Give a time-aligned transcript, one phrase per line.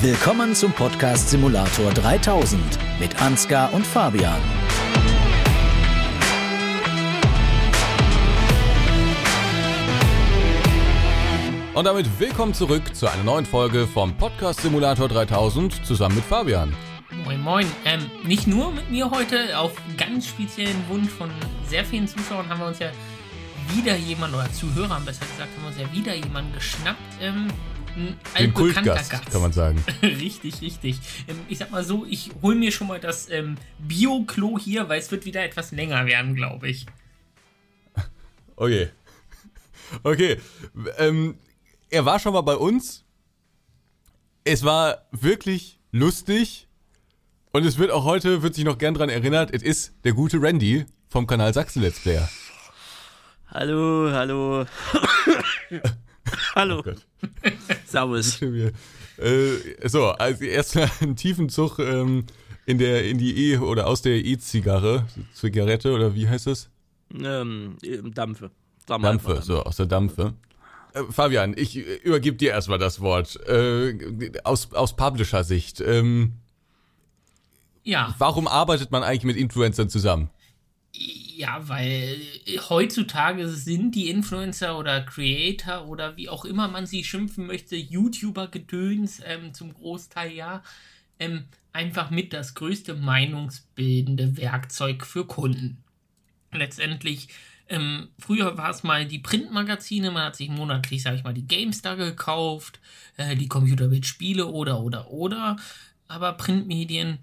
[0.00, 2.60] Willkommen zum Podcast Simulator 3000
[2.98, 4.40] mit Ansgar und Fabian.
[11.74, 16.74] Und damit willkommen zurück zu einer neuen Folge vom Podcast Simulator 3000 zusammen mit Fabian.
[17.24, 17.66] Moin Moin.
[17.84, 21.30] Ähm, nicht nur mit mir heute, auf ganz speziellen Wunsch von
[21.68, 22.90] sehr vielen Zuschauern haben wir uns ja
[23.74, 26.98] wieder jemanden, oder Zuhörern besser gesagt, haben wir uns ja wieder jemanden geschnappt.
[27.20, 27.48] Ähm,
[27.96, 29.30] ein Den Kultgast, Gast.
[29.30, 29.84] kann man sagen.
[30.02, 30.98] richtig, richtig.
[31.28, 34.98] Ähm, ich sag mal so, ich hole mir schon mal das ähm, Bio-Klo hier, weil
[34.98, 36.86] es wird wieder etwas länger werden, glaube ich.
[38.56, 38.88] Okay.
[40.02, 40.38] Okay.
[40.98, 41.36] Ähm,
[41.90, 43.04] er war schon mal bei uns.
[44.44, 46.68] Es war wirklich lustig.
[47.52, 50.40] Und es wird auch heute, wird sich noch gern dran erinnert, es ist der gute
[50.40, 52.26] Randy vom Kanal Sachsen Let's Player.
[53.48, 54.64] Hallo, hallo.
[56.54, 56.78] hallo.
[56.78, 57.06] Oh Gott.
[57.92, 58.40] Servus.
[58.42, 62.24] Äh, so, also erstmal einen tiefen Zug ähm,
[62.66, 66.68] in der in die E oder aus der E-Zigarre, Zigarette oder wie heißt das?
[67.14, 67.76] Ähm,
[68.14, 68.50] Dampfe.
[68.88, 70.34] Sagen wir einfach Dampfe, so aus der Dampfe.
[70.94, 73.36] Äh, Fabian, ich äh, übergebe dir erstmal das Wort.
[73.48, 73.96] Äh,
[74.44, 75.80] aus aus Publisher-Sicht.
[75.80, 76.32] Ähm,
[77.84, 78.14] Ja.
[78.18, 80.30] warum arbeitet man eigentlich mit Influencern zusammen?
[81.42, 82.20] Ja, weil
[82.70, 89.20] heutzutage sind die Influencer oder Creator oder wie auch immer man sie schimpfen möchte, YouTuber-Gedöns
[89.26, 90.62] ähm, zum Großteil ja,
[91.18, 95.82] ähm, einfach mit das größte meinungsbildende Werkzeug für Kunden.
[96.52, 97.26] Letztendlich,
[97.68, 101.48] ähm, früher war es mal die Printmagazine, man hat sich monatlich, sag ich mal, die
[101.48, 102.78] GameStar gekauft,
[103.16, 105.56] äh, die Computerbild-Spiele oder, oder, oder,
[106.06, 107.18] aber Printmedien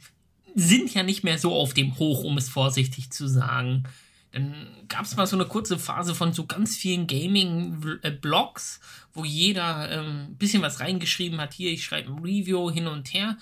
[0.55, 3.85] sind ja nicht mehr so auf dem Hoch, um es vorsichtig zu sagen.
[4.31, 8.79] Dann gab es mal so eine kurze Phase von so ganz vielen Gaming-Blogs,
[9.13, 11.53] wo jeder ein ähm, bisschen was reingeschrieben hat.
[11.53, 13.37] Hier, ich schreibe ein Review hin und her.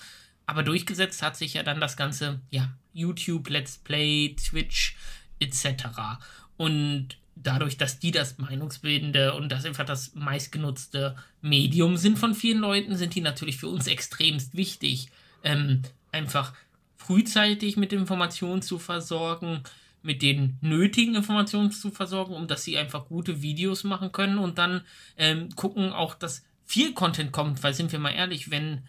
[0.45, 4.95] Aber durchgesetzt hat sich ja dann das ganze, ja, YouTube, Let's Play, Twitch
[5.39, 5.87] etc.
[6.55, 12.59] Und dadurch, dass die das meinungsbildende und das einfach das meistgenutzte Medium sind von vielen
[12.59, 15.09] Leuten, sind die natürlich für uns extremst wichtig.
[15.43, 16.53] Ähm, einfach
[16.95, 19.61] frühzeitig mit Informationen zu versorgen,
[20.01, 24.57] mit den nötigen Informationen zu versorgen, um dass sie einfach gute Videos machen können und
[24.57, 24.81] dann
[25.17, 28.83] ähm, gucken auch, dass viel Content kommt, weil sind wir mal ehrlich, wenn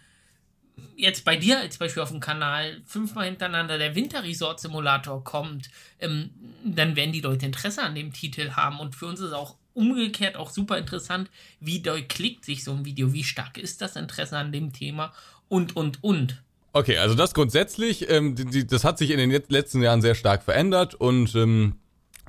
[0.95, 6.29] jetzt bei dir als Beispiel auf dem Kanal fünfmal hintereinander der Winterresort Simulator kommt, ähm,
[6.63, 10.35] dann werden die Leute Interesse an dem Titel haben und für uns ist auch umgekehrt
[10.35, 14.37] auch super interessant, wie doll klickt sich so ein Video, wie stark ist das Interesse
[14.37, 15.13] an dem Thema
[15.47, 16.41] und, und, und.
[16.71, 20.01] Okay, also das grundsätzlich, ähm, die, die, das hat sich in den let- letzten Jahren
[20.01, 21.75] sehr stark verändert und ähm,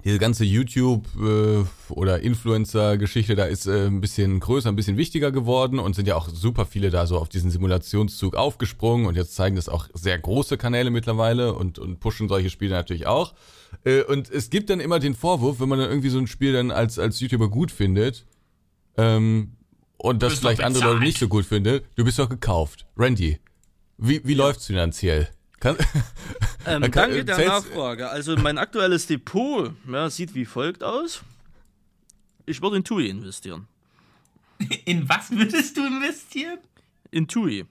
[0.03, 1.63] diese ganze YouTube äh,
[1.93, 6.17] oder Influencer-Geschichte da ist äh, ein bisschen größer, ein bisschen wichtiger geworden und sind ja
[6.17, 10.19] auch super viele da so auf diesen Simulationszug aufgesprungen und jetzt zeigen das auch sehr
[10.19, 13.35] große Kanäle mittlerweile und, und pushen solche Spiele natürlich auch.
[13.85, 16.55] Äh, und es gibt dann immer den Vorwurf, wenn man dann irgendwie so ein Spiel
[16.55, 18.25] dann als, als YouTuber gut findet
[18.97, 19.53] ähm,
[19.99, 20.85] und das vielleicht andere.
[20.85, 22.87] Leute nicht so gut findet, du bist doch gekauft.
[22.97, 23.39] Randy,
[24.01, 25.29] wie, wie läuft's finanziell?
[25.61, 25.77] Kann,
[26.67, 28.09] Ähm, Kann- danke der Nachfrage.
[28.09, 31.23] Also mein aktuelles Depot ja, sieht wie folgt aus.
[32.47, 33.67] Ich würde in TUI investieren.
[34.85, 36.59] In was würdest du investieren?
[37.11, 37.65] In TUI.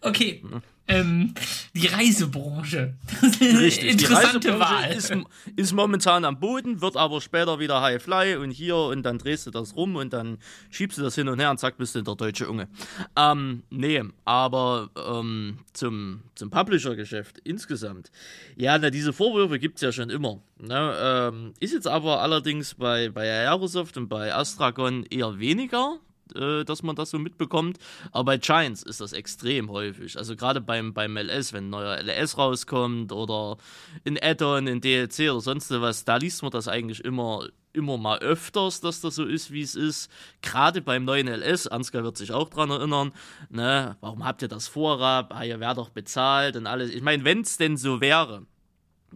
[0.00, 0.42] Okay.
[0.88, 1.34] Ähm,
[1.74, 2.94] die Reisebranche.
[3.40, 3.90] Richtig.
[3.90, 4.84] interessante die Wahl.
[4.84, 9.02] Reisebranche ist, ist momentan am Boden, wird aber später wieder High Fly und hier und
[9.02, 10.38] dann drehst du das rum und dann
[10.70, 12.68] schiebst du das hin und her und zack, bist du der deutsche Unge.
[13.16, 18.12] Ähm, nee, aber ähm, zum, zum Publisher-Geschäft insgesamt.
[18.56, 20.40] Ja, na, diese Vorwürfe gibt es ja schon immer.
[20.58, 20.96] Ne?
[21.00, 25.98] Ähm, ist jetzt aber allerdings bei, bei Aerosoft und bei Astragon eher weniger
[26.34, 27.78] äh, dass man das so mitbekommt.
[28.12, 30.16] Aber bei Giants ist das extrem häufig.
[30.16, 33.56] Also gerade beim, beim LS, wenn ein neuer LS rauskommt oder
[34.04, 38.18] in Add-on, in DLC oder sonst was, da liest man das eigentlich immer, immer mal
[38.18, 40.10] öfters, dass das so ist, wie es ist.
[40.42, 43.12] Gerade beim neuen LS, Ansgar wird sich auch dran erinnern,
[43.50, 45.32] ne, warum habt ihr das Vorrat?
[45.32, 46.90] Ah, ihr werdet doch bezahlt und alles.
[46.90, 48.46] Ich meine, wenn es denn so wäre,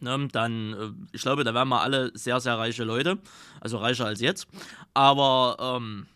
[0.01, 3.19] Ne, dann, äh, ich glaube, da wären wir alle sehr, sehr reiche Leute.
[3.61, 4.47] Also reicher als jetzt.
[4.95, 6.07] Aber ähm,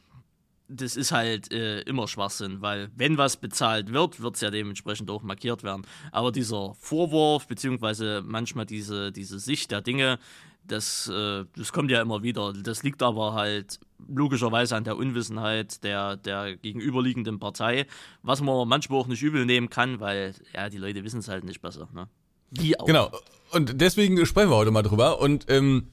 [0.73, 5.11] das ist halt äh, immer Schwachsinn, weil wenn was bezahlt wird, wird es ja dementsprechend
[5.11, 5.83] auch markiert werden.
[6.11, 10.19] Aber dieser Vorwurf, beziehungsweise manchmal diese, diese Sicht der Dinge,
[10.67, 12.53] das, äh, das kommt ja immer wieder.
[12.53, 17.87] Das liegt aber halt logischerweise an der Unwissenheit der, der gegenüberliegenden Partei,
[18.23, 21.45] was man manchmal auch nicht übel nehmen kann, weil ja, die Leute wissen es halt
[21.45, 21.89] nicht besser.
[21.93, 22.09] Ne?
[22.51, 22.87] Wie auch.
[22.87, 23.11] Genau.
[23.51, 25.21] Und deswegen sprechen wir heute mal drüber.
[25.21, 25.89] Und ähm,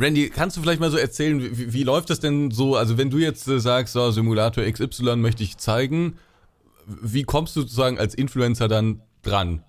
[0.00, 2.76] Randy, kannst du vielleicht mal so erzählen, wie, wie läuft das denn so?
[2.76, 6.16] Also wenn du jetzt äh, sagst, so, Simulator XY möchte ich zeigen,
[6.86, 9.64] wie kommst du sozusagen als Influencer dann dran?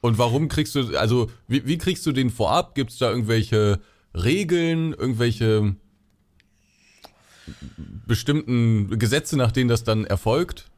[0.00, 2.74] Und warum kriegst du, also wie, wie kriegst du den vorab?
[2.74, 3.80] Gibt es da irgendwelche
[4.14, 5.76] Regeln, irgendwelche
[8.06, 10.71] bestimmten Gesetze, nach denen das dann erfolgt?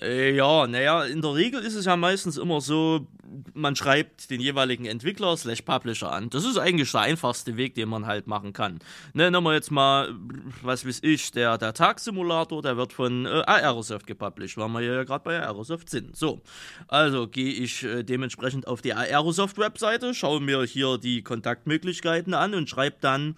[0.00, 3.06] Äh, ja, naja, in der Regel ist es ja meistens immer so,
[3.54, 6.30] man schreibt den jeweiligen Entwickler slash Publisher an.
[6.30, 8.78] Das ist eigentlich der einfachste Weg, den man halt machen kann.
[9.12, 10.14] Ne, nehmen wir jetzt mal,
[10.62, 15.04] was weiß ich, der, der Tagsimulator, der wird von äh, Aerosoft gepublished, weil wir ja
[15.04, 16.16] gerade bei Aerosoft sind.
[16.16, 16.40] So,
[16.86, 22.68] also gehe ich äh, dementsprechend auf die Aerosoft-Webseite, schaue mir hier die Kontaktmöglichkeiten an und
[22.68, 23.36] schreibe dann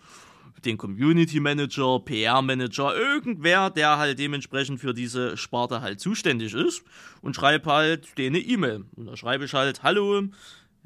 [0.64, 6.82] den Community Manager, PR Manager, irgendwer, der halt dementsprechend für diese Sparte halt zuständig ist
[7.22, 8.84] und schreibe halt denen eine E-Mail.
[8.96, 10.22] Und da schreibe ich halt, hallo,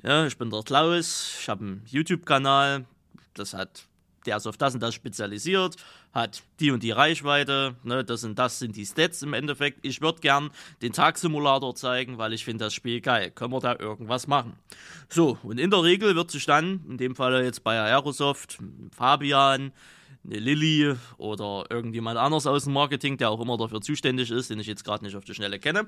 [0.02, 2.84] ja, ich bin der Klaus, ich habe einen YouTube-Kanal,
[3.34, 3.86] das hat
[4.26, 5.76] der ist auf das und das spezialisiert,
[6.14, 9.84] hat die und die Reichweite, ne, das und das sind die Stats im Endeffekt.
[9.84, 10.50] Ich würde gern
[10.80, 13.32] den Tagsimulator zeigen, weil ich finde das Spiel geil.
[13.32, 14.54] Können wir da irgendwas machen?
[15.08, 18.58] So, und in der Regel wird sich dann, in dem Fall jetzt bei Aerosoft,
[18.92, 19.72] Fabian,
[20.24, 24.58] eine Lilly oder irgendjemand anders aus dem Marketing, der auch immer dafür zuständig ist, den
[24.58, 25.86] ich jetzt gerade nicht auf die Schnelle kenne,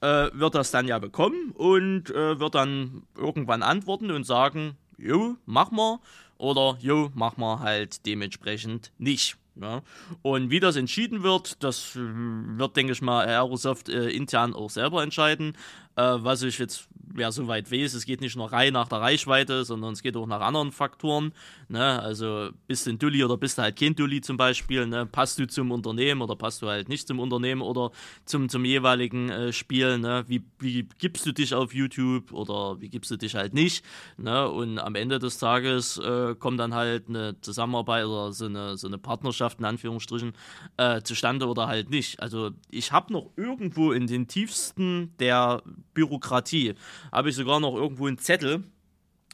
[0.00, 5.36] äh, wird das dann ja bekommen und äh, wird dann irgendwann antworten und sagen, jo,
[5.46, 5.98] mach mal
[6.38, 9.36] oder jo, mach mal halt dementsprechend nicht.
[9.60, 9.82] Ja.
[10.22, 14.70] Und wie das entschieden wird, das äh, wird, denke ich mal, Aerosoft äh, intern auch
[14.70, 15.56] selber entscheiden.
[15.96, 19.00] Äh, was ich jetzt wer so weit weiß, es geht nicht nur rein nach der
[19.00, 21.32] Reichweite, sondern es geht auch nach anderen Faktoren.
[21.68, 22.00] Ne?
[22.00, 25.06] Also bist du ein Dulli oder bist du halt kein Dulli zum Beispiel, ne?
[25.06, 27.90] passt du zum Unternehmen oder passt du halt nicht zum Unternehmen oder
[28.24, 30.24] zum, zum jeweiligen äh, Spiel, ne?
[30.28, 33.84] wie, wie gibst du dich auf YouTube oder wie gibst du dich halt nicht.
[34.16, 34.48] Ne?
[34.48, 38.86] Und am Ende des Tages äh, kommt dann halt eine Zusammenarbeit oder so eine, so
[38.86, 40.32] eine Partnerschaft in Anführungsstrichen
[40.76, 42.20] äh, zustande oder halt nicht.
[42.20, 45.62] Also ich habe noch irgendwo in den tiefsten der
[45.94, 46.74] Bürokratie
[47.10, 48.64] habe ich sogar noch irgendwo einen Zettel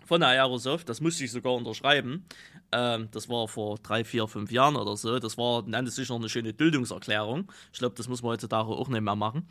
[0.08, 2.24] von der Aerosoft, das musste ich sogar unterschreiben.
[2.72, 5.18] Ähm, das war vor drei, vier, fünf Jahren oder so.
[5.18, 7.50] Das war, nannte sich noch eine schöne Duldungserklärung.
[7.72, 9.46] Ich glaube, das muss man heutzutage auch nicht mehr machen.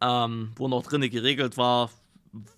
[0.00, 1.90] Ähm, wo noch drin geregelt war,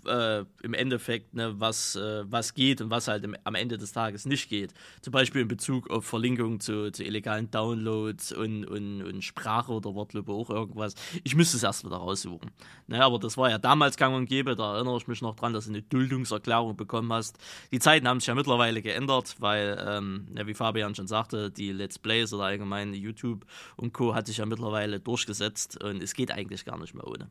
[0.07, 3.93] äh, im Endeffekt, ne, was, äh, was geht und was halt im, am Ende des
[3.93, 4.75] Tages nicht geht.
[5.01, 9.95] Zum Beispiel in Bezug auf Verlinkung zu, zu illegalen Downloads und, und, und Sprache oder
[9.95, 10.95] Wortlobe auch irgendwas.
[11.25, 12.51] Ich müsste es erst wieder raussuchen.
[12.87, 15.53] Ne, aber das war ja damals gang und gäbe, da erinnere ich mich noch dran,
[15.53, 17.39] dass du eine Duldungserklärung bekommen hast.
[17.73, 21.73] Die Zeiten haben sich ja mittlerweile geändert, weil, ähm, ja, wie Fabian schon sagte, die
[21.73, 23.47] Let's Plays oder allgemein YouTube
[23.77, 24.15] und Co.
[24.15, 27.31] hat sich ja mittlerweile durchgesetzt und es geht eigentlich gar nicht mehr ohne.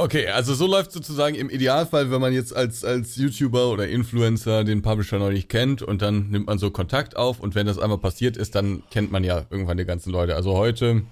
[0.00, 4.64] Okay, also so läuft sozusagen im Idealfall, wenn man jetzt als, als YouTuber oder Influencer
[4.64, 7.78] den Publisher noch nicht kennt und dann nimmt man so Kontakt auf und wenn das
[7.78, 10.36] einmal passiert ist, dann kennt man ja irgendwann die ganzen Leute.
[10.36, 11.02] Also heute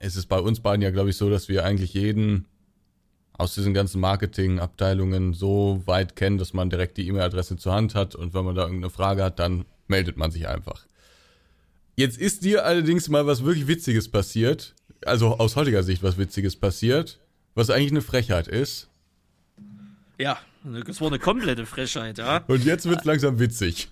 [0.00, 2.46] ist es bei uns beiden ja, glaube ich, so, dass wir eigentlich jeden
[3.34, 8.14] aus diesen ganzen Marketingabteilungen so weit kennen, dass man direkt die E-Mail-Adresse zur Hand hat
[8.14, 10.86] und wenn man da irgendeine Frage hat, dann meldet man sich einfach.
[11.94, 14.74] Jetzt ist dir allerdings mal was wirklich Witziges passiert,
[15.04, 17.20] also aus heutiger Sicht was Witziges passiert
[17.58, 18.88] was eigentlich eine Frechheit ist.
[20.16, 20.38] Ja,
[20.86, 22.44] das war eine komplette Frechheit, ja.
[22.46, 23.88] Und jetzt wird es langsam witzig.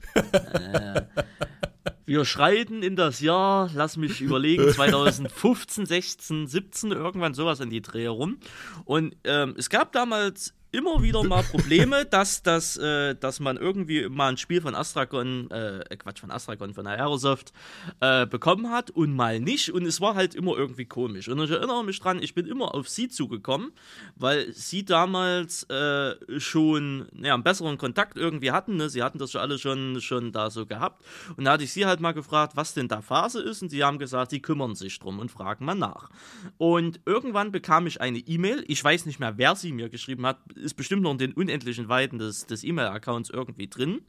[2.06, 7.82] Wir schreiten in das Jahr, lass mich überlegen, 2015, 16, 17, irgendwann sowas in die
[7.82, 8.38] Dreh rum.
[8.85, 14.09] Und ähm, es gab damals immer wieder mal Probleme, dass, dass, äh, dass man irgendwie
[14.09, 17.52] mal ein Spiel von Astragon, äh, äh, Quatsch, von Astragon, von Aerosoft
[18.00, 19.71] äh, bekommen hat und mal nicht.
[19.71, 21.28] Und es war halt immer irgendwie komisch.
[21.28, 23.73] Und ich erinnere mich dran, ich bin immer auf sie zugekommen,
[24.16, 28.76] weil sie damals äh, schon ja, einen besseren Kontakt irgendwie hatten.
[28.76, 28.90] Ne?
[28.90, 31.02] Sie hatten das ja alle schon, schon da so gehabt.
[31.37, 33.62] Und da hatte ich sie halt mal gefragt, was denn da Phase ist.
[33.62, 36.11] Und sie haben gesagt, sie kümmern sich drum und fragen mal nach.
[36.59, 38.62] Und irgendwann bekam ich eine E-Mail.
[38.68, 41.88] Ich weiß nicht mehr, wer sie mir geschrieben hat ist bestimmt noch in den unendlichen
[41.88, 44.02] Weiten des, des E-Mail-Accounts irgendwie drin.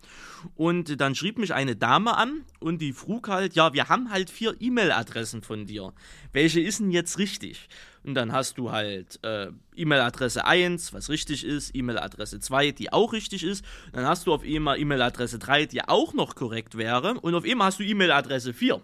[0.56, 4.30] Und dann schrieb mich eine Dame an und die frug halt, ja, wir haben halt
[4.30, 5.94] vier E-Mail-Adressen von dir.
[6.34, 7.70] Welche ist denn jetzt richtig?
[8.04, 13.14] Und dann hast du halt äh, E-Mail-Adresse 1, was richtig ist, E-Mail-Adresse 2, die auch
[13.14, 13.64] richtig ist.
[13.94, 17.20] Dann hast du auf einmal E-Mail-Adresse 3, die auch noch korrekt wäre.
[17.20, 18.82] Und auf einmal hast du E-Mail-Adresse 4.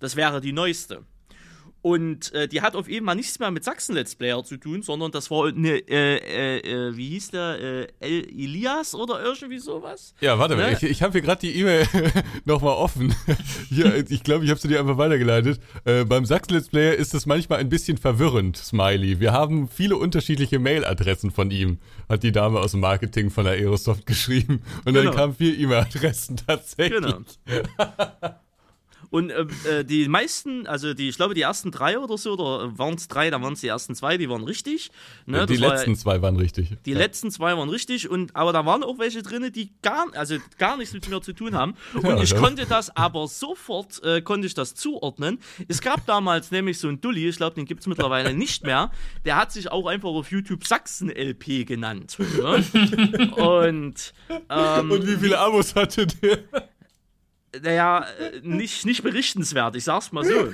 [0.00, 1.04] Das wäre die neueste.
[1.84, 5.12] Und äh, die hat auf jeden Fall nichts mehr mit Sachsen-Let's Player zu tun, sondern
[5.12, 10.14] das war eine, äh, äh, äh wie hieß der, äh, El Elias oder irgendwie sowas?
[10.22, 10.78] Ja, warte mal, ne?
[10.80, 11.86] ich, ich habe hier gerade die E-Mail
[12.46, 13.14] nochmal offen.
[13.68, 15.60] hier, ich glaube, ich habe sie dir einfach weitergeleitet.
[15.84, 19.20] Äh, beim Sachsen-Let's Player ist das manchmal ein bisschen verwirrend, Smiley.
[19.20, 23.56] Wir haben viele unterschiedliche Mail-Adressen von ihm, hat die Dame aus dem Marketing von der
[23.56, 24.62] Aerosoft geschrieben.
[24.86, 25.10] Und genau.
[25.10, 27.02] dann kamen vier E-Mail-Adressen tatsächlich.
[27.02, 27.18] Genau.
[29.14, 32.76] Und äh, äh, die meisten, also die, ich glaube, die ersten drei oder so, oder
[32.76, 34.90] waren es drei, dann waren es die ersten zwei, die waren richtig.
[35.24, 35.46] Ne?
[35.46, 36.70] die letzten war, zwei waren richtig.
[36.84, 36.98] Die ja.
[36.98, 40.76] letzten zwei waren richtig, und aber da waren auch welche drin, die gar, also gar
[40.76, 41.76] nichts mit mir zu tun haben.
[41.94, 45.38] Und ja, ich konnte das aber sofort, äh, konnte ich das zuordnen.
[45.68, 48.90] Es gab damals nämlich so einen Dulli, ich glaube, den gibt es mittlerweile nicht mehr,
[49.24, 52.18] der hat sich auch einfach auf YouTube Sachsen-LP genannt.
[53.36, 54.12] und,
[54.50, 56.38] ähm, und wie viele Abos hatte der?
[57.62, 60.52] Naja, äh, nicht, nicht berichtenswert, ich sag's mal so.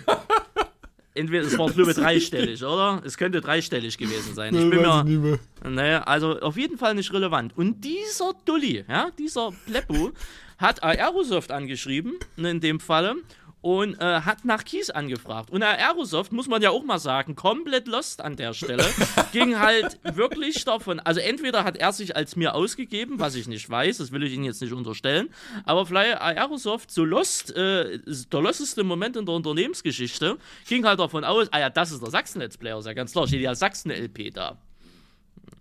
[1.12, 3.02] Entweder es war glaube dreistellig, oder?
[3.04, 4.54] Es könnte dreistellig gewesen sein.
[4.54, 5.38] Ich bin mir.
[5.64, 7.56] Naja, also auf jeden Fall nicht relevant.
[7.56, 10.12] Und dieser Dulli, ja, dieser Pleppo,
[10.56, 13.16] hat Aerosoft angeschrieben, in dem Falle,
[13.62, 15.50] und äh, hat nach Kies angefragt.
[15.50, 18.84] Und Aerosoft, muss man ja auch mal sagen, komplett lost an der Stelle.
[19.32, 21.00] ging halt wirklich davon.
[21.00, 24.32] Also, entweder hat er sich als mir ausgegeben, was ich nicht weiß, das will ich
[24.32, 25.28] Ihnen jetzt nicht unterstellen,
[25.64, 27.98] aber vielleicht Aerosoft, so lost, äh,
[28.32, 30.38] der losteste Moment in der Unternehmensgeschichte,
[30.68, 33.26] ging halt davon aus, ah ja, das ist der Sachsen-Let's Player, ist ja ganz klar,
[33.26, 34.58] steht ja Sachsen-LP da.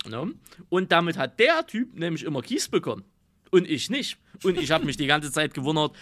[0.08, 0.34] Ne?
[0.70, 3.03] Und damit hat der Typ nämlich immer Kies bekommen.
[3.51, 4.18] Und ich nicht.
[4.44, 5.96] Und ich habe mich die ganze Zeit gewundert,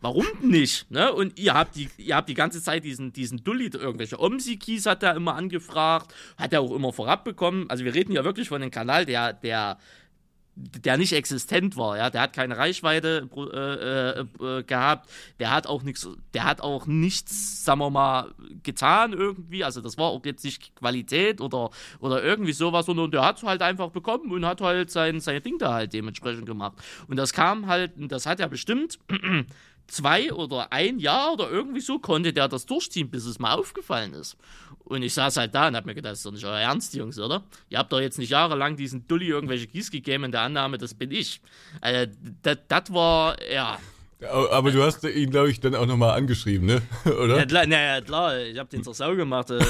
[0.00, 0.90] Warum nicht?
[0.90, 1.12] Ne?
[1.12, 5.02] Und ihr habt die, ihr habt die ganze Zeit diesen, diesen Dulli, irgendwelche Omsi-Keys hat
[5.02, 7.68] er immer angefragt, hat er auch immer vorab bekommen.
[7.68, 9.78] Also wir reden ja wirklich von einem Kanal, der, der,
[10.54, 15.66] der nicht existent war, ja, der hat keine Reichweite äh, äh, äh, gehabt, der hat
[15.66, 20.24] auch nichts, der hat auch nichts, sagen wir mal, getan irgendwie, also das war auch
[20.24, 24.44] jetzt nicht Qualität oder, oder irgendwie sowas, sondern der hat es halt einfach bekommen und
[24.44, 26.76] hat halt sein, sein Ding da halt dementsprechend gemacht.
[27.06, 28.98] Und das kam halt, das hat er bestimmt
[29.88, 34.14] zwei oder ein Jahr oder irgendwie so konnte der das durchziehen, bis es mal aufgefallen
[34.14, 34.36] ist.
[34.84, 36.94] Und ich saß halt da und hab mir gedacht, das ist doch nicht euer Ernst,
[36.94, 37.44] Jungs, oder?
[37.68, 40.94] Ihr habt doch jetzt nicht jahrelang diesen Dulli irgendwelche Kies gegeben in der Annahme, das
[40.94, 41.40] bin ich.
[41.80, 43.78] Also, das war, ja,
[44.26, 46.82] aber du hast ihn, glaube ich, dann auch nochmal angeschrieben, ne?
[47.04, 47.38] Oder?
[47.38, 49.50] Ja, klar, na, klar, ich habe den zur Sau gemacht.
[49.50, 49.64] Äh,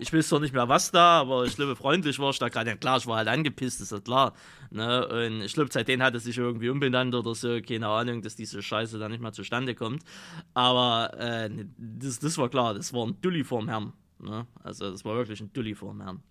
[0.00, 2.70] ich weiß doch nicht mehr, was da, aber ich glaube, freundlich war ich da gerade.
[2.70, 4.34] Ja, klar, ich war halt angepisst, ist ja klar.
[4.70, 5.06] Ne?
[5.06, 8.62] Und ich glaube, seitdem hat er sich irgendwie umbenannt oder so, keine Ahnung, dass diese
[8.62, 10.02] Scheiße da nicht mal zustande kommt.
[10.54, 13.92] Aber äh, das, das war klar, das war ein Dulli vorm Herrn.
[14.20, 14.46] Ne?
[14.62, 16.22] Also, das war wirklich ein Dulli vorm Herrn.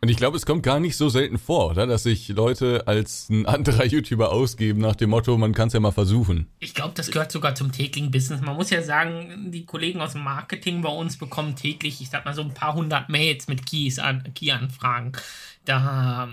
[0.00, 1.86] Und ich glaube, es kommt gar nicht so selten vor, oder?
[1.86, 5.80] Dass sich Leute als ein anderer YouTuber ausgeben nach dem Motto, man kann es ja
[5.80, 6.46] mal versuchen.
[6.58, 8.42] Ich glaube, das gehört sogar zum täglichen Business.
[8.42, 12.26] Man muss ja sagen, die Kollegen aus dem Marketing bei uns bekommen täglich, ich sag
[12.26, 15.12] mal so ein paar hundert Mails mit Keys an, Key-Anfragen.
[15.64, 16.28] Da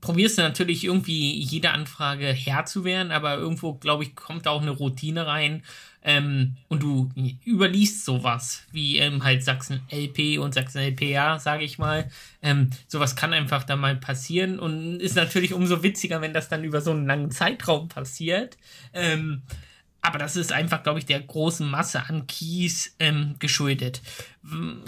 [0.00, 4.50] probierst du natürlich irgendwie jede Anfrage Herr zu werden, aber irgendwo, glaube ich, kommt da
[4.50, 5.62] auch eine Routine rein
[6.02, 7.10] ähm, und du
[7.44, 12.10] überliest sowas wie ähm, halt Sachsen LP und Sachsen LPA, sage ich mal.
[12.42, 16.64] Ähm, sowas kann einfach da mal passieren und ist natürlich umso witziger, wenn das dann
[16.64, 18.56] über so einen langen Zeitraum passiert.
[18.92, 19.42] Ähm,
[20.00, 24.00] aber das ist einfach, glaube ich, der großen Masse an Keys ähm, geschuldet.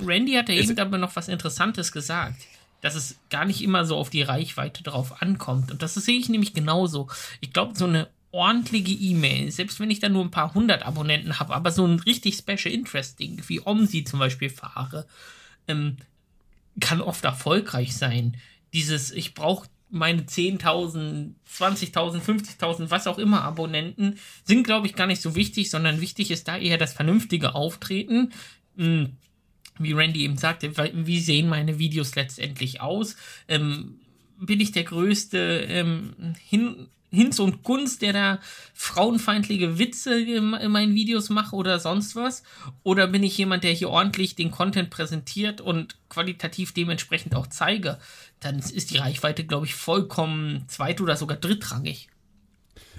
[0.07, 2.37] Randy hat ja eben aber noch was Interessantes gesagt
[2.81, 5.71] dass es gar nicht immer so auf die Reichweite drauf ankommt.
[5.71, 7.09] Und das sehe ich nämlich genauso.
[7.41, 11.41] Ich glaube, so eine ordentliche E-Mail, selbst wenn ich da nur ein paar hundert Abonnenten
[11.41, 15.07] habe, aber so ein richtig Special Interest Ding, wie Omsi zum Beispiel fahre,
[15.67, 15.97] ähm,
[16.79, 18.37] kann oft erfolgreich sein.
[18.73, 25.09] Dieses, ich brauche meine 10.000, 20.000, 50.000, was auch immer Abonnenten sind, glaube ich, gar
[25.09, 28.33] nicht so wichtig, sondern wichtig ist da eher das vernünftige Auftreten.
[28.77, 29.17] Hm,
[29.79, 33.17] wie Randy eben sagte, wie sehen meine Videos letztendlich aus?
[33.49, 33.99] Ähm,
[34.39, 38.39] bin ich der größte ähm, Hin Hinz und Kunst, der da
[38.75, 42.43] frauenfeindliche Witze in, in meinen Videos macht oder sonst was?
[42.83, 47.99] Oder bin ich jemand, der hier ordentlich den Content präsentiert und qualitativ dementsprechend auch zeige?
[48.39, 52.09] Dann ist die Reichweite, glaube ich, vollkommen zweit- oder sogar drittrangig.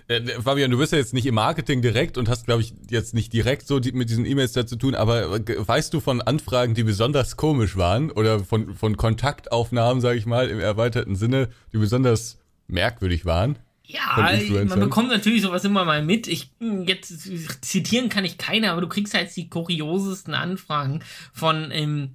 [0.07, 3.13] Äh, Fabian, du bist ja jetzt nicht im Marketing direkt und hast, glaube ich, jetzt
[3.13, 6.73] nicht direkt so die, mit diesen E-Mails da zu tun, aber weißt du von Anfragen,
[6.73, 11.77] die besonders komisch waren oder von, von Kontaktaufnahmen, sage ich mal, im erweiterten Sinne, die
[11.77, 13.57] besonders merkwürdig waren?
[13.91, 16.27] Ja, man bekommt natürlich sowas immer mal mit.
[16.27, 16.51] Ich
[16.85, 17.29] jetzt
[17.61, 22.11] zitieren kann ich keine, aber du kriegst halt die kuriosesten Anfragen von ähm,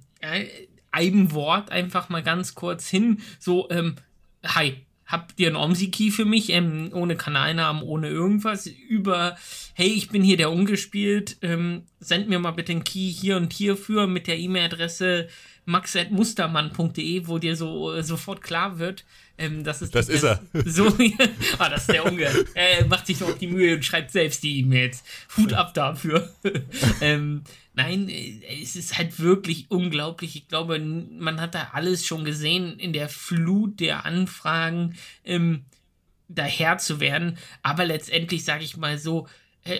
[0.91, 3.19] einem Wort einfach mal ganz kurz hin.
[3.39, 3.95] So, ähm,
[4.43, 4.75] hi,
[5.07, 9.37] habt ihr einen OMSI-Key für mich, ähm, ohne Kanalnamen, ohne irgendwas, über,
[9.73, 13.53] hey, ich bin hier der ungespielt, ähm, send mir mal bitte einen Key hier und
[13.53, 15.29] hierfür mit der E-Mail-Adresse
[15.65, 19.05] max.mustermann.de, wo dir so äh, sofort klar wird,
[19.37, 20.41] ähm, das ist, das ist er.
[20.65, 20.87] So,
[21.59, 22.27] ah, das ist der Unge.
[22.55, 25.03] Er macht sich noch die Mühe und schreibt selbst die E-Mails.
[25.35, 26.33] Hut ab dafür.
[27.01, 30.35] ähm, nein, äh, es ist halt wirklich unglaublich.
[30.35, 35.65] Ich glaube, man hat da alles schon gesehen in der Flut der Anfragen, ähm,
[36.27, 37.37] daher zu werden.
[37.61, 39.27] Aber letztendlich sage ich mal so,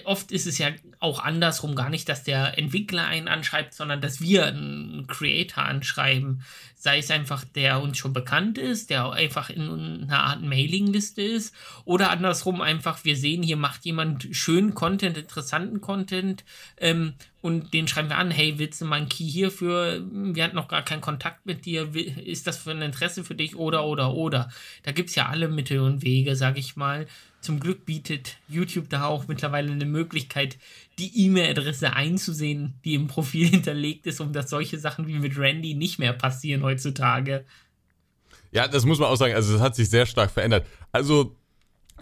[0.05, 4.21] oft ist es ja auch andersrum, gar nicht, dass der Entwickler einen anschreibt, sondern dass
[4.21, 6.43] wir einen Creator anschreiben.
[6.75, 11.53] Sei es einfach, der uns schon bekannt ist, der einfach in einer Art Mailingliste ist,
[11.85, 16.43] oder andersrum einfach, wir sehen, hier macht jemand schönen Content, interessanten Content,
[16.77, 17.13] ähm,
[17.47, 20.03] und den schreiben wir an, hey, willst du mal einen Key hierfür?
[20.11, 21.95] Wir hatten noch gar keinen Kontakt mit dir.
[21.95, 23.55] Ist das für ein Interesse für dich?
[23.55, 24.49] Oder, oder, oder.
[24.83, 27.07] Da gibt es ja alle Mittel und Wege, sag ich mal.
[27.47, 30.57] Zum Glück bietet YouTube da auch mittlerweile eine Möglichkeit,
[30.99, 35.73] die E-Mail-Adresse einzusehen, die im Profil hinterlegt ist, um dass solche Sachen wie mit Randy
[35.73, 37.45] nicht mehr passieren heutzutage.
[38.51, 39.33] Ja, das muss man auch sagen.
[39.33, 40.67] Also, das hat sich sehr stark verändert.
[40.91, 41.37] Also,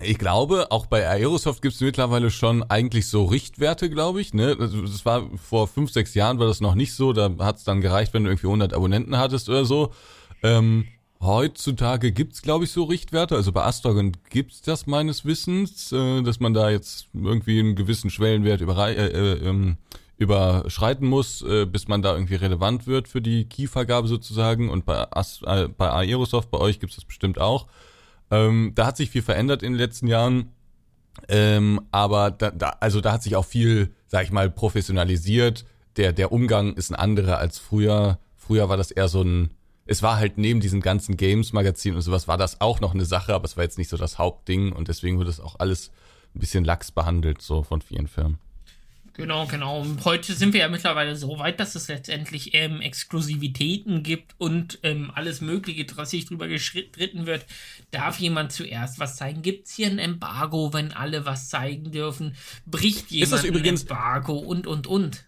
[0.01, 4.33] ich glaube, auch bei Aerosoft gibt es mittlerweile schon eigentlich so Richtwerte, glaube ich.
[4.33, 4.55] Ne?
[4.55, 7.13] Das also, war vor fünf, sechs Jahren war das noch nicht so.
[7.13, 9.93] Da hat es dann gereicht, wenn du irgendwie 100 Abonnenten hattest oder so.
[10.41, 10.87] Ähm,
[11.21, 13.35] heutzutage gibt's, glaube ich, so Richtwerte.
[13.35, 18.09] Also bei Astragon gibt's das meines Wissens, äh, dass man da jetzt irgendwie einen gewissen
[18.09, 19.77] Schwellenwert überrei äh, äh, ähm,
[20.17, 24.69] überschreiten muss, äh, bis man da irgendwie relevant wird für die Keyvergabe sozusagen.
[24.69, 27.67] Und bei, As äh, bei Aerosoft, bei euch gibt's das bestimmt auch.
[28.31, 30.51] Ähm, da hat sich viel verändert in den letzten Jahren.
[31.27, 35.65] Ähm, aber da, da, also da hat sich auch viel, sag ich mal, professionalisiert.
[35.97, 38.19] Der, der Umgang ist ein anderer als früher.
[38.35, 39.51] Früher war das eher so ein,
[39.85, 43.33] es war halt neben diesen ganzen Games-Magazinen und sowas war das auch noch eine Sache,
[43.33, 45.91] aber es war jetzt nicht so das Hauptding und deswegen wurde es auch alles
[46.35, 48.39] ein bisschen lax behandelt, so von vielen Firmen.
[49.13, 49.79] Genau, genau.
[49.79, 54.79] Und heute sind wir ja mittlerweile so weit, dass es letztendlich ähm, Exklusivitäten gibt und
[54.83, 57.45] ähm, alles Mögliche, dass sich drüber geschritten wird.
[57.91, 59.41] Darf jemand zuerst was zeigen?
[59.41, 62.35] Gibt es hier ein Embargo, wenn alle was zeigen dürfen?
[62.65, 65.23] Bricht jemand ist das übrigens, ein Embargo und, und, und?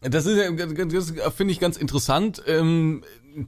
[0.00, 3.02] Das ist ja, das finde ich ganz interessant, ähm,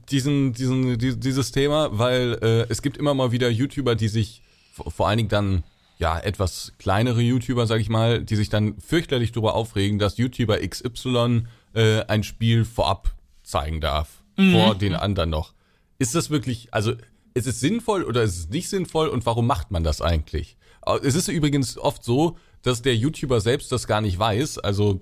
[0.09, 4.41] diesen, diesen, dieses Thema, weil äh, es gibt immer mal wieder YouTuber, die sich
[4.73, 5.63] vor allen Dingen dann
[5.97, 10.57] ja, etwas kleinere YouTuber, sag ich mal, die sich dann fürchterlich darüber aufregen, dass YouTuber
[10.59, 11.43] XY
[11.73, 14.51] äh, ein Spiel vorab zeigen darf, mhm.
[14.51, 15.53] vor den anderen noch.
[15.99, 16.93] Ist das wirklich, also
[17.35, 20.57] ist es sinnvoll oder ist es nicht sinnvoll und warum macht man das eigentlich?
[21.03, 24.57] Es ist übrigens oft so, dass der YouTuber selbst das gar nicht weiß.
[24.57, 25.01] Also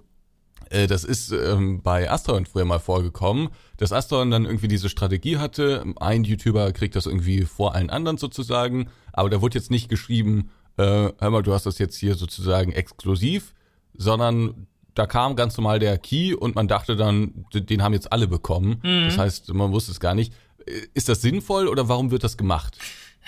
[0.69, 5.38] äh, das ist ähm, bei Astroin früher mal vorgekommen, dass Astroin dann irgendwie diese Strategie
[5.38, 5.84] hatte.
[5.99, 10.49] Ein YouTuber kriegt das irgendwie vor allen anderen sozusagen, aber da wurde jetzt nicht geschrieben,
[10.77, 13.53] äh, hör mal, du hast das jetzt hier sozusagen exklusiv,
[13.93, 18.27] sondern da kam ganz normal der Key und man dachte dann, den haben jetzt alle
[18.27, 18.82] bekommen.
[18.84, 19.05] Mhm.
[19.05, 20.34] Das heißt, man wusste es gar nicht.
[20.65, 22.77] Äh, ist das sinnvoll oder warum wird das gemacht?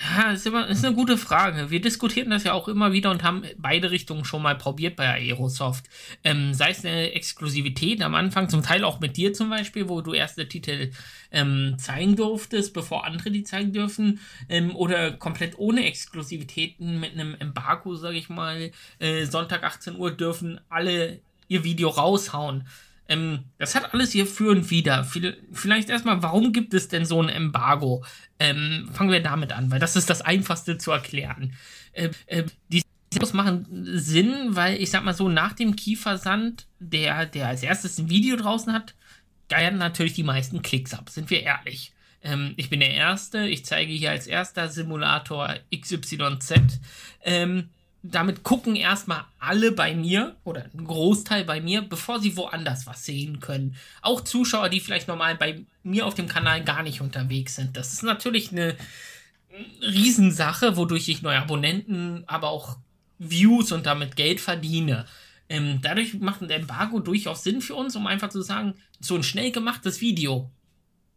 [0.00, 1.70] Ja, ist, immer, ist eine gute Frage.
[1.70, 5.06] Wir diskutieren das ja auch immer wieder und haben beide Richtungen schon mal probiert bei
[5.06, 5.84] Aerosoft.
[6.24, 10.00] Ähm, sei es eine Exklusivität am Anfang, zum Teil auch mit dir zum Beispiel, wo
[10.00, 10.90] du erste Titel
[11.30, 17.36] ähm, zeigen durftest, bevor andere die zeigen dürfen, ähm, oder komplett ohne Exklusivitäten mit einem
[17.38, 18.72] Embargo, sage ich mal.
[18.98, 22.66] Äh, Sonntag 18 Uhr dürfen alle ihr Video raushauen.
[23.08, 25.04] Ähm, das hat alles hier für und wieder.
[25.04, 28.04] Vielleicht erstmal, warum gibt es denn so ein Embargo?
[28.38, 31.54] Ähm, fangen wir damit an, weil das ist das Einfachste zu erklären.
[31.92, 33.66] Äh, äh, die Videos machen
[33.98, 38.36] Sinn, weil ich sag mal so, nach dem Kiefersand, der, der als erstes ein Video
[38.36, 38.94] draußen hat,
[39.48, 41.92] geiern natürlich die meisten Klicks ab, sind wir ehrlich.
[42.22, 46.80] Ähm, ich bin der Erste, ich zeige hier als erster Simulator XYZ.
[47.22, 47.68] Ähm,
[48.02, 53.04] damit gucken erstmal alle bei mir oder ein Großteil bei mir, bevor sie woanders was
[53.04, 53.76] sehen können.
[54.00, 57.76] Auch Zuschauer, die vielleicht normal bei mir auf dem Kanal gar nicht unterwegs sind.
[57.76, 58.76] Das ist natürlich eine
[59.80, 62.78] Riesensache, wodurch ich neue Abonnenten, aber auch
[63.18, 65.06] Views und damit Geld verdiene.
[65.48, 69.22] Ähm, dadurch macht ein Embargo durchaus Sinn für uns, um einfach zu sagen, so ein
[69.22, 70.50] schnell gemachtes Video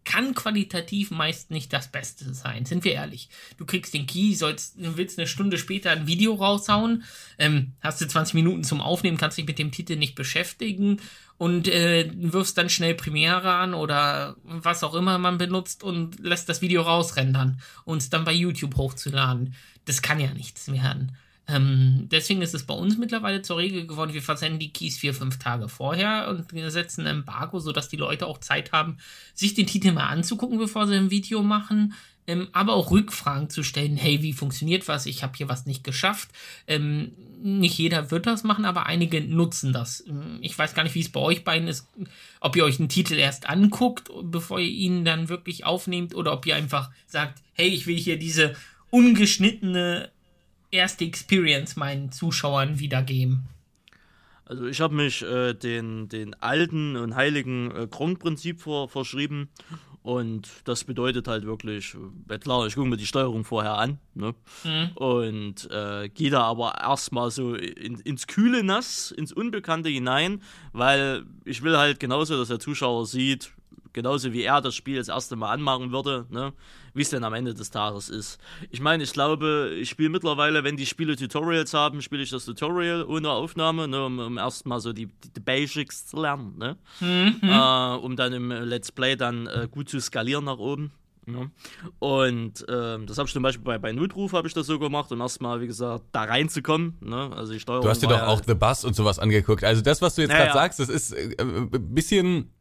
[0.06, 3.30] kann qualitativ meist nicht das Beste sein, sind wir ehrlich.
[3.58, 7.04] Du kriegst den Key, sollst, willst eine Stunde später ein Video raushauen,
[7.38, 11.02] ähm, hast du 20 Minuten zum Aufnehmen, kannst dich mit dem Titel nicht beschäftigen
[11.38, 16.48] und äh, wirfst dann schnell Premiere an oder was auch immer man benutzt und lässt
[16.48, 19.54] das Video rausrendern und es dann bei YouTube hochzuladen.
[19.86, 21.18] Das kann ja nichts werden.
[21.48, 25.14] Ähm, deswegen ist es bei uns mittlerweile zur Regel geworden, wir versenden die Keys vier,
[25.14, 28.98] fünf Tage vorher und wir setzen ein Embargo, sodass die Leute auch Zeit haben,
[29.34, 31.94] sich den Titel mal anzugucken, bevor sie ein Video machen.
[32.28, 35.06] Ähm, aber auch Rückfragen zu stellen, hey, wie funktioniert was?
[35.06, 36.30] Ich habe hier was nicht geschafft.
[36.66, 37.12] Ähm,
[37.44, 40.04] nicht jeder wird das machen, aber einige nutzen das.
[40.08, 41.88] Ähm, ich weiß gar nicht, wie es bei euch beiden ist,
[42.40, 46.48] ob ihr euch einen Titel erst anguckt, bevor ihr ihn dann wirklich aufnehmt, oder ob
[46.48, 48.56] ihr einfach sagt, hey, ich will hier diese
[48.90, 50.10] ungeschnittene
[50.76, 53.48] erste Experience meinen Zuschauern wiedergeben?
[54.46, 59.50] Also ich habe mich äh, den, den alten und heiligen äh, Grundprinzip vor, verschrieben
[60.04, 61.98] Und das bedeutet halt wirklich,
[62.30, 63.98] äh, klar, ich gucke mir die Steuerung vorher an.
[64.14, 64.36] Ne?
[64.64, 64.92] Mhm.
[64.94, 71.24] Und äh, gehe da aber erstmal so in, ins kühle Nass, ins Unbekannte hinein, weil
[71.44, 73.52] ich will halt genauso, dass der Zuschauer sieht,
[73.96, 76.54] genauso wie er das Spiel das erste Mal anmachen würde, ne?
[76.94, 78.40] wie es denn am Ende des Tages ist.
[78.70, 82.46] Ich meine, ich glaube, ich spiele mittlerweile, wenn die Spiele Tutorials haben, spiele ich das
[82.46, 84.06] Tutorial ohne Aufnahme, ne?
[84.06, 86.78] um, um erstmal so die, die, Basics zu lernen, ne?
[87.00, 87.40] Mhm.
[87.42, 90.92] Äh, um dann im Let's Play dann äh, gut zu skalieren nach oben.
[91.28, 91.50] Ja.
[92.00, 95.12] Und ähm, das habe ich zum Beispiel bei, bei Notruf habe ich das so gemacht,
[95.12, 96.98] um erstmal, wie gesagt, da reinzukommen.
[97.02, 97.32] Ne?
[97.36, 97.84] Also die Steuerung.
[97.84, 99.64] Du hast dir doch auch The Bus und sowas angeguckt.
[99.64, 100.54] Also das, was du jetzt ja, gerade ja.
[100.54, 102.52] sagst, das ist äh, ein äh, bisschen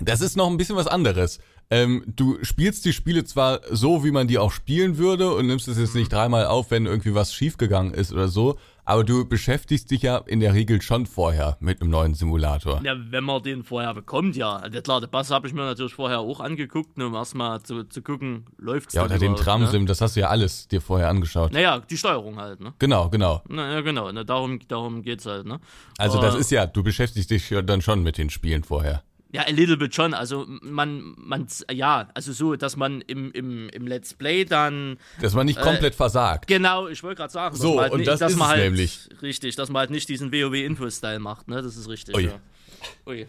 [0.00, 1.40] das ist noch ein bisschen was anderes.
[1.72, 5.68] Ähm, du spielst die Spiele zwar so, wie man die auch spielen würde und nimmst
[5.68, 9.88] es jetzt nicht dreimal auf, wenn irgendwie was schiefgegangen ist oder so, aber du beschäftigst
[9.92, 12.80] dich ja in der Regel schon vorher mit einem neuen Simulator.
[12.82, 14.56] Ja, wenn man den vorher bekommt, ja.
[14.56, 17.84] Also klar, der Bass habe ich mir natürlich vorher auch angeguckt, ne, um erstmal zu,
[17.84, 19.86] zu gucken, läuft's Ja, oder den Tramsim, ne?
[19.86, 21.52] das hast du ja alles dir vorher angeschaut.
[21.52, 22.74] Naja, die Steuerung halt, ne?
[22.80, 23.42] Genau, genau.
[23.48, 25.60] Naja, genau, ne, darum, darum geht's halt, ne?
[25.98, 29.04] Also das ist ja, du beschäftigst dich ja dann schon mit den Spielen vorher.
[29.32, 30.12] Ja, a little bit schon.
[30.12, 34.98] Also man, man, ja, also so, dass man im, im, im Let's Play dann.
[35.20, 36.48] Dass man nicht äh, komplett versagt.
[36.48, 37.56] Genau, ich wollte gerade sagen.
[37.56, 39.08] So, halt und nicht, das ist halt, nämlich.
[39.22, 41.62] Richtig, dass man halt nicht diesen WoW-Info-Style macht, ne?
[41.62, 42.16] Das ist richtig.
[42.16, 42.24] Ui.
[42.24, 42.40] Ja.
[43.06, 43.26] Ui.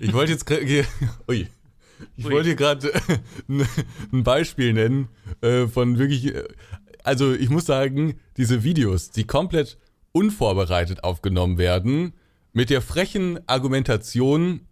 [0.00, 0.50] Ich wollte jetzt.
[0.50, 1.48] Ui.
[2.16, 2.32] Ich Ui.
[2.32, 2.92] wollte hier gerade
[4.12, 5.08] ein Beispiel nennen
[5.40, 6.34] äh, von wirklich.
[6.34, 6.48] Äh,
[7.04, 9.78] also ich muss sagen, diese Videos, die komplett
[10.12, 12.12] unvorbereitet aufgenommen werden
[12.52, 14.66] mit der frechen Argumentation,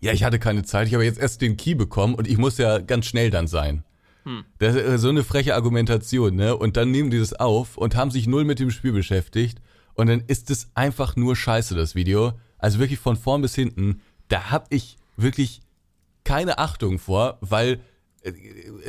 [0.00, 2.58] ja, ich hatte keine Zeit, ich habe jetzt erst den Key bekommen und ich muss
[2.58, 3.84] ja ganz schnell dann sein.
[4.24, 4.44] Hm.
[4.58, 6.56] Das ist so eine freche Argumentation, ne?
[6.56, 9.60] Und dann nehmen die das auf und haben sich null mit dem Spiel beschäftigt
[9.94, 12.32] und dann ist es einfach nur scheiße, das Video.
[12.58, 15.60] Also wirklich von vorn bis hinten, da hab ich wirklich
[16.24, 17.80] keine Achtung vor, weil
[18.22, 18.32] äh,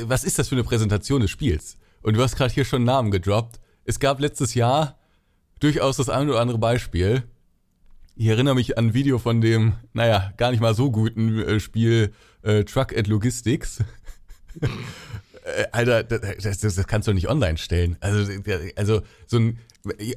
[0.02, 1.78] was ist das für eine Präsentation des Spiels?
[2.02, 3.60] Und du hast gerade hier schon Namen gedroppt.
[3.86, 4.97] Es gab letztes Jahr
[5.60, 7.23] durchaus das ein oder andere Beispiel,
[8.17, 11.60] ich erinnere mich an ein Video von dem, naja, gar nicht mal so guten äh,
[11.60, 13.80] Spiel äh, Truck and Logistics.
[14.62, 17.95] äh, Alter, das, das, das kannst du nicht online stellen.
[17.99, 18.32] Also,
[18.75, 19.60] also so ein,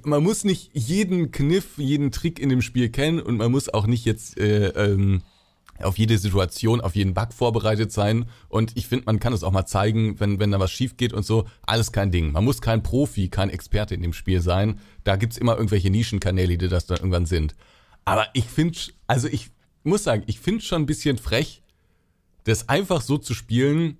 [0.03, 3.87] man muss nicht jeden Kniff, jeden Trick in dem Spiel kennen und man muss auch
[3.87, 5.23] nicht jetzt äh, ähm,
[5.79, 8.27] auf jede Situation, auf jeden Bug vorbereitet sein.
[8.49, 11.13] Und ich finde, man kann es auch mal zeigen, wenn, wenn da was schief geht
[11.13, 11.47] und so.
[11.63, 12.33] Alles kein Ding.
[12.33, 14.79] Man muss kein Profi, kein Experte in dem Spiel sein.
[15.05, 17.55] Da gibt's immer irgendwelche Nischenkanäle, die das dann irgendwann sind.
[18.11, 19.51] Aber ich finde, also ich
[19.85, 21.63] muss sagen, ich finde schon ein bisschen frech,
[22.45, 23.99] das einfach so zu spielen,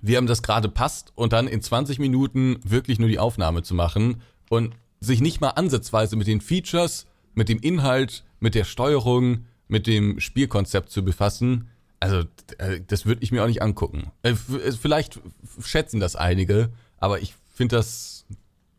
[0.00, 3.74] wie einem das gerade passt und dann in 20 Minuten wirklich nur die Aufnahme zu
[3.74, 9.46] machen und sich nicht mal ansatzweise mit den Features, mit dem Inhalt, mit der Steuerung,
[9.68, 11.68] mit dem Spielkonzept zu befassen.
[11.98, 12.24] Also,
[12.58, 14.12] äh, das würde ich mir auch nicht angucken.
[14.22, 15.20] Äh, äh, vielleicht
[15.60, 18.24] schätzen das einige, aber ich finde das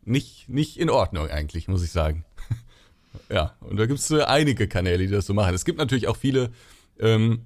[0.04, 2.26] nicht, nicht in Ordnung eigentlich, muss ich sagen.
[3.30, 5.54] Ja, und da gibt es äh, einige Kanäle, die das so machen.
[5.54, 6.52] Es gibt natürlich auch viele,
[7.00, 7.44] ähm,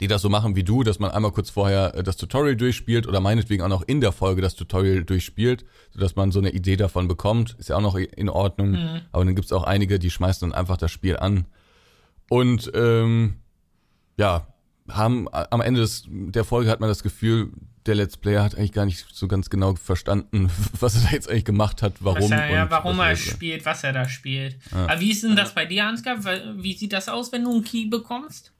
[0.00, 3.06] die das so machen wie du, dass man einmal kurz vorher äh, das Tutorial durchspielt
[3.06, 6.76] oder meinetwegen auch noch in der Folge das Tutorial durchspielt, sodass man so eine Idee
[6.76, 7.56] davon bekommt.
[7.58, 8.72] Ist ja auch noch in Ordnung.
[8.72, 9.00] Mhm.
[9.12, 11.46] Aber dann gibt es auch einige, die schmeißen dann einfach das Spiel an.
[12.28, 13.34] Und ähm,
[14.16, 14.46] ja,
[14.88, 17.50] haben am Ende des, der Folge hat man das Gefühl,
[17.86, 21.28] der Let's Player hat eigentlich gar nicht so ganz genau verstanden, was er da jetzt
[21.28, 22.30] eigentlich gemacht hat, warum.
[22.30, 24.56] Er, ja, warum er spielt, was er da spielt.
[24.70, 24.86] Ja.
[24.86, 26.18] Aber wie ist denn das bei dir, Ansgar?
[26.56, 28.52] Wie sieht das aus, wenn du einen Key bekommst?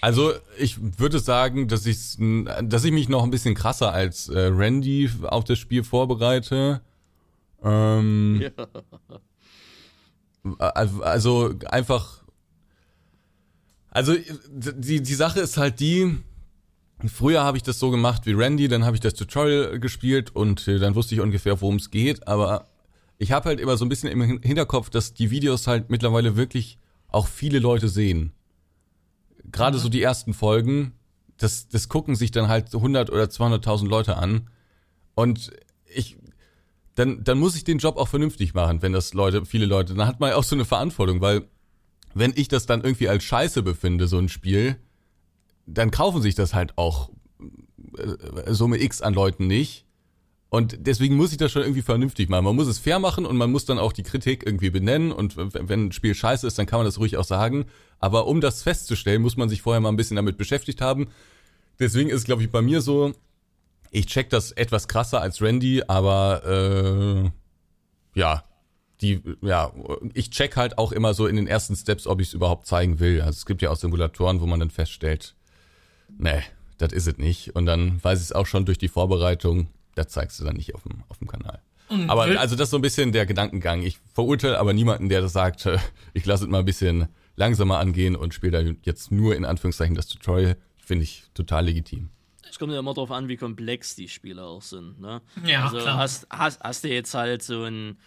[0.00, 1.96] Also ich würde sagen, dass ich,
[2.62, 6.82] dass ich mich noch ein bisschen krasser als äh, Randy auf das Spiel vorbereite.
[7.62, 8.50] Ähm, ja.
[10.58, 12.22] Also einfach.
[13.88, 14.14] Also
[14.50, 16.18] die, die Sache ist halt die,
[17.06, 20.66] Früher habe ich das so gemacht wie Randy, dann habe ich das Tutorial gespielt und
[20.68, 22.26] äh, dann wusste ich ungefähr, worum es geht.
[22.28, 22.68] Aber
[23.18, 26.78] ich habe halt immer so ein bisschen im Hinterkopf, dass die Videos halt mittlerweile wirklich
[27.08, 28.32] auch viele Leute sehen.
[29.50, 30.92] Gerade so die ersten Folgen,
[31.36, 34.48] das, das gucken sich dann halt 100 oder 200.000 Leute an.
[35.14, 35.52] Und
[35.86, 36.16] ich,
[36.94, 40.06] dann, dann muss ich den Job auch vernünftig machen, wenn das Leute, viele Leute, dann
[40.06, 41.48] hat man auch so eine Verantwortung, weil
[42.14, 44.76] wenn ich das dann irgendwie als Scheiße befinde, so ein Spiel,
[45.66, 47.10] dann kaufen sich das halt auch
[47.98, 49.84] äh, Summe X an Leuten nicht.
[50.50, 52.44] Und deswegen muss ich das schon irgendwie vernünftig machen.
[52.44, 55.10] Man muss es fair machen und man muss dann auch die Kritik irgendwie benennen.
[55.10, 57.64] Und wenn ein Spiel scheiße ist, dann kann man das ruhig auch sagen.
[57.98, 61.08] Aber um das festzustellen, muss man sich vorher mal ein bisschen damit beschäftigt haben.
[61.80, 63.14] Deswegen ist, glaube ich, bei mir so,
[63.90, 67.30] ich check das etwas krasser als Randy, aber äh,
[68.18, 68.44] ja,
[69.00, 69.72] die, ja,
[70.14, 73.00] ich check halt auch immer so in den ersten Steps, ob ich es überhaupt zeigen
[73.00, 73.20] will.
[73.20, 75.34] Also es gibt ja auch Simulatoren, wo man dann feststellt,
[76.08, 76.42] nee,
[76.78, 77.54] das ist es nicht.
[77.54, 80.74] Und dann weiß ich es auch schon durch die Vorbereitung, das zeigst du dann nicht
[80.74, 81.60] auf dem, auf dem Kanal.
[81.88, 83.82] Und Aber also das ist so ein bisschen der Gedankengang.
[83.82, 85.78] Ich verurteile aber niemanden, der das sagt, äh,
[86.14, 89.94] ich lasse es mal ein bisschen langsamer angehen und spiele da jetzt nur in Anführungszeichen
[89.94, 90.56] das Tutorial.
[90.78, 92.10] Finde ich total legitim.
[92.48, 95.00] Es kommt ja immer darauf an, wie komplex die Spiele auch sind.
[95.00, 95.22] Ne?
[95.44, 95.96] Ja, also klar.
[95.96, 97.98] Hast, hast, hast du jetzt halt so ein,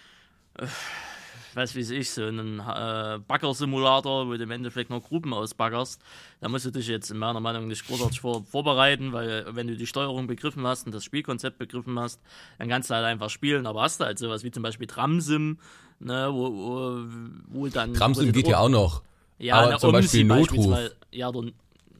[1.57, 6.01] äh, weiß wie ich, so einen äh, Bagger-Simulator, wo du im Endeffekt noch Gruppen ausbaggerst,
[6.39, 9.75] da musst du dich jetzt in meiner Meinung nicht großartig vor, vorbereiten, weil wenn du
[9.75, 12.21] die Steuerung begriffen hast und das Spielkonzept begriffen hast,
[12.59, 13.65] dann kannst du halt einfach spielen.
[13.65, 15.57] Aber hast du halt sowas wie zum Beispiel Tramsim,
[15.99, 17.01] ne, wo, wo,
[17.47, 17.93] wo dann...
[17.93, 19.01] Tramsim geht ja auch noch.
[19.39, 20.49] Ja, aber na, zum Beispiel Omsi Notruf.
[20.67, 21.51] beispielsweise- Ja, oder,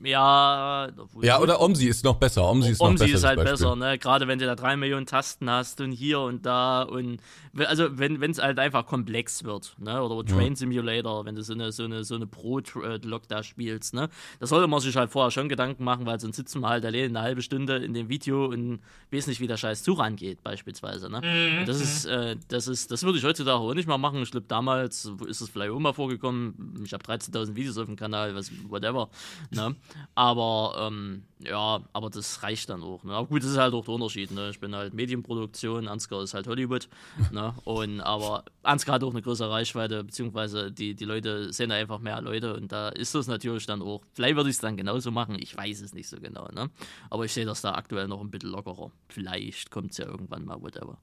[0.03, 0.89] ja,
[1.21, 2.49] Ja, oder Omsi ist noch besser.
[2.49, 3.15] Omsi ist noch Omsi besser.
[3.17, 3.97] ist halt besser, ne?
[3.97, 7.19] Gerade wenn du da drei Millionen Tasten hast und hier und da und
[7.65, 10.01] also wenn es halt einfach komplex wird, ne?
[10.01, 14.09] Oder Train Simulator, wenn du so eine so eine so eine Pro-Log da spielst, ne?
[14.39, 17.09] Da sollte man sich halt vorher schon Gedanken machen, weil sonst sitzen wir halt allein
[17.09, 18.79] eine halbe Stunde in dem Video und
[19.11, 21.21] weiß nicht, wie der Scheiß Zug angeht, beispielsweise, ne?
[21.21, 21.65] Mhm.
[21.65, 24.21] Das ist, äh, das ist, das würde ich heutzutage auch nicht mal machen.
[24.21, 26.81] Ich glaube, damals ist es vielleicht auch mal vorgekommen.
[26.83, 29.09] Ich habe 13.000 Videos auf dem Kanal, was, whatever.
[29.51, 29.75] Ne?
[30.15, 33.03] Aber, ähm, ja, aber das reicht dann auch.
[33.03, 33.13] Ne?
[33.13, 34.31] Aber gut, das ist halt auch der Unterschied.
[34.31, 34.49] Ne?
[34.49, 36.89] Ich bin halt Medienproduktion, Ansgar ist halt Hollywood.
[37.31, 37.53] ne?
[37.63, 42.21] Und, aber Ansgar hat auch eine größere Reichweite, beziehungsweise die, die Leute sehen einfach mehr
[42.21, 44.01] Leute und da ist das natürlich dann auch.
[44.13, 46.47] Vielleicht würde ich es dann genauso machen, ich weiß es nicht so genau.
[46.53, 46.69] Ne?
[47.09, 48.91] Aber ich sehe das da aktuell noch ein bisschen lockerer.
[49.09, 50.97] Vielleicht kommt es ja irgendwann mal, whatever.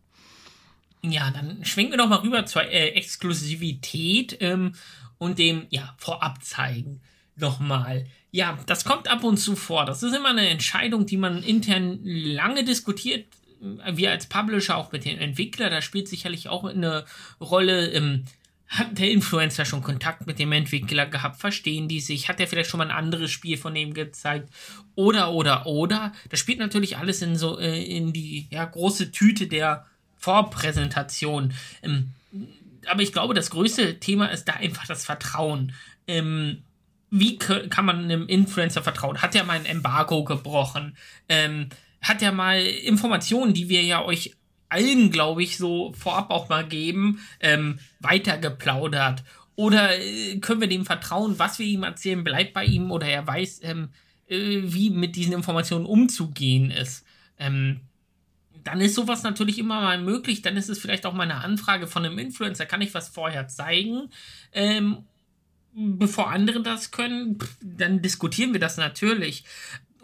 [1.02, 4.74] Ja, dann schwenken wir doch mal rüber zur äh, Exklusivität ähm,
[5.18, 7.02] und dem ja, Vorabzeigen
[7.36, 8.06] nochmal.
[8.30, 9.86] Ja, das kommt ab und zu vor.
[9.86, 13.26] Das ist immer eine Entscheidung, die man intern lange diskutiert.
[13.60, 17.04] Wir als Publisher, auch mit dem Entwickler, da spielt sicherlich auch eine
[17.40, 17.92] Rolle.
[17.92, 18.24] Ähm,
[18.66, 21.40] hat der Influencer schon Kontakt mit dem Entwickler gehabt?
[21.40, 22.28] Verstehen die sich?
[22.28, 24.48] Hat er vielleicht schon mal ein anderes Spiel von dem gezeigt?
[24.96, 26.12] Oder, oder, oder?
[26.30, 31.52] Das spielt natürlich alles in so äh, in die ja, große Tüte der Vorpräsentation.
[31.82, 32.10] Ähm,
[32.86, 35.72] aber ich glaube, das größte Thema ist da einfach das Vertrauen.
[36.06, 36.62] Ähm,
[37.16, 39.22] wie kann man einem Influencer vertrauen?
[39.22, 40.96] Hat er mal ein Embargo gebrochen?
[41.28, 41.68] Ähm,
[42.02, 44.34] hat er mal Informationen, die wir ja euch
[44.68, 49.22] allen, glaube ich, so vorab auch mal geben, ähm, weitergeplaudert?
[49.54, 53.24] Oder äh, können wir dem vertrauen, was wir ihm erzählen, bleibt bei ihm oder er
[53.24, 53.90] weiß, ähm,
[54.26, 57.06] äh, wie mit diesen Informationen umzugehen ist?
[57.38, 57.78] Ähm,
[58.64, 60.42] dann ist sowas natürlich immer mal möglich.
[60.42, 62.66] Dann ist es vielleicht auch mal eine Anfrage von einem Influencer.
[62.66, 64.10] Kann ich was vorher zeigen?
[64.52, 65.04] Ähm,
[65.74, 69.44] bevor andere das können, dann diskutieren wir das natürlich.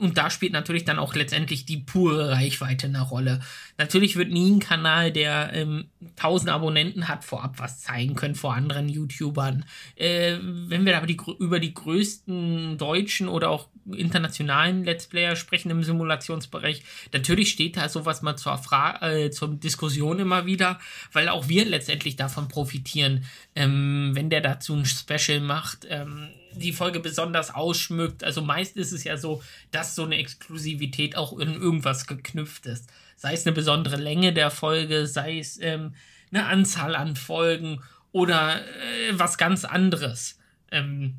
[0.00, 3.40] Und da spielt natürlich dann auch letztendlich die pure Reichweite eine Rolle.
[3.76, 8.54] Natürlich wird nie ein Kanal, der ähm, 1000 Abonnenten hat, vorab was zeigen können vor
[8.54, 9.66] anderen YouTubern.
[9.96, 15.70] Äh, wenn wir aber die, über die größten deutschen oder auch internationalen Let's Player sprechen
[15.70, 16.82] im Simulationsbereich,
[17.12, 20.78] natürlich steht da sowas mal zur, Fra äh, zur Diskussion immer wieder,
[21.12, 25.86] weil auch wir letztendlich davon profitieren, ähm, wenn der dazu ein Special macht.
[25.90, 28.24] Ähm, die Folge besonders ausschmückt.
[28.24, 32.90] Also meist ist es ja so, dass so eine Exklusivität auch in irgendwas geknüpft ist.
[33.16, 35.94] Sei es eine besondere Länge der Folge, sei es ähm,
[36.32, 37.82] eine Anzahl an Folgen
[38.12, 40.38] oder äh, was ganz anderes.
[40.70, 41.16] Ähm,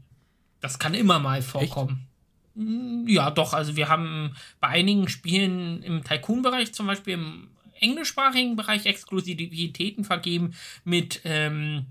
[0.60, 2.08] das kann immer mal vorkommen.
[2.56, 3.54] Mm, Ja, doch.
[3.54, 7.48] Also wir haben bei einigen Spielen im Tycoon-Bereich zum Beispiel im
[7.80, 11.88] englischsprachigen Bereich Exklusivitäten vergeben mit ähm,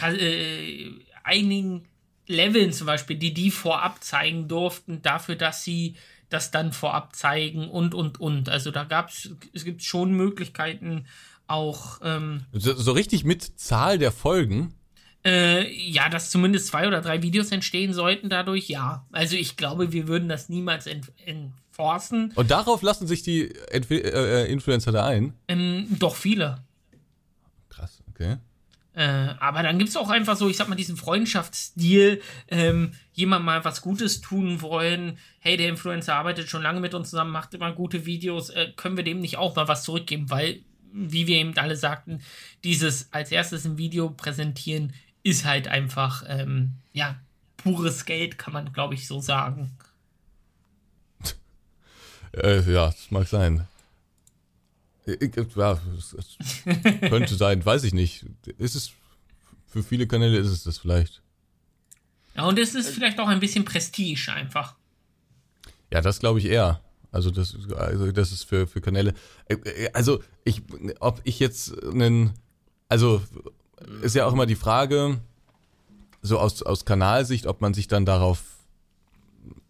[0.00, 0.90] äh,
[1.22, 1.86] einigen
[2.26, 5.96] Leveln zum Beispiel, die die vorab zeigen durften, dafür, dass sie
[6.28, 8.48] das dann vorab zeigen und, und, und.
[8.48, 11.06] Also da gab es, es gibt schon Möglichkeiten
[11.46, 14.74] auch, ähm, So, so richtig mit Zahl der Folgen.
[15.24, 19.06] äh, ja, dass zumindest zwei oder drei Videos entstehen sollten dadurch, ja.
[19.12, 22.32] Also ich glaube, wir würden das niemals ent enforcen.
[22.34, 25.34] Und darauf lassen sich die Entwi äh, Influencer da ein.
[25.46, 26.64] Ähm, doch viele.
[27.68, 28.38] Krass, okay.
[28.96, 33.44] Äh, aber dann gibt es auch einfach so, ich sag mal, diesen Freundschaftsstil, ähm, jemand
[33.44, 35.18] mal was Gutes tun wollen.
[35.38, 38.48] Hey, der Influencer arbeitet schon lange mit uns zusammen, macht immer gute Videos.
[38.48, 40.30] Äh, können wir dem nicht auch mal was zurückgeben?
[40.30, 40.60] Weil,
[40.94, 42.22] wie wir eben alle sagten,
[42.64, 47.16] dieses als erstes ein Video präsentieren ist halt einfach, ähm, ja,
[47.58, 49.72] pures Geld, kann man, glaube ich, so sagen.
[52.32, 53.66] Äh, ja, das mag sein.
[55.06, 55.80] Ich, ich- ja,
[57.08, 58.26] könnte sein, weiß ich nicht.
[58.58, 58.92] Ist es
[59.66, 61.22] für viele Kanäle ist es das vielleicht.
[62.34, 64.74] Ja, und es ist vielleicht auch ein bisschen Prestige einfach.
[65.92, 66.80] Ja, das glaube ich eher.
[67.12, 69.14] Also das, also das ist für, für Kanäle.
[69.48, 70.62] Äh, äh, Also ich,
[71.00, 72.32] ob ich jetzt einen,
[72.88, 73.22] also
[74.02, 75.20] ist ja auch immer die Frage,
[76.22, 78.42] so aus, aus Kanalsicht, ob man sich dann darauf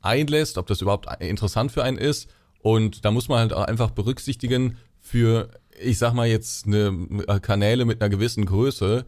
[0.00, 2.28] einlässt, ob das überhaupt interessant für einen ist.
[2.60, 7.84] Und da muss man halt auch einfach berücksichtigen, für, ich sag mal jetzt, eine Kanäle
[7.84, 9.06] mit einer gewissen Größe,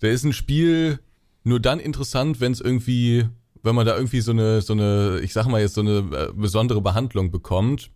[0.00, 1.00] da ist ein Spiel
[1.42, 3.24] nur dann interessant, wenn es irgendwie,
[3.62, 6.32] wenn man da irgendwie so eine, so eine, ich sag mal jetzt so eine äh,
[6.34, 7.90] besondere Behandlung bekommt.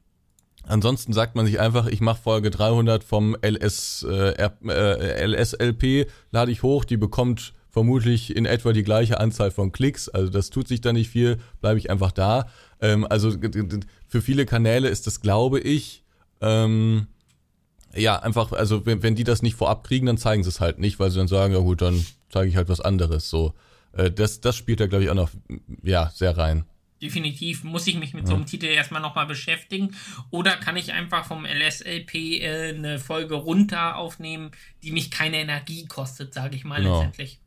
[0.62, 6.52] Ansonsten sagt man sich einfach, ich mache Folge 300 vom LS, äh, äh, LSLP, lade
[6.52, 10.68] ich hoch, die bekommt vermutlich in etwa die gleiche Anzahl von Klicks, also das tut
[10.68, 12.46] sich da nicht viel, bleibe ich einfach da.
[12.80, 13.32] Ähm, also
[14.08, 15.99] für viele Kanäle ist das, glaube ich,
[16.40, 17.06] ähm,
[17.94, 20.78] ja, einfach, also wenn, wenn die das nicht vorab kriegen, dann zeigen sie es halt
[20.78, 23.28] nicht, weil sie dann sagen, ja gut, dann zeige ich halt was anderes.
[23.30, 23.54] So,
[23.92, 25.30] äh, das, das spielt da, glaube ich, auch noch
[25.82, 26.64] ja, sehr rein
[27.00, 29.94] definitiv muss ich mich mit so einem Titel erstmal nochmal beschäftigen.
[30.30, 34.50] Oder kann ich einfach vom LSLP äh, eine Folge runter aufnehmen,
[34.82, 36.96] die mich keine Energie kostet, sage ich mal genau.
[36.96, 37.40] letztendlich.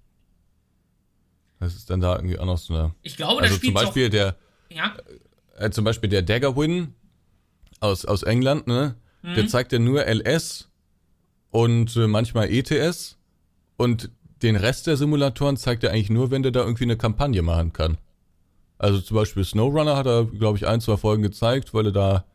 [1.60, 2.95] Das ist dann da irgendwie auch noch so eine.
[3.03, 4.36] Ich glaube, also das spielt zum Beispiel auch, der.
[4.69, 4.95] Ja.
[5.58, 6.95] Äh, zum Beispiel der Dagger Win
[7.84, 8.96] aus, aus England, ne?
[9.22, 9.36] Mhm.
[9.36, 10.69] Der zeigt ja nur LS
[11.52, 13.17] und äh, manchmal ETS.
[13.78, 14.10] Und
[14.41, 17.74] den Rest der Simulatoren zeigt er eigentlich nur, wenn der da irgendwie eine Kampagne machen
[17.74, 17.98] kann.
[18.78, 22.26] Also zum Beispiel SnowRunner hat er, glaube ich, ein, zwei Folgen gezeigt, weil er da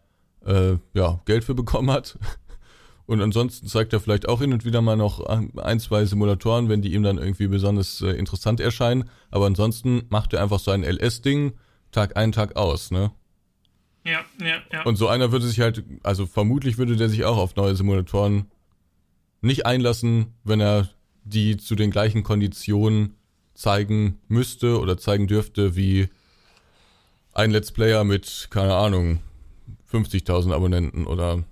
[0.47, 2.19] äh, ja, Geld für bekommen hat.
[3.07, 6.83] Und ansonsten zeigt er vielleicht auch hin und wieder mal noch ein, zwei Simulatoren, wenn
[6.83, 9.09] die ihm dann irgendwie besonders äh, interessant erscheinen.
[9.31, 11.55] Aber ansonsten macht er einfach sein LS-Ding
[11.91, 13.11] Tag ein, Tag aus, ne?
[14.09, 14.83] Ja, ja, ja.
[14.85, 18.51] Und so einer würde sich halt, also vermutlich würde der sich auch auf neue Simulatoren
[19.43, 20.89] nicht einlassen, wenn er
[21.25, 23.15] die zu den gleichen Konditionen
[23.55, 26.09] zeigen müsste oder zeigen dürfte wie
[27.35, 29.21] ein Let's Player mit, keine Ahnung,
[29.93, 31.45] 50.000 Abonnenten oder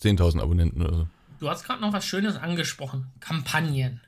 [0.00, 1.08] 10.000 Abonnenten oder so.
[1.40, 3.08] Du hast gerade noch was Schönes angesprochen.
[3.20, 4.00] Kampagnen.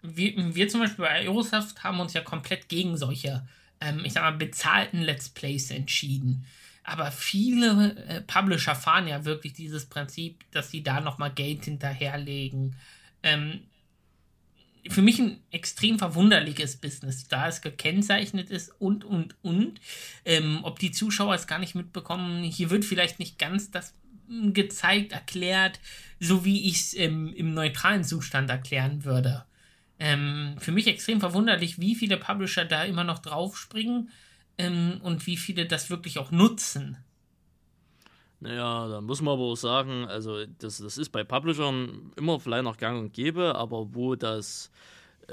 [0.00, 3.46] Wir, wir zum Beispiel bei Aerosoft haben uns ja komplett gegen solche,
[3.80, 6.46] ähm, ich sag mal, bezahlten Let's Plays entschieden.
[6.84, 12.76] Aber viele äh, Publisher fahren ja wirklich dieses Prinzip, dass sie da nochmal Geld hinterherlegen.
[13.22, 13.60] Ähm,
[14.88, 19.80] für mich ein extrem verwunderliches Business, da es gekennzeichnet ist und, und, und.
[20.24, 23.94] Ähm, ob die Zuschauer es gar nicht mitbekommen, hier wird vielleicht nicht ganz das
[24.26, 25.78] hm, gezeigt, erklärt,
[26.18, 29.44] so wie ich es ähm, im neutralen Zustand erklären würde.
[30.00, 34.10] Ähm, für mich extrem verwunderlich, wie viele Publisher da immer noch draufspringen
[34.58, 36.98] ähm, und wie viele das wirklich auch nutzen.
[38.40, 42.64] Naja, da muss man aber auch sagen, also das, das ist bei Publishern immer vielleicht
[42.64, 44.72] noch gang und gäbe, aber wo das,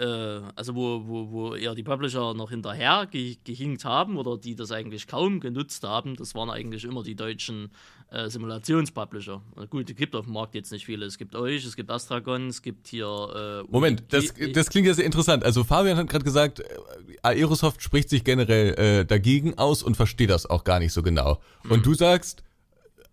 [0.06, 4.72] also wo, wo, wo eher die Publisher noch hinterher ge gehinkt haben oder die das
[4.72, 7.72] eigentlich kaum genutzt haben, das waren eigentlich immer die deutschen
[8.12, 9.42] äh, Simulationspublisher.
[9.70, 11.06] Gut, es gibt auf dem Markt jetzt nicht viele.
[11.06, 13.64] Es gibt euch, es gibt Astragon, es gibt hier.
[13.66, 15.44] Äh, Moment, das, das klingt ja sehr interessant.
[15.44, 16.66] Also Fabian hat gerade gesagt, äh,
[17.22, 21.40] Aerosoft spricht sich generell äh, dagegen aus und versteht das auch gar nicht so genau.
[21.66, 21.84] Und hm.
[21.84, 22.44] du sagst,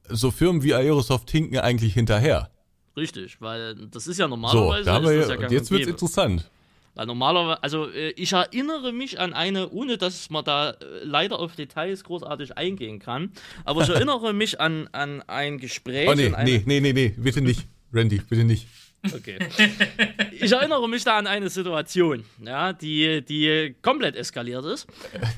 [0.09, 2.51] so Firmen wie Aerosoft hinken eigentlich hinterher.
[2.96, 4.85] Richtig, weil das ist ja normalerweise.
[4.85, 6.51] So, da haben wir ja, ja jetzt wird's interessant.
[6.97, 11.39] Weil normalerweise, also äh, ich erinnere mich an eine, ohne dass man da äh, leider
[11.39, 13.33] auf Details großartig eingehen kann,
[13.65, 16.09] aber ich erinnere mich an, an ein Gespräch.
[16.09, 18.67] Oh nee, nee, nee, nee, nee, bitte nicht, Randy, bitte nicht.
[19.15, 19.39] Okay.
[20.33, 24.87] Ich erinnere mich da an eine Situation, ja, die, die komplett eskaliert ist.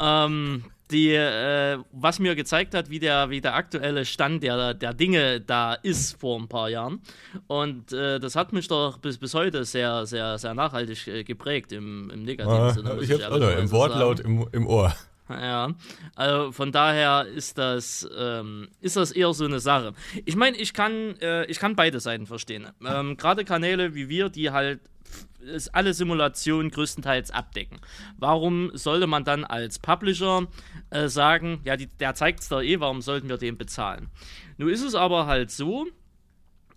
[0.01, 4.95] ähm, die, äh, was mir gezeigt hat, wie der, wie der aktuelle Stand der, der
[4.95, 7.01] Dinge da ist vor ein paar Jahren.
[7.47, 11.73] Und äh, das hat mich doch bis, bis heute sehr, sehr, sehr nachhaltig äh, geprägt
[11.73, 12.99] im, im negativen ah, Sinne.
[13.01, 14.95] Ich hab's auch noch im Wortlaut im, im Ohr.
[15.29, 15.75] Ja,
[16.15, 19.93] also von daher ist das, ähm, ist das eher so eine Sache.
[20.25, 22.69] Ich meine, ich kann, äh, ich kann beide Seiten verstehen.
[22.87, 24.81] Ähm, Gerade Kanäle wie wir, die halt
[25.73, 27.81] alle Simulationen größtenteils abdecken.
[28.19, 30.47] Warum sollte man dann als Publisher
[30.91, 34.09] äh, sagen, ja, die, der zeigt es da eh, warum sollten wir den bezahlen?
[34.57, 35.87] Nun ist es aber halt so,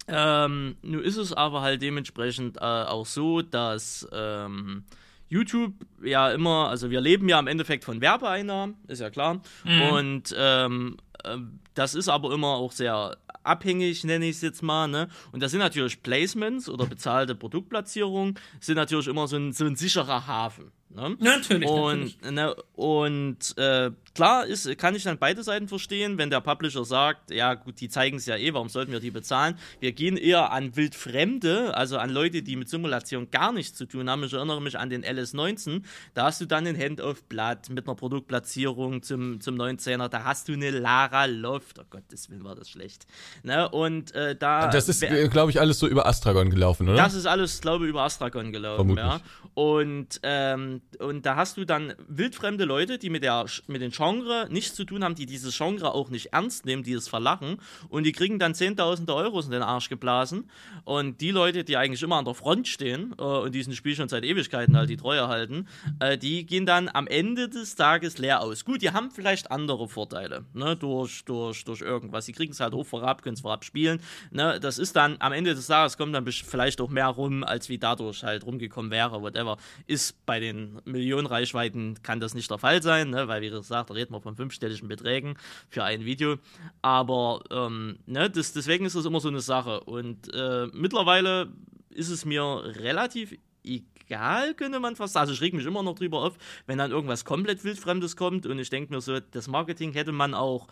[0.08, 4.84] ähm, nun ist es aber halt dementsprechend äh, auch so, dass ähm,
[5.30, 9.42] YouTube ja immer, also wir leben ja im Endeffekt von Werbeeinnahmen, ist ja klar.
[9.64, 9.82] Mhm.
[9.82, 11.38] Und ähm, äh,
[11.74, 14.88] das ist aber immer auch sehr abhängig, nenne ich es jetzt mal.
[14.88, 15.08] Ne?
[15.32, 19.76] Und das sind natürlich Placements oder bezahlte Produktplatzierungen, sind natürlich immer so ein, so ein
[19.76, 20.72] sicherer Hafen.
[20.90, 21.16] Ne?
[21.20, 21.70] Natürlich.
[21.70, 22.32] Und, natürlich.
[22.32, 27.32] Ne, und äh, klar ist, kann ich dann beide Seiten verstehen, wenn der Publisher sagt,
[27.32, 29.58] ja gut, die zeigen es ja eh, warum sollten wir die bezahlen?
[29.80, 34.10] Wir gehen eher an Wildfremde, also an Leute, die mit Simulation gar nichts zu tun
[34.10, 34.24] haben.
[34.24, 35.84] Ich erinnere mich an den LS19,
[36.14, 40.54] da hast du dann ein Hand-of-Blatt mit einer Produktplatzierung zum, zum 19er, da hast du
[40.54, 43.06] eine Lara Loft, oh Gottes Willen war das schlecht.
[43.44, 43.70] Ne?
[43.70, 44.68] Und äh, da...
[44.68, 45.02] Das ist,
[45.32, 46.98] glaube ich, alles so über Astragon gelaufen, oder?
[46.98, 49.06] Das ist alles, glaube ich, über Astragon gelaufen, Vermutlich.
[49.06, 49.22] ja.
[49.54, 54.48] Und ähm, und da hast du dann wildfremde Leute, die mit, der, mit dem Genre
[54.50, 57.58] nichts zu tun haben, die dieses Genre auch nicht ernst nehmen, die es verlachen.
[57.90, 60.50] Und die kriegen dann Zehntausende Euros in den Arsch geblasen.
[60.86, 64.10] Und die Leute, die eigentlich immer an der Front stehen äh, und diesen Spiel schon
[64.10, 65.68] seit Ewigkeiten halt die Treue halten,
[66.00, 68.66] äh, die gehen dann am Ende des Tages leer aus.
[68.66, 72.26] Gut, die haben vielleicht andere Vorteile, ne, durch, durch, durch irgendwas.
[72.26, 74.02] Die kriegen es halt hoch vorab, können es vorab spielen.
[74.32, 77.70] Ne, das ist dann am Ende des Tages kommt dann vielleicht auch mehr rum, als
[77.70, 79.58] wie dadurch halt rumgekommen wäre, whatever.
[79.86, 83.91] Ist bei den Millionen Reichweiten kann das nicht der Fall sein, ne, weil wie gesagt,
[83.92, 85.36] da reden wir von fünfstelligen Beträgen
[85.70, 86.38] für ein Video.
[86.82, 89.82] Aber ähm, ne, das, deswegen ist das immer so eine Sache.
[89.82, 91.52] Und äh, mittlerweile
[91.90, 95.24] ist es mir relativ egal, könnte man fast sagen.
[95.24, 96.38] Also ich reg mich immer noch drüber auf,
[96.68, 100.34] wenn dann irgendwas komplett wildfremdes kommt und ich denke mir so, das Marketing hätte man
[100.34, 100.68] auch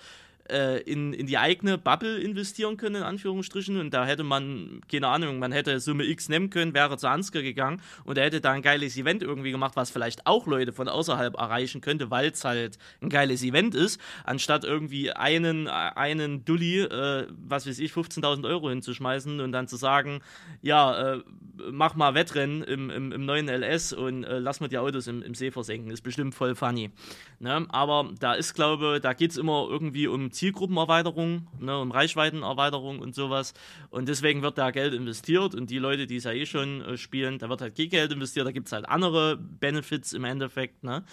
[0.50, 3.80] äh, in, in die eigene Bubble investieren können, in Anführungsstrichen.
[3.80, 7.42] Und da hätte man, keine Ahnung, man hätte Summe X nehmen können, wäre zu Ansgar
[7.42, 10.88] gegangen und er hätte da ein geiles Event irgendwie gemacht, was vielleicht auch Leute von
[10.88, 16.82] außerhalb erreichen könnte, weil es halt ein geiles Event ist, anstatt irgendwie einen, einen Dulli,
[16.82, 20.22] äh, was weiß ich, 15.000 Euro hinzuschmeißen und dann zu sagen,
[20.62, 21.24] ja, äh,
[21.72, 25.22] mach mal Wettrennen im, im, im neuen LS und äh, lass mal die Autos im,
[25.22, 25.92] im See versenken.
[25.92, 26.92] Ist bestimmt voll funny.
[27.40, 27.66] Ne?
[27.70, 33.14] Aber da ist, glaube da geht es immer irgendwie um Zielgruppenerweiterung, ne, um Reichweitenerweiterung und
[33.14, 33.54] sowas.
[33.90, 36.98] Und deswegen wird da Geld investiert und die Leute, die es ja eh schon äh,
[36.98, 40.82] spielen, da wird halt kein Geld investiert, da gibt es halt andere Benefits im Endeffekt.
[40.84, 41.04] Ne?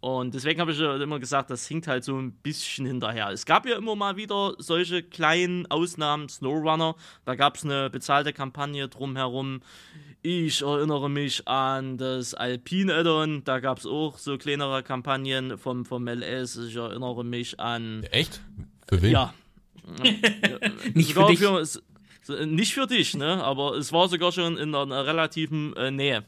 [0.00, 3.30] Und deswegen habe ich ja immer gesagt, das hinkt halt so ein bisschen hinterher.
[3.30, 8.34] Es gab ja immer mal wieder solche kleinen Ausnahmen, Snowrunner, da gab es eine bezahlte
[8.34, 9.62] Kampagne drumherum.
[10.20, 15.86] Ich erinnere mich an das Alpine Addon, da gab es auch so kleinere Kampagnen vom,
[15.86, 16.56] vom LS.
[16.56, 18.04] Ich erinnere mich an.
[18.10, 18.42] Echt?
[18.94, 19.12] Für wen?
[19.12, 19.34] Ja.
[20.94, 21.38] nicht für dich.
[21.38, 23.44] Für, nicht für dich, ne?
[23.44, 26.24] Aber es war sogar schon in einer relativen äh, Nähe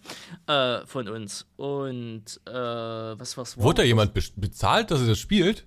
[0.47, 1.47] äh, von uns.
[1.57, 5.64] Und äh, was, was war Wurde da jemand be bezahlt, dass er das spielt?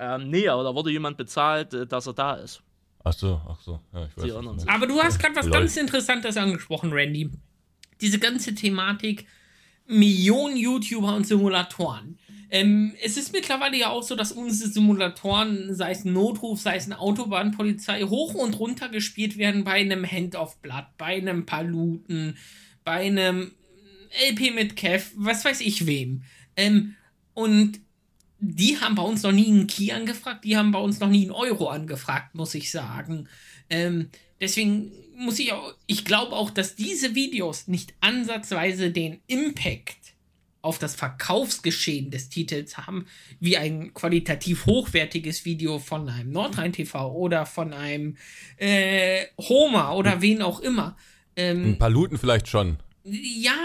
[0.00, 2.62] Ähm, nee, aber da wurde jemand bezahlt, äh, dass er da ist.
[3.04, 3.80] Ach so, ach so.
[3.92, 5.58] Ja, ich weiß aber du hast gerade was Leute.
[5.58, 7.30] ganz Interessantes angesprochen, Randy.
[8.00, 9.26] Diese ganze Thematik
[9.86, 12.18] Millionen YouTuber und Simulatoren.
[12.52, 16.76] Ähm, es ist mittlerweile ja auch so, dass unsere Simulatoren, sei es ein Notruf, sei
[16.76, 22.36] es eine Autobahnpolizei, hoch und runter gespielt werden bei einem Hand-of-Blood, bei einem Paluten,
[22.84, 23.52] bei einem
[24.28, 26.24] LP mit Kev, was weiß ich wem.
[26.54, 26.94] Ähm,
[27.32, 27.80] und
[28.38, 31.22] die haben bei uns noch nie einen Key angefragt, die haben bei uns noch nie
[31.22, 33.30] einen Euro angefragt, muss ich sagen.
[33.70, 34.10] Ähm,
[34.42, 40.01] deswegen muss ich auch, ich glaube auch, dass diese Videos nicht ansatzweise den Impact
[40.62, 43.06] auf das Verkaufsgeschehen des Titels haben,
[43.40, 48.16] wie ein qualitativ hochwertiges Video von einem Nordrhein TV oder von einem
[48.56, 50.96] äh, Homer oder wen auch immer.
[51.34, 52.78] Ähm, ein paar Luten vielleicht schon.
[53.04, 53.56] Ja,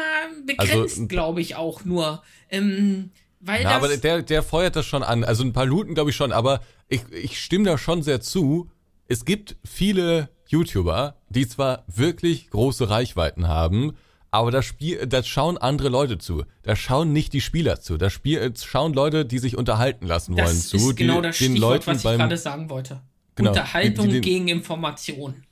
[0.46, 2.24] begrenzt, also, glaube ich auch nur.
[2.50, 5.24] Ähm, weil ja, aber der, der feuert das schon an.
[5.24, 8.72] Also ein paar Luten glaube ich schon, aber ich, ich stimme da schon sehr zu.
[9.08, 13.96] Es gibt viele YouTuber, die zwar wirklich große Reichweiten haben,
[14.32, 16.44] aber das Spiel, das schauen andere Leute zu.
[16.64, 17.98] Da schauen nicht die Spieler zu.
[17.98, 20.78] Da Spiel, schauen Leute, die sich unterhalten lassen wollen das zu.
[20.78, 23.02] Das ist genau die, das Stichwort, Leuten was ich gerade sagen wollte.
[23.36, 25.44] Genau, Unterhaltung die, die gegen Information.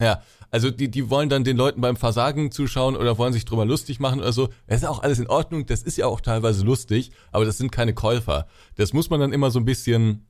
[0.00, 3.64] Ja, also die, die wollen dann den Leuten beim Versagen zuschauen oder wollen sich drüber
[3.64, 4.48] lustig machen oder so.
[4.66, 7.72] Das ist auch alles in Ordnung, das ist ja auch teilweise lustig, aber das sind
[7.72, 8.46] keine Käufer.
[8.76, 10.26] Das muss man dann immer so ein bisschen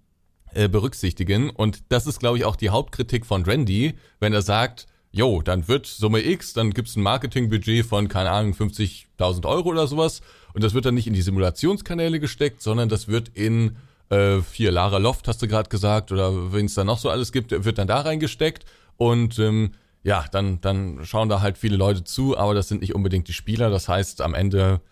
[0.54, 1.50] äh, berücksichtigen.
[1.50, 5.66] Und das ist, glaube ich, auch die Hauptkritik von Randy, wenn er sagt, jo, dann
[5.66, 10.20] wird Summe X, dann gibt's ein Marketingbudget von, keine Ahnung, 50.000 Euro oder sowas.
[10.52, 13.76] Und das wird dann nicht in die Simulationskanäle gesteckt, sondern das wird in
[14.10, 17.32] äh, hier Lara Loft, hast du gerade gesagt, oder wenn es da noch so alles
[17.32, 18.66] gibt, wird dann da reingesteckt.
[18.98, 22.94] Und ähm, ja, dann, dann schauen da halt viele Leute zu, aber das sind nicht
[22.94, 23.70] unbedingt die Spieler.
[23.70, 24.82] Das heißt, am Ende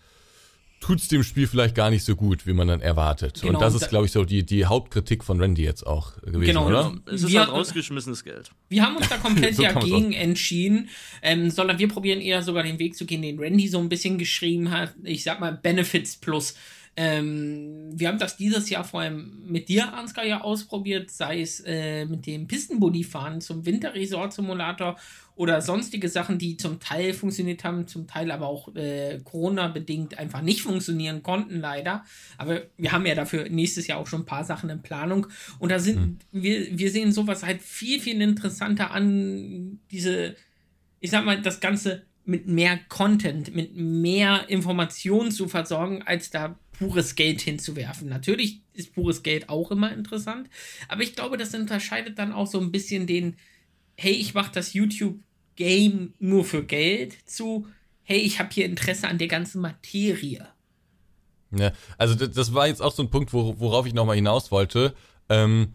[0.79, 3.41] tut's dem Spiel vielleicht gar nicht so gut, wie man dann erwartet.
[3.41, 6.41] Genau, und das ist, glaube ich, so die, die Hauptkritik von Randy jetzt auch gewesen,
[6.41, 6.95] genau, oder?
[7.05, 8.51] Es ist wir, halt rausgeschmissenes Geld.
[8.69, 10.89] Wir haben uns da komplett so ja gegen entschieden,
[11.21, 14.17] ähm, sondern wir probieren eher sogar den Weg zu gehen, den Randy so ein bisschen
[14.17, 14.93] geschrieben hat.
[15.03, 16.55] Ich sag mal Benefits plus.
[16.97, 21.61] Ähm, wir haben das dieses Jahr vor allem mit dir, Ansgar, ja ausprobiert, sei es
[21.65, 24.95] äh, mit dem Pistenbuddy-Fahren zum Winterresort-Simulator
[25.35, 30.41] oder sonstige Sachen, die zum Teil funktioniert haben, zum Teil aber auch äh, Corona-bedingt einfach
[30.41, 32.05] nicht funktionieren konnten, leider.
[32.37, 35.27] Aber wir haben ja dafür nächstes Jahr auch schon ein paar Sachen in Planung.
[35.59, 36.17] Und da sind, mhm.
[36.31, 40.37] wir, wir sehen sowas halt viel, viel interessanter an, diese,
[41.01, 46.57] ich sag mal, das Ganze mit mehr Content, mit mehr Informationen zu versorgen, als da
[46.77, 48.09] pures Geld hinzuwerfen.
[48.09, 50.49] Natürlich ist pures Geld auch immer interessant,
[50.87, 53.35] aber ich glaube, das unterscheidet dann auch so ein bisschen den,
[53.95, 55.19] hey, ich mache das YouTube
[55.55, 57.67] Game nur für Geld zu,
[58.03, 60.47] hey, ich habe hier Interesse an der ganzen Materie.
[61.51, 64.93] Ja, also das, war jetzt auch so ein Punkt, wo, worauf ich nochmal hinaus wollte.
[65.29, 65.73] Ähm,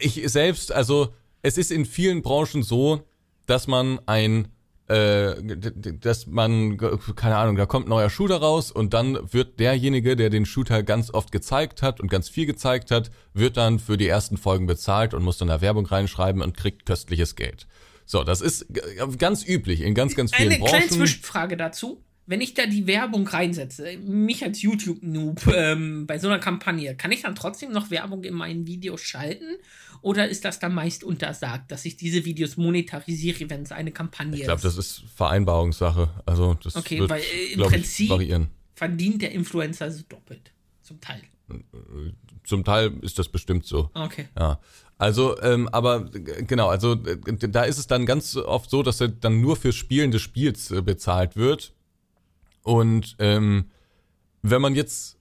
[0.00, 3.06] ich selbst, also es ist in vielen Branchen so,
[3.46, 4.48] dass man ein
[4.90, 5.36] äh,
[6.00, 6.76] dass man,
[7.14, 10.82] keine Ahnung, da kommt ein neuer Shooter raus und dann wird derjenige, der den Shooter
[10.82, 14.66] ganz oft gezeigt hat und ganz viel gezeigt hat, wird dann für die ersten Folgen
[14.66, 17.68] bezahlt und muss dann da Werbung reinschreiben und kriegt köstliches Geld.
[18.04, 18.66] So, das ist
[19.18, 20.70] ganz üblich in ganz, ganz vielen Eine Branchen.
[20.72, 22.02] kleine Zwischenfrage dazu.
[22.30, 27.10] Wenn ich da die Werbung reinsetze, mich als YouTube-Noob ähm, bei so einer Kampagne, kann
[27.10, 29.56] ich dann trotzdem noch Werbung in meinen Videos schalten?
[30.00, 34.36] Oder ist das dann meist untersagt, dass ich diese Videos monetarisiere, wenn es eine Kampagne
[34.36, 34.64] Ich glaube, ist?
[34.64, 36.08] das ist Vereinbarungssache.
[36.24, 38.46] Also das Okay, wird, weil äh, im glaub ich, Prinzip variieren.
[38.76, 40.52] verdient der Influencer so doppelt.
[40.82, 41.22] Zum Teil.
[42.44, 43.90] Zum Teil ist das bestimmt so.
[43.92, 44.26] Okay.
[44.38, 44.60] Ja.
[44.98, 47.18] Also, ähm, aber g- genau, also äh,
[47.48, 50.70] da ist es dann ganz oft so, dass er dann nur fürs Spielen des Spiels
[50.70, 51.72] äh, bezahlt wird.
[52.62, 53.70] Und ähm,
[54.42, 55.18] wenn man jetzt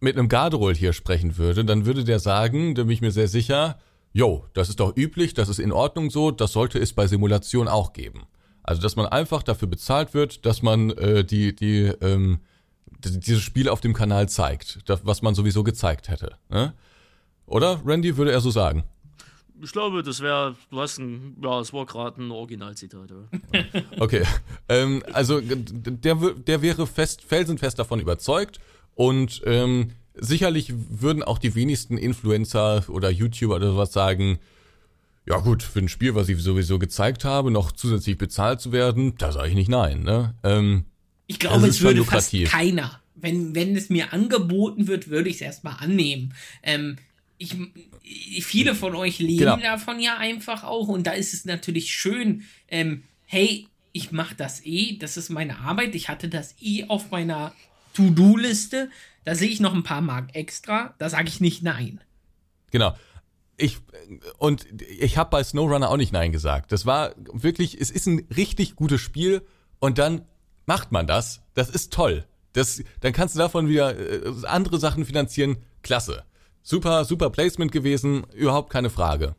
[0.00, 3.28] mit einem Garderol hier sprechen würde, dann würde der sagen, da bin ich mir sehr
[3.28, 3.78] sicher,
[4.12, 7.68] jo, das ist doch üblich, das ist in Ordnung so, das sollte es bei Simulation
[7.68, 8.26] auch geben.
[8.62, 12.40] Also, dass man einfach dafür bezahlt wird, dass man äh, die, die, ähm,
[12.98, 16.36] dieses Spiel auf dem Kanal zeigt, das, was man sowieso gezeigt hätte.
[16.50, 16.74] Ne?
[17.46, 18.84] Oder, Randy, würde er so sagen?
[19.62, 23.10] Ich glaube, das wäre, du hast ein, ja, es war gerade ein Originalzitat.
[23.10, 23.64] Ja.
[23.98, 24.22] Okay.
[24.68, 28.60] ähm, also der, der wäre fest, felsenfest davon überzeugt
[28.94, 34.38] und ähm, sicherlich würden auch die wenigsten Influencer oder YouTuber oder sowas sagen,
[35.26, 39.14] ja gut, für ein Spiel, was ich sowieso gezeigt habe, noch zusätzlich bezahlt zu werden,
[39.18, 40.02] da sage ich nicht nein.
[40.02, 40.34] Ne?
[40.42, 40.84] Ähm,
[41.26, 42.48] Ich glaube, es würde lukrativ.
[42.50, 43.00] fast keiner.
[43.14, 46.34] Wenn, wenn es mir angeboten wird, würde ich es erstmal annehmen.
[46.62, 46.96] Ähm,
[47.38, 47.56] ich,
[48.44, 49.56] viele von euch leben Genau.
[49.58, 54.64] davon ja einfach auch und da ist es natürlich schön, ähm, hey, ich mache das
[54.64, 57.52] eh, das ist meine Arbeit, ich hatte das eh auf meiner
[57.94, 58.90] To-Do-Liste,
[59.24, 62.00] da sehe ich noch ein paar Mark extra, da sage ich nicht nein.
[62.70, 62.96] Genau.
[63.56, 63.78] Ich
[64.38, 66.70] und ich habe bei SnowRunner auch nicht nein gesagt.
[66.70, 69.42] Das war wirklich, es ist ein richtig gutes Spiel
[69.80, 70.22] und dann
[70.66, 71.42] macht man das.
[71.54, 72.24] Das ist toll.
[72.52, 75.56] Das, dann kannst du davon wieder äh, andere Sachen finanzieren.
[75.82, 76.24] Klasse.
[76.62, 79.34] Super, super Placement gewesen, überhaupt keine Frage.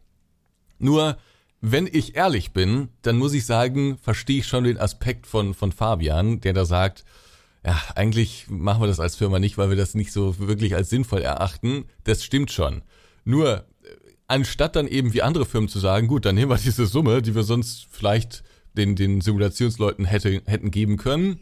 [0.79, 1.17] Nur,
[1.61, 5.71] wenn ich ehrlich bin, dann muss ich sagen, verstehe ich schon den Aspekt von, von
[5.71, 7.03] Fabian, der da sagt,
[7.65, 10.89] ja, eigentlich machen wir das als Firma nicht, weil wir das nicht so wirklich als
[10.89, 11.85] sinnvoll erachten.
[12.05, 12.81] Das stimmt schon.
[13.25, 13.63] Nur, äh,
[14.27, 17.35] anstatt dann eben wie andere Firmen zu sagen, gut, dann nehmen wir diese Summe, die
[17.35, 18.43] wir sonst vielleicht
[18.77, 21.41] den, den Simulationsleuten hätte, hätten geben können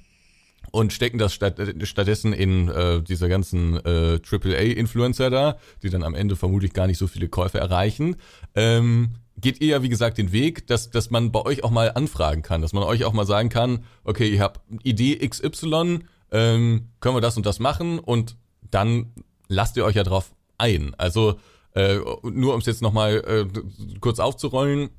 [0.72, 6.16] und stecken das statt, stattdessen in äh, diese ganzen äh, AAA-Influencer da, die dann am
[6.16, 8.18] Ende vermutlich gar nicht so viele Käufe erreichen.
[8.56, 11.92] Ähm, geht ihr ja, wie gesagt, den Weg, dass, dass man bei euch auch mal
[11.94, 16.00] anfragen kann, dass man euch auch mal sagen kann, okay, ihr habt Idee XY,
[16.32, 18.36] ähm, können wir das und das machen und
[18.70, 19.14] dann
[19.48, 20.94] lasst ihr euch ja drauf ein.
[20.98, 21.40] Also
[21.74, 23.46] äh, nur um es jetzt nochmal äh,
[24.00, 24.90] kurz aufzurollen,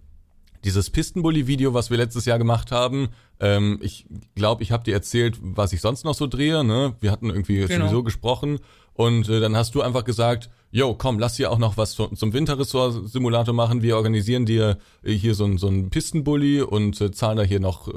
[0.64, 3.08] dieses Pistenbully-Video, was wir letztes Jahr gemacht haben,
[3.40, 6.64] ähm, ich glaube, ich habe dir erzählt, was ich sonst noch so drehe.
[6.64, 6.94] Ne?
[7.00, 7.86] Wir hatten irgendwie Genau.
[7.86, 8.58] sowieso gesprochen
[8.94, 12.16] und äh, dann hast du einfach gesagt, yo, komm, lass hier auch noch was zum,
[12.16, 13.82] zum Winterressort-Simulator machen.
[13.82, 17.60] Wir organisieren dir äh, hier so ein so ein Pistenbully und äh, zahlen da hier
[17.60, 17.92] noch äh,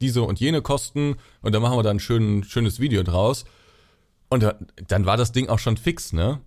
[0.00, 3.44] diese und jene Kosten und dann machen wir da ein schön, schönes Video draus.
[4.28, 4.54] Und da,
[4.86, 6.40] dann war das Ding auch schon fix, ne?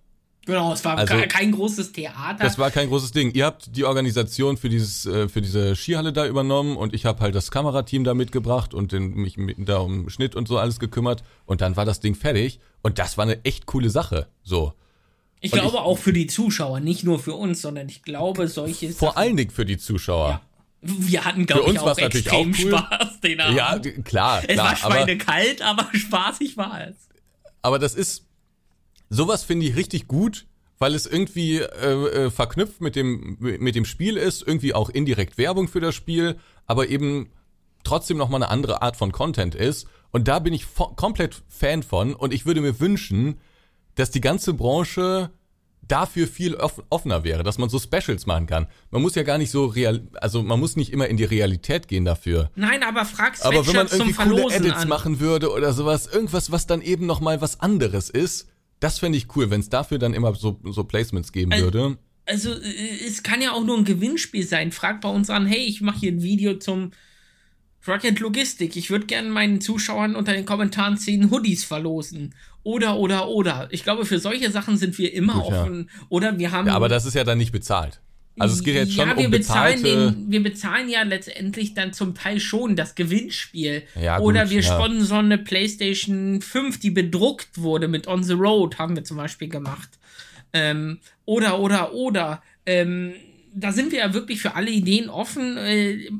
[0.46, 2.42] Genau, es war Also- kein großes Theater.
[2.44, 3.32] Das war kein großes Ding.
[3.32, 7.20] Ihr habt die Organisation für dieses äh, für diese Skihalle da übernommen und ich habe
[7.20, 11.22] halt das Kamerateam da mitgebracht und den, mich da um Schnitt und so alles gekümmert
[11.46, 14.26] und dann war das Ding fertig und das war eine echt coole Sache.
[14.42, 14.74] So.
[15.40, 18.48] ich und glaube ich- auch für die Zuschauer, nicht nur für uns, sondern ich glaube,
[18.48, 20.28] solche Vor Sachen- allen Dingen für die Zuschauer.
[20.28, 20.40] Ja.
[20.86, 22.70] Wir hatten, glaube ich, uns auch extrem auch cool.
[22.78, 23.56] Spaß den Abend.
[23.56, 24.58] Ja, klar, es klar.
[24.58, 26.96] war aber, schweinekalt, aber spaßig war es.
[27.62, 28.26] aber das ist
[29.10, 30.46] sowas finde ich richtig gut,
[30.78, 35.38] weil es irgendwie äh, äh, verknüpft mit dem mit dem Spiel ist, irgendwie auch indirekt
[35.38, 36.36] Werbung für das Spiel,
[36.66, 37.30] aber eben
[37.84, 41.82] trotzdem noch mal eine andere Art von Content ist und da bin ich komplett Fan
[41.82, 43.38] von und ich würde mir wünschen,
[43.94, 45.30] dass die ganze Branche
[45.88, 48.66] dafür viel off offener wäre, dass man so Specials machen kann.
[48.90, 51.88] Man muss ja gar nicht so real, also man muss nicht immer in die Realität
[51.88, 52.50] gehen dafür.
[52.54, 54.88] Nein, aber frag Aber wenn man irgendwie coole Edits an.
[54.88, 58.48] machen würde oder sowas, irgendwas, was dann eben noch mal was anderes ist,
[58.80, 61.98] das fände ich cool, wenn es dafür dann immer so, so Placements geben Also- würde.
[62.26, 64.72] Also, äh, es kann ja auch nur ein Gewinnspiel sein.
[64.72, 66.92] Frag bei uns an, hey, ich mache hier ein Video zum
[67.86, 68.76] Rocket Logistik.
[68.76, 72.34] Ich würde gerne meinen Zuschauern unter den Kommentaren 10 Hoodies verlosen.
[72.62, 73.68] Oder, oder, oder.
[73.72, 75.62] Ich glaube, für solche Sachen sind wir immer Gut, ja.
[75.62, 75.90] offen.
[76.08, 76.66] Oder wir haben.
[76.66, 78.00] Ja, aber das ist ja dann nicht bezahlt.
[78.38, 81.92] Also es geht jetzt schon ja, wir um bezahlen den, wir bezahlen ja letztendlich dann
[81.92, 83.84] zum Teil schon das Gewinnspiel.
[84.00, 84.74] Ja, gut, Oder wir ja.
[84.74, 89.48] sponsern eine PlayStation 5, die bedruckt wurde mit On the Road, haben wir zum Beispiel
[89.48, 89.88] gemacht.
[90.52, 92.42] Ähm, oder, oder, oder.
[92.66, 93.14] Ähm,
[93.54, 95.56] da sind wir ja wirklich für alle Ideen offen.
[95.56, 96.10] Äh,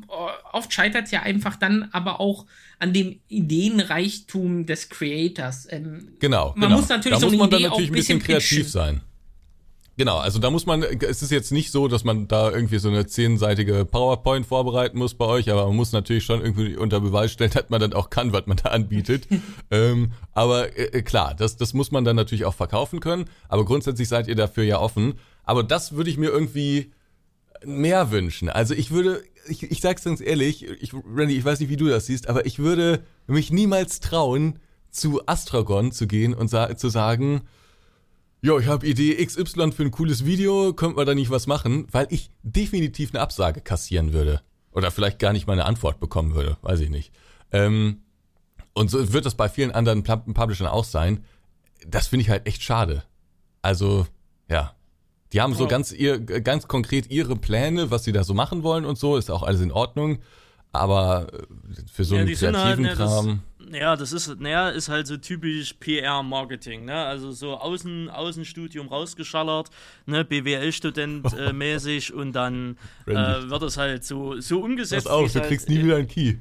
[0.53, 2.45] oft scheitert es ja einfach dann aber auch
[2.79, 5.67] an dem Ideenreichtum des Creators.
[5.69, 6.53] Ähm, Genau.
[6.55, 6.79] Man genau.
[6.79, 8.67] muss natürlich da so muss man dann Idee auch natürlich ein bisschen kreativ pitchen.
[8.69, 9.01] sein.
[9.97, 12.89] Genau, also da muss man, es ist jetzt nicht so, dass man da irgendwie so
[12.89, 17.31] eine zehnseitige PowerPoint vorbereiten muss bei euch, aber man muss natürlich schon irgendwie unter Beweis
[17.31, 19.27] stellen, dass man dann auch kann, was man da anbietet.
[19.71, 24.09] ähm, aber äh, klar, das, das muss man dann natürlich auch verkaufen können, aber grundsätzlich
[24.09, 25.13] seid ihr dafür ja offen.
[25.43, 26.91] Aber das würde ich mir irgendwie
[27.63, 28.49] mehr wünschen.
[28.49, 31.87] Also ich würde, ich, ich sag's ganz ehrlich, ich, Randy, ich weiß nicht, wie du
[31.87, 34.59] das siehst, aber ich würde mich niemals trauen,
[34.91, 37.41] zu Astragon zu gehen und sa zu sagen,
[38.45, 41.87] Jo, ich habe Idee XY für ein cooles Video, könnte man da nicht was machen,
[41.91, 44.39] weil ich definitiv eine Absage kassieren würde.
[44.71, 47.11] Oder vielleicht gar nicht mal eine Antwort bekommen würde, weiß ich nicht.
[47.51, 48.03] Ähm,
[48.75, 51.23] und so wird das bei vielen anderen Pub- Publishern auch sein.
[51.87, 53.01] Das finde ich halt echt schade.
[53.63, 54.05] Also,
[54.47, 54.75] ja.
[55.33, 58.85] Die haben so ganz, ihr, ganz konkret ihre Pläne, was sie da so machen wollen
[58.85, 60.19] und so, ist auch alles in Ordnung.
[60.71, 61.37] Aber äh,
[61.91, 63.41] für so Ja, einen sind kreativen halt, Kram.
[63.71, 67.05] Ja, das ist, naja, ist halt so typisch PR-Marketing, ne?
[67.05, 69.69] Also so Außen, Außenstudium rausgeschallert,
[70.05, 75.05] ne, BWL-Student äh, mäßig und dann äh, wird es halt so, so umgesetzt.
[75.05, 76.35] Pass auf, du halt, kriegst nie wieder einen Key.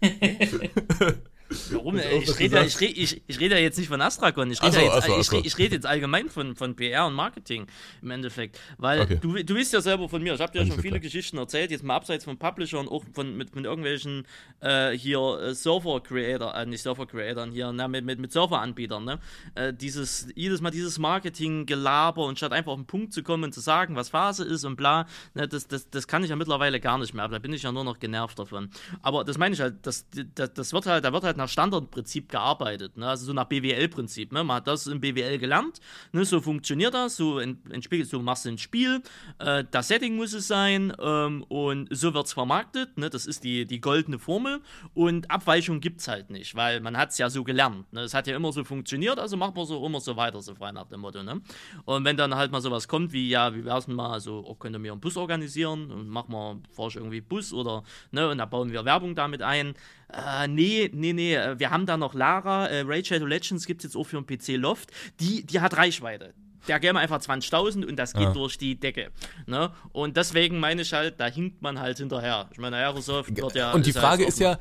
[1.72, 1.98] Warum?
[1.98, 4.72] Ich rede, ja, ich, rede, ich, ich rede ja jetzt nicht von Astragon, ich rede,
[4.72, 5.40] so, ja jetzt, so, ich, so.
[5.44, 7.66] ich rede jetzt allgemein von, von PR und Marketing
[8.02, 8.58] im Endeffekt.
[8.78, 9.18] Weil Okay.
[9.20, 11.00] du, du weißt ja selber von mir, ich habe dir ja schon viele klar.
[11.00, 14.26] Geschichten erzählt, jetzt mal abseits von Publishern, auch von, mit, mit irgendwelchen
[14.60, 19.18] äh, hier äh, Server-Creator, äh, nicht Server-Creatoren hier, na, mit, mit, mit Server-Anbietern, ne?
[19.54, 23.52] Äh, dieses, jedes Mal dieses Marketing-Gelaber und statt einfach auf den Punkt zu kommen und
[23.52, 26.80] zu sagen, was Phase ist und bla, ne, das, das, das kann ich ja mittlerweile
[26.80, 28.70] gar nicht mehr, aber da bin ich ja nur noch genervt davon.
[29.02, 32.28] Aber das meine ich halt, das, das, das wird halt, da wird halt nach Standardprinzip
[32.28, 33.08] gearbeitet, ne?
[33.08, 34.32] also so nach BWL-Prinzip.
[34.32, 34.44] Ne?
[34.44, 35.80] Man hat das im BWL gelernt,
[36.12, 36.24] ne?
[36.24, 39.02] so funktioniert das, so, ent, entspiegelt, so machst du ein Spiel,
[39.38, 43.10] äh, das Setting muss es sein ähm, und so wird es vermarktet, ne?
[43.10, 44.60] das ist die, die goldene Formel
[44.94, 47.92] und Abweichung gibt es halt nicht, weil man hat es ja so gelernt.
[47.92, 48.02] Ne?
[48.02, 50.72] Es hat ja immer so funktioniert, also machen wir so immer so weiter, so frei
[50.72, 51.22] nach dem Motto.
[51.22, 51.40] Ne?
[51.84, 54.54] Und wenn dann halt mal sowas kommt wie, ja, wie wär's denn mal, so, oh,
[54.54, 58.28] könnt ihr mir einen Bus organisieren und machen wir, fahr ich irgendwie Bus oder, ne,
[58.28, 59.74] und da bauen wir Werbung damit ein.
[60.12, 63.80] Äh, nee, nee, nee, äh, wir haben da noch Lara, äh, Raid Shadow Legends gibt
[63.80, 64.90] es jetzt auch für den PC Loft,
[65.20, 66.34] die, die hat Reichweite.
[66.68, 68.32] Der geben wir einfach 20.000 und das geht Ja.
[68.32, 69.10] durch die Decke.
[69.46, 69.70] Ne?
[69.92, 72.48] Und deswegen meine ich halt, da hinkt man halt hinterher.
[72.52, 73.72] Ich meine, Aerosoft wird ja.
[73.72, 74.52] Und die ja Frage ist ja,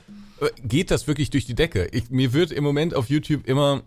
[0.42, 1.88] äh, geht das wirklich durch die Decke?
[1.94, 3.84] Ich, mir wird im Moment auf YouTube immer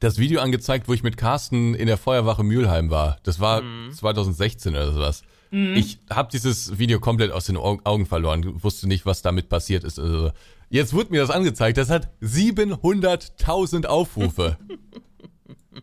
[0.00, 3.18] das Video angezeigt, wo ich mit Carsten in der Feuerwache Mülheim war.
[3.22, 3.92] Das war Mhm.
[3.92, 5.22] 2016 oder sowas.
[5.52, 9.84] Ich habe dieses Video komplett aus den Au- Augen verloren, wusste nicht, was damit passiert
[9.84, 9.98] ist.
[9.98, 10.32] Also,
[10.70, 14.58] jetzt wurde mir das angezeigt, das hat 700.000 Aufrufe.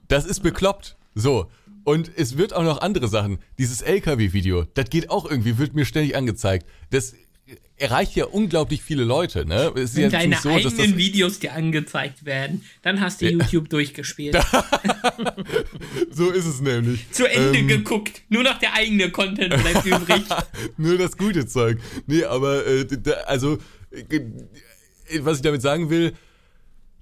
[0.07, 0.97] Das ist bekloppt.
[1.15, 1.49] So.
[1.83, 3.39] Und es wird auch noch andere Sachen.
[3.57, 6.65] Dieses LKW-Video, das geht auch irgendwie, wird mir ständig angezeigt.
[6.91, 7.13] Das
[7.75, 9.71] erreicht ja unglaublich viele Leute, ne?
[9.75, 13.29] Es ist Wenn jetzt deine so, eigenen das, Videos dir angezeigt werden, dann hast du
[13.29, 14.35] YouTube durchgespielt.
[16.11, 17.09] so ist es nämlich.
[17.11, 18.21] Zu Ende Ähm, geguckt.
[18.29, 20.23] Nur noch der eigene Content bleibt übrig.
[20.77, 21.79] Nur das gute Zeug.
[22.07, 23.57] Nee, aber äh, da, also
[23.91, 24.21] äh,
[25.19, 26.13] was ich damit sagen will,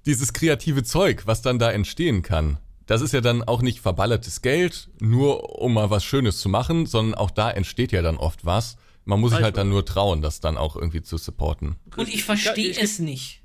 [0.06, 4.42] dieses kreative Zeug, was dann da entstehen kann, das ist ja dann auch nicht verballertes
[4.42, 8.44] Geld, nur um mal was Schönes zu machen, sondern auch da entsteht ja dann oft
[8.44, 8.76] was.
[9.04, 11.76] Man muss sich halt dann nur trauen, das dann auch irgendwie zu supporten.
[11.96, 13.42] Und ich verstehe es nicht.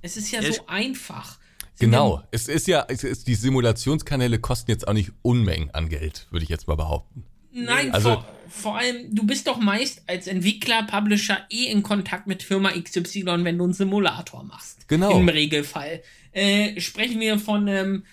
[0.00, 1.38] Es ist ja Ja, so einfach.
[1.74, 2.22] Sind Genau.
[2.30, 6.44] Es ist ja, es ist, die Simulationskanäle kosten jetzt auch nicht Unmengen an Geld, würde
[6.44, 7.24] ich jetzt mal behaupten.
[7.54, 12.26] Nein, Also- vor, vor allem, du bist doch meist als Entwickler, Publisher eh in Kontakt
[12.26, 14.86] mit Firma XY, wenn du einen Simulator machst.
[14.88, 15.18] Genau.
[15.18, 16.02] Im Regelfall.
[16.32, 18.04] Äh, sprechen wir von einem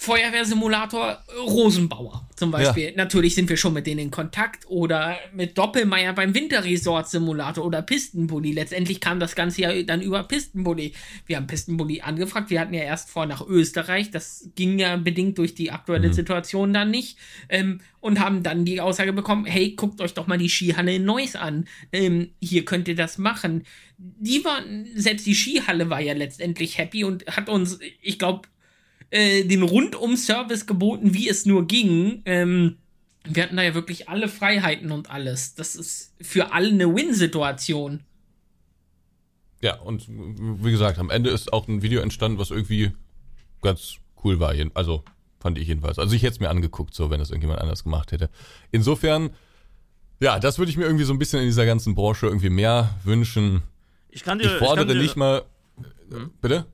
[0.00, 2.94] Feuerwehrsimulator Rosenbauer zum Beispiel.
[2.96, 8.52] Natürlich sind wir schon mit denen in Kontakt oder mit Doppelmeier beim Winterresort-Simulator oder Pistenbully.
[8.52, 10.94] Letztendlich kam das Ganze ja dann über Pistenbully.
[11.26, 12.48] Wir haben Pistenbully angefragt.
[12.48, 14.10] Wir hatten ja erst vor nach Österreich.
[14.10, 17.18] Das ging ja bedingt durch die aktuelle Situation dann nicht.
[17.50, 21.04] Ähm, und haben dann die Aussage bekommen, hey, guckt euch doch mal die Skihalle in
[21.04, 21.68] Neuss an.
[21.92, 23.64] Ähm, hier könnt ihr das machen.
[23.98, 28.48] Die waren, selbst die Skihalle war ja letztendlich happy und hat uns, ich glaube,
[29.10, 32.22] äh, den Rundum-Service geboten, wie es nur ging.
[32.24, 32.76] Ähm,
[33.24, 35.54] wir hatten da ja wirklich alle Freiheiten und alles.
[35.54, 38.00] Das ist für alle eine Win-Situation.
[39.62, 42.92] Ja, und wie gesagt, am Ende ist auch ein Video entstanden, was irgendwie
[43.60, 44.54] ganz cool war.
[44.74, 45.04] Also
[45.38, 45.98] fand ich jedenfalls.
[45.98, 48.30] Also ich hätte es mir angeguckt, so wenn es irgendjemand anders gemacht hätte.
[48.70, 49.30] Insofern,
[50.20, 52.98] Ja, das würde ich mir irgendwie so ein bisschen in dieser ganzen Branche irgendwie mehr
[53.04, 53.62] wünschen.
[54.10, 55.42] Ich kann dir, Ich fordere ich kann dir, nicht mal.
[56.10, 56.30] Hm?
[56.40, 56.66] Bitte?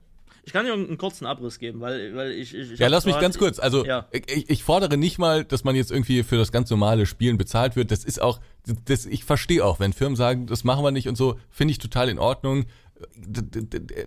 [0.47, 2.55] Ich kann dir einen kurzen Abriss geben, weil, weil ich.
[2.55, 3.59] ich, ich Ja, lass mich ganz kurz.
[3.59, 4.07] Also Ja.
[4.13, 7.75] ich, ich fordere nicht mal, dass man jetzt irgendwie für das ganz normale Spielen bezahlt
[7.75, 7.91] wird.
[7.91, 8.39] Das ist auch,
[8.85, 11.79] das, ich verstehe auch, wenn Firmen sagen, das machen wir nicht und so, finde ich
[11.79, 12.67] total in Ordnung.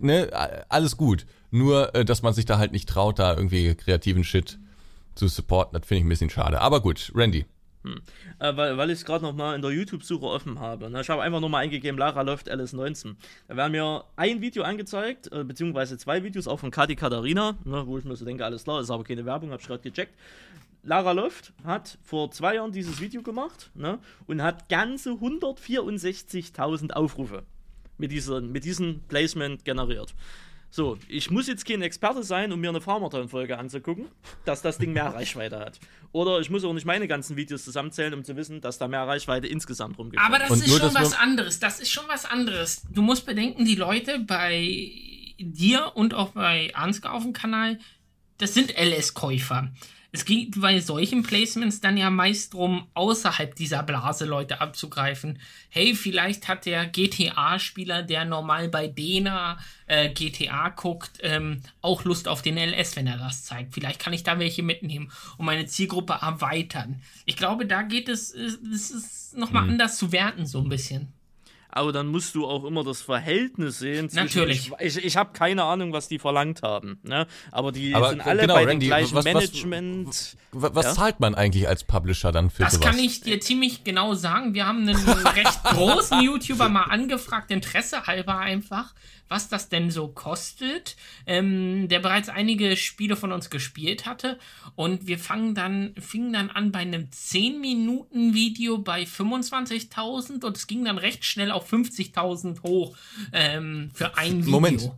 [0.00, 0.30] Ne,
[0.70, 1.26] alles gut.
[1.50, 4.58] Nur, äh, dass man sich da halt nicht traut, da irgendwie kreativen Shit
[5.14, 6.60] zu supporten, das finde ich ein bisschen schade.
[6.62, 7.44] Aber gut, Randy.
[8.38, 10.90] Äh, weil, weil ich es gerade noch mal in der YouTube-Suche offen habe.
[10.90, 11.00] Ne?
[11.00, 13.16] Ich habe einfach nur mal eingegeben, Lara läuft LS19.
[13.48, 17.86] Da werden mir ein Video angezeigt, äh, beziehungsweise zwei Videos, auch von Kati Katharina, ne,
[17.86, 20.14] wo ich mir so denke, alles klar, ist aber keine Werbung, habe ich gerade gecheckt.
[20.82, 27.44] Lara Loft hat vor zwei Jahren dieses Video gemacht ne, und hat ganze 164.000 Aufrufe
[27.98, 30.14] mit, dieser, mit diesem Placement generiert.
[30.72, 34.06] So, ich muss jetzt kein Experte sein, um mir eine Farmerton-Folge anzugucken,
[34.44, 35.80] dass das Ding mehr Reichweite hat.
[36.12, 39.06] Oder ich muss auch nicht meine ganzen Videos zusammenzählen, um zu wissen, dass da mehr
[39.06, 40.20] Reichweite insgesamt rumgeht.
[40.20, 41.58] Aber das Und ist schon was anderes.
[41.58, 42.82] Das ist schon was anderes.
[42.90, 44.92] Du musst bedenken, die Leute bei
[45.38, 47.78] dir und auch bei Ansgar auf dem Kanal,
[48.38, 49.72] das sind LS-Käufer.
[50.12, 55.38] Es geht bei solchen Placements dann ja meist drum, außerhalb dieser Blase Leute abzugreifen.
[55.68, 62.26] Hey, vielleicht hat der GTA-Spieler, der normal bei Dena äh, GTA guckt, ähm, auch Lust
[62.26, 63.74] auf den LS, wenn er das zeigt.
[63.74, 67.00] Vielleicht kann ich da welche mitnehmen und meine Zielgruppe erweitern.
[67.24, 69.70] Ich glaube, da geht es, es es ist nochmal Mhm.
[69.70, 71.12] anders zu werten, so ein bisschen.
[71.72, 74.08] Aber dann musst du auch immer das Verhältnis sehen.
[74.10, 74.72] Zwischen, Natürlich.
[74.80, 76.98] Ich, ich, ich habe keine Ahnung, was die verlangt haben.
[77.02, 77.26] Ne?
[77.52, 80.36] Aber die Aber sind alle genau, bei Randy, dem gleichen was- was- Management.
[80.52, 80.94] W- Was Ja?
[80.94, 82.86] zahlt man eigentlich als Publisher dann für Das sowas?
[82.86, 84.54] kann ich dir ziemlich genau sagen.
[84.54, 88.92] Wir haben einen recht großen YouTuber mal angefragt, Interesse halber einfach,
[89.30, 94.38] was das denn so kostet, ähm, der bereits einige Spiele von uns gespielt hatte.
[94.74, 100.84] Und wir fangen dann, fingen dann an bei einem 10-Minuten-Video bei 25.000 und es ging
[100.84, 102.96] dann recht schnell auf 50.000 hoch
[103.32, 104.50] ähm, für ein Video.
[104.50, 104.90] Moment.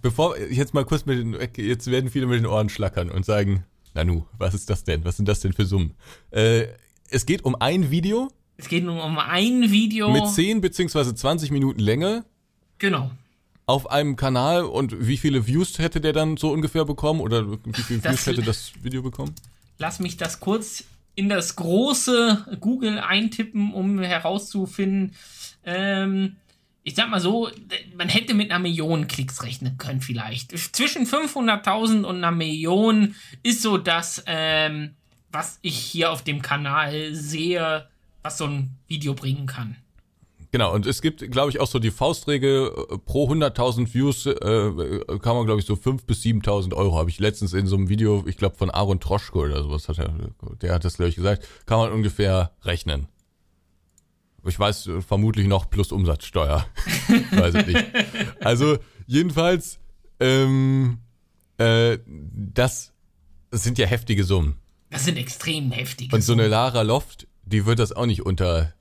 [0.00, 3.64] Bevor jetzt mal kurz mit den, jetzt werden viele mit den Ohren schlackern und sagen,
[3.94, 5.04] Nanu, was ist das denn?
[5.04, 5.94] Was sind das denn für Summen?
[6.30, 6.66] Äh,
[7.10, 10.10] es geht um ein Video Es geht nur um ein Video.
[10.10, 12.24] mit 10 beziehungsweise 20 Minuten Länge
[12.78, 13.10] genau.
[13.66, 17.72] Auf einem Kanal und wie viele Views hätte der dann so ungefähr bekommen oder wie
[17.82, 19.34] viele Das- Views hätte das Video bekommen?
[19.78, 20.84] Lass mich das kurz
[21.16, 25.14] in das große Google eintippen, um herauszufinden.
[25.64, 26.36] Ähm,
[26.82, 27.48] ich sag mal so,
[27.96, 30.56] man hätte mit einer Million Klicks rechnen können vielleicht.
[30.76, 34.90] Zwischen 500.000 und einer Million ist so das, ähm,
[35.32, 37.88] was ich hier auf dem Kanal sehe,
[38.22, 39.76] was so ein Video bringen kann.
[40.54, 45.00] Genau, und es gibt, glaube ich, auch so die Faustregel, äh, pro 100.000 Views äh,
[45.18, 47.88] kann man, glaube ich, so 5.000 bis 7.000 Euro, habe ich letztens in so einem
[47.88, 50.14] Video, ich glaube, von Aaron Troschko oder sowas, hat er,
[50.62, 53.08] der hat das, glaube ich, gesagt, kann man ungefähr rechnen.
[54.46, 56.64] Ich weiß äh, vermutlich noch plus Umsatzsteuer.
[57.32, 57.84] weiß ich nicht.
[58.38, 58.78] Also,
[59.08, 59.80] jedenfalls,
[60.20, 60.98] ähm,
[61.58, 62.92] äh, das,
[63.50, 64.60] das sind ja heftige Summen.
[64.90, 66.14] Das sind extrem heftige.
[66.14, 68.72] Und so eine Lara Loft, die wird das auch nicht unter.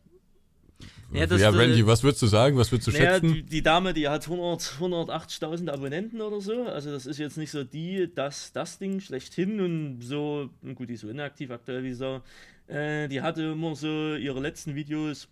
[1.14, 2.58] Ja, das- ja, Randy, äh, was würdest du sagen?
[2.58, 3.34] Was würdest du Naja, schätzen?
[3.34, 6.64] die, die Dame, die hat 100 180.000 Abonnenten oder so.
[6.64, 10.94] Also das ist jetzt nicht so die, das, das Ding schlechthin und so, gut, die
[10.96, 12.22] ist so inaktiv aktuell wie so.
[12.68, 15.28] Äh, die hatte immer so ihre letzten Videos,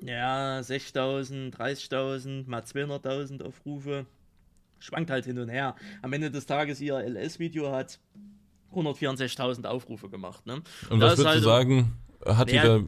[0.00, 4.06] ja, 6.000, 30.000, mal 200.000 Aufrufe.
[4.80, 5.74] Schwankt halt hin und her.
[6.02, 7.98] Am Ende des Tages ihr LS-Video hat
[8.74, 10.46] 164.000 Aufrufe gemacht.
[10.46, 10.62] Ne?
[10.90, 11.92] Und Da was würdest halt- du sagen?
[12.24, 12.80] Hat die da.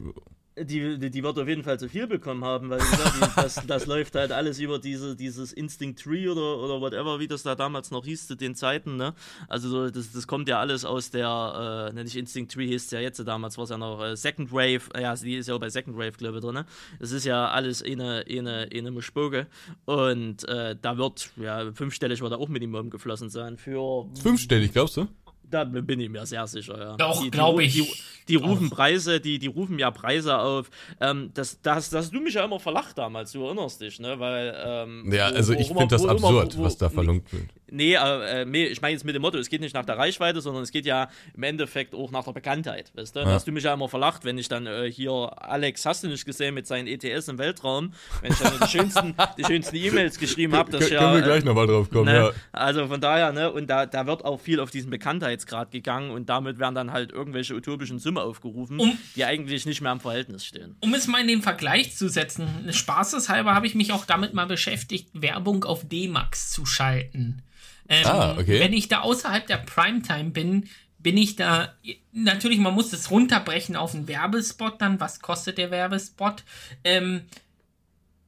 [0.57, 3.35] Die, die, die wird auf jeden Fall zu viel bekommen haben, weil wie gesagt, die,
[3.41, 7.43] das, das läuft halt alles über diese, dieses Instinct Tree oder, oder whatever, wie das
[7.43, 9.13] da damals noch hieß zu den Zeiten, ne?
[9.47, 12.85] Also so, das, das kommt ja alles aus der, äh, ne, nicht Instinct Tree hieß
[12.85, 15.55] es ja jetzt, damals war es ja noch äh, Second Wave, ja, die ist ja
[15.55, 16.65] auch bei Second Wave, glaube ich, drin, ne?
[16.99, 19.47] Das ist ja alles eine, eine, eine Mischboge
[19.85, 24.97] und äh, da wird, ja, fünfstellig wird da auch Minimum geflossen sein für Fünfstellig, glaubst
[24.97, 25.07] du?
[25.51, 26.95] Da bin ich mir sehr sicher, ja.
[26.97, 27.73] Doch, Die- die glaub ru- ich.
[27.73, 27.87] Die,
[28.29, 28.75] die rufen Auch.
[28.75, 30.69] Preise, die, die rufen ja Preise auf.
[30.99, 34.19] Ähm, das, das, das hast du mich ja immer verlacht damals, du erinnerst dich, ne?
[34.19, 37.31] Weil, ähm, Ja, wo- also wo ich finde das wo absurd, wo- was da verlangt
[37.33, 37.45] wird.
[37.73, 40.41] Nee, äh, nee, ich meine jetzt mit dem Motto, es geht nicht nach der Reichweite,
[40.41, 43.21] sondern es geht ja im Endeffekt auch nach der Bekanntheit, weißt du?
[43.21, 46.09] Da hast du mich ja immer verlacht, wenn ich dann äh, hier, Alex, hast du
[46.09, 50.19] nicht gesehen mit seinen ETS im Weltraum, wenn ich dann die schönsten die schönsten E-Mails
[50.19, 50.99] geschrieben habe, dass Kön- ja...
[50.99, 52.15] Können wir äh, gleich nochmal drauf kommen, Ne?
[52.15, 52.31] ja.
[52.51, 56.27] Also von daher, ne, und da, da wird auch viel auf diesen Bekanntheitsgrad gegangen und
[56.29, 60.45] damit werden dann halt irgendwelche utopischen Summen aufgerufen, Um- die eigentlich nicht mehr im Verhältnis
[60.45, 60.75] stehen.
[60.81, 64.45] Um es mal in den Vergleich zu setzen, spaßeshalber habe ich mich auch damit mal
[64.45, 67.43] beschäftigt, Werbung auf D-Max zu schalten.
[67.91, 68.61] Ähm, Ah, okay.
[68.61, 71.73] Wenn ich da außerhalb der Primetime bin, bin ich da,
[72.13, 76.43] natürlich, man muss das runterbrechen auf einen Werbespot dann, was kostet der Werbespot?
[76.85, 77.23] Ähm,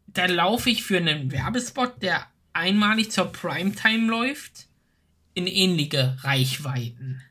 [0.08, 4.68] da laufe ich für einen Werbespot, der einmalig zur Primetime läuft,
[5.34, 7.22] in ähnliche Reichweiten.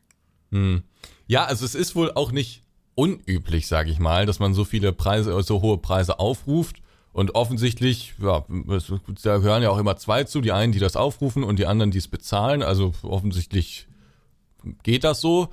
[0.53, 0.83] Hm.
[1.27, 2.63] Ja, also es ist wohl auch nicht
[2.95, 6.82] unüblich, sage ich mal, dass man so viele Preise, so hohe Preise aufruft.
[7.13, 8.45] Und offensichtlich, ja,
[9.23, 11.91] da hören ja auch immer zwei zu, die einen, die das aufrufen und die anderen,
[11.91, 12.63] die es bezahlen.
[12.63, 13.87] Also offensichtlich
[14.83, 15.49] geht das so.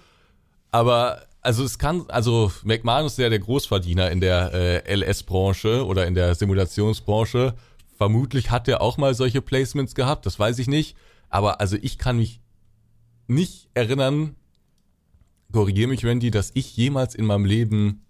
[0.71, 6.07] Aber also es kann, also McMahon ist ja der Großverdiener in der äh, LS-Branche oder
[6.07, 7.55] in der Simulationsbranche.
[7.97, 10.95] Vermutlich hat er auch mal solche Placements gehabt, das weiß ich nicht.
[11.29, 12.39] Aber also ich kann mich
[13.27, 14.35] nicht erinnern,
[15.51, 18.05] korrigiere mich, Randy, dass ich jemals in meinem Leben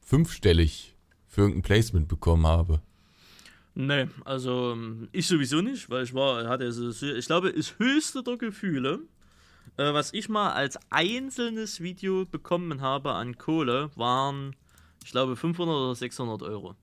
[0.00, 0.91] fünfstellig
[1.32, 2.80] für irgendein Placement bekommen habe.
[3.74, 4.76] Nee, also
[5.12, 9.00] ich sowieso nicht, weil ich war, hatte, ich glaube, das höchste der Gefühle
[9.76, 14.54] äh, was ich mal als einzelnes Video bekommen habe an Kohle, waren,
[15.04, 16.74] ich glaube, 500 oder 600 Euro.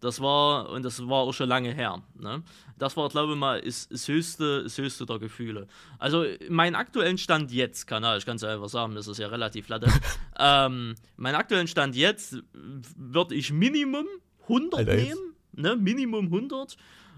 [0.00, 2.02] Das war, und das war auch schon lange her.
[2.18, 2.42] Ne?
[2.78, 5.66] Das war, glaube ich mal, ist, ist höchste, das höchste der Gefühle.
[5.98, 9.26] Also, mein aktuellen Stand jetzt, Kanal, ich kann es ja einfach sagen, das ist ja
[9.26, 9.88] relativ latte.
[10.38, 14.06] ähm, mein aktuellen Stand jetzt würde ich Minimum
[14.42, 15.34] 100 Alter, nehmen.
[15.52, 15.76] Ne?
[15.76, 16.76] Minimum 100.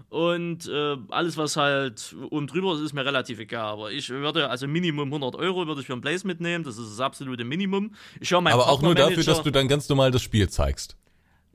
[0.09, 3.73] Und äh, alles, was halt oben drüber ist, ist mir relativ egal.
[3.73, 6.63] Aber ich würde, also Minimum 100 Euro würde ich für ein Place mitnehmen.
[6.63, 7.93] Das ist das absolute Minimum.
[8.19, 10.97] Ich Aber auch nur dafür, dass du dann ganz normal das Spiel zeigst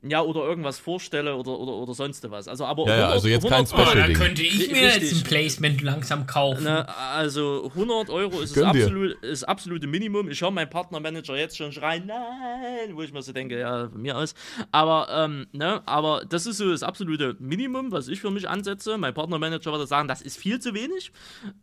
[0.03, 2.47] ja, oder irgendwas vorstelle oder, oder, oder sonst was.
[2.47, 3.87] Also, aber ja, 100, ja, also jetzt kein Special.
[3.89, 5.11] Oh, da könnte ich mir Richtig.
[5.11, 6.65] jetzt ein Placement langsam kaufen.
[6.65, 10.29] Na, also 100 Euro ist das absolut, ist absolute Minimum.
[10.29, 13.99] Ich höre meinen Partnermanager jetzt schon schreien, nein, wo ich mir so denke, ja, von
[13.99, 14.35] mir aus.
[14.71, 18.99] Aber, ähm, ne, aber das ist so das absolute Minimum, was ich für mich ansetze.
[18.99, 21.11] Mein Partnermanager würde sagen, das ist viel zu wenig.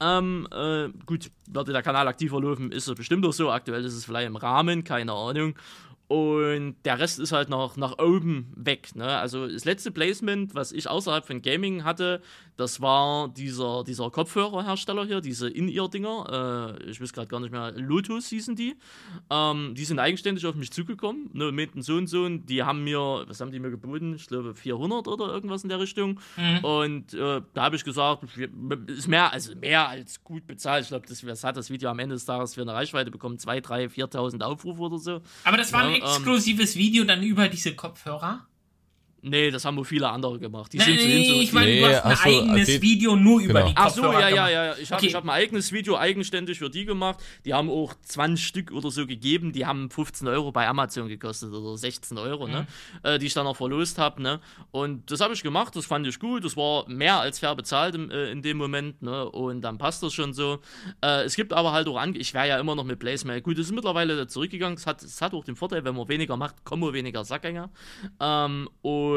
[0.01, 3.51] Ähm, äh, gut, werde der Kanal aktiver laufen, ist es bestimmt auch so.
[3.51, 5.55] Aktuell ist es vielleicht im Rahmen, keine Ahnung.
[6.15, 8.95] Und der Rest ist halt noch nach oben weg.
[8.95, 9.05] Ne?
[9.05, 12.23] Also das letzte Placement, was ich außerhalb von Gaming hatte,
[12.57, 16.79] das war dieser, dieser Kopfhörerhersteller hier, diese In-Ear-Dinger.
[16.81, 18.77] Äh, ich weiß gerade gar nicht mehr, Lotus hießen die.
[19.31, 21.31] Ähm, die sind eigenständig auf mich zugekommen.
[21.33, 22.29] Ne, mit so und so.
[22.29, 24.15] Die haben mir, was haben die mir geboten?
[24.15, 26.21] Ich glaube 400 oder irgendwas in der Richtung.
[26.37, 26.65] Mhm.
[26.65, 28.25] Und äh, da habe ich gesagt,
[28.87, 30.85] ist mehr, also mehr als gut bezahlt.
[30.85, 33.39] Ich glaube, das, das, hat das Video am Ende des Tages für eine Reichweite bekommen.
[33.39, 35.21] 2, 3, 4.000 Aufrufe oder so.
[35.43, 38.47] Aber das war ein ja, ähm, exklusives ähm, Video dann über diese Kopfhörer?
[39.27, 40.71] Nee, das haben wohl viele andere gemacht.
[40.75, 42.83] Die nee, sind nee, so ich meine, nee, du hast ein so, eigenes okay.
[42.83, 43.69] Video nur über genau.
[43.69, 44.75] die Kopfhörer Ach so, ja, ja, ja.
[44.77, 45.15] Ich habe okay.
[45.15, 47.21] hab ein eigenes Video eigenständig für die gemacht.
[47.47, 49.53] Die haben auch 20 Stück oder so gegeben.
[49.53, 52.67] Die haben 15 Euro bei Amazon gekostet oder 16 Euro, ne?
[53.03, 53.03] mhm.
[53.03, 53.15] ne?
[53.15, 54.41] Äh, die ich dann auch verlost habe, ne?
[54.73, 56.45] Und das habe ich gemacht, das fand ich gut.
[56.45, 59.27] Das war mehr als fair bezahlt im, äh, in dem Moment, ne?
[59.31, 60.59] Und dann passt das schon so.
[61.03, 63.43] Äh, es gibt aber halt auch Ange ich wäre ja immer noch mit Placement.
[63.43, 64.77] Gut, es ist mittlerweile zurückgegangen.
[64.77, 67.71] Es hat, es hat auch den Vorteil, wenn man weniger macht, kommen weniger Sackgänger.
[68.21, 69.14] Ähm, und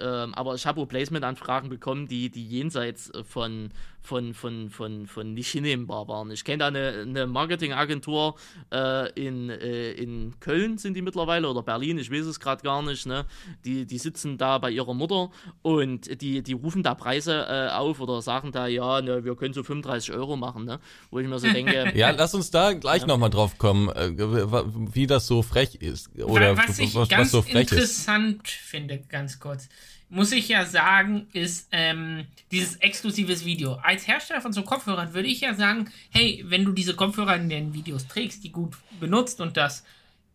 [0.00, 3.70] ähm, aber ich habe Placement-Anfragen bekommen, die, die jenseits von
[4.06, 6.30] von, von, von, von nicht hinnehmbar waren.
[6.30, 8.36] Ich kenne da eine, eine Marketingagentur
[8.72, 12.82] äh, in, äh, in Köln sind die mittlerweile oder Berlin, ich weiß es gerade gar
[12.82, 13.06] nicht.
[13.06, 13.26] Ne?
[13.64, 15.30] Die, die sitzen da bei ihrer Mutter
[15.62, 19.54] und die, die rufen da Preise äh, auf oder sagen da, ja, ne, wir können
[19.54, 20.78] so 35 Euro machen, ne?
[21.10, 21.92] wo ich mir so denke.
[21.96, 23.08] ja, lass uns da gleich ja.
[23.08, 26.16] nochmal drauf kommen, äh, wie das so frech ist.
[26.18, 28.52] Oder was, ich was, ganz was so frech interessant ist.
[28.52, 29.68] finde, ganz kurz
[30.08, 33.74] muss ich ja sagen, ist ähm, dieses exklusives Video.
[33.82, 37.48] Als Hersteller von so Kopfhörern würde ich ja sagen, hey, wenn du diese Kopfhörer in
[37.48, 39.84] den Videos trägst, die gut benutzt und das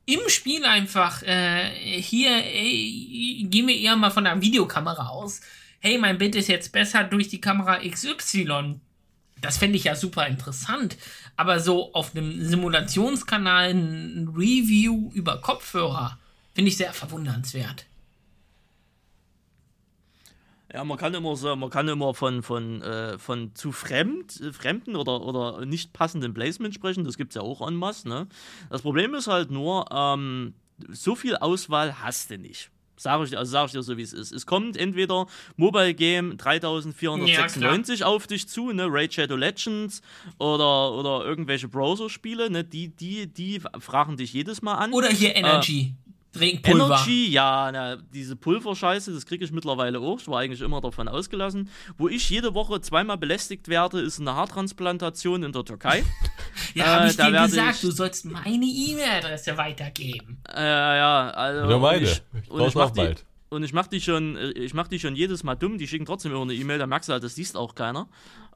[0.05, 1.69] im Spiel einfach äh,
[2.01, 5.41] hier, ey, gehen wir eher mal von der Videokamera aus.
[5.79, 8.79] Hey, mein Bild ist jetzt besser durch die Kamera XY.
[9.39, 10.97] Das fände ich ja super interessant.
[11.37, 16.19] Aber so auf einem Simulationskanal ein Review über Kopfhörer
[16.53, 17.85] finde ich sehr verwundernswert.
[20.73, 24.53] Ja, man kann immer so, man kann immer von, von, äh, von zu fremd, äh,
[24.53, 27.03] fremden oder, oder nicht passenden Placement sprechen.
[27.03, 28.07] Das gibt es ja auch en masse.
[28.07, 28.27] Ne?
[28.69, 30.53] Das Problem ist halt nur, ähm,
[30.89, 32.71] so viel Auswahl hast du nicht.
[32.95, 34.31] Sag ich, also sag ich dir so, wie es ist.
[34.31, 40.03] Es kommt entweder Mobile Game 3496 ja, auf dich zu, ne, Raid Shadow Legends
[40.37, 44.93] oder, oder irgendwelche Browser-Spiele, ne, die, die, die fragen dich jedes Mal an.
[44.93, 45.95] Oder hier Energy.
[45.97, 46.00] Äh,
[46.33, 46.85] Trinkpulver.
[46.85, 50.19] Energy, ja, na, diese Pulverscheiße, das kriege ich mittlerweile auch.
[50.19, 51.69] Ich war eigentlich immer davon ausgelassen.
[51.97, 56.03] Wo ich jede Woche zweimal belästigt werde, ist eine Haartransplantation in der Türkei.
[56.73, 60.41] ja, äh, habe ich dir gesagt, ich, du sollst meine E-Mail-Adresse weitergeben.
[60.47, 61.65] Äh, ja, also.
[61.65, 62.03] Oder meine.
[62.03, 63.25] Ich, ich brauch's auch bald.
[63.49, 66.05] Und ich mach die schon, äh, ich mach die schon jedes Mal dumm, die schicken
[66.05, 68.07] trotzdem immer eine E-Mail, da merkst du halt, das liest auch keiner.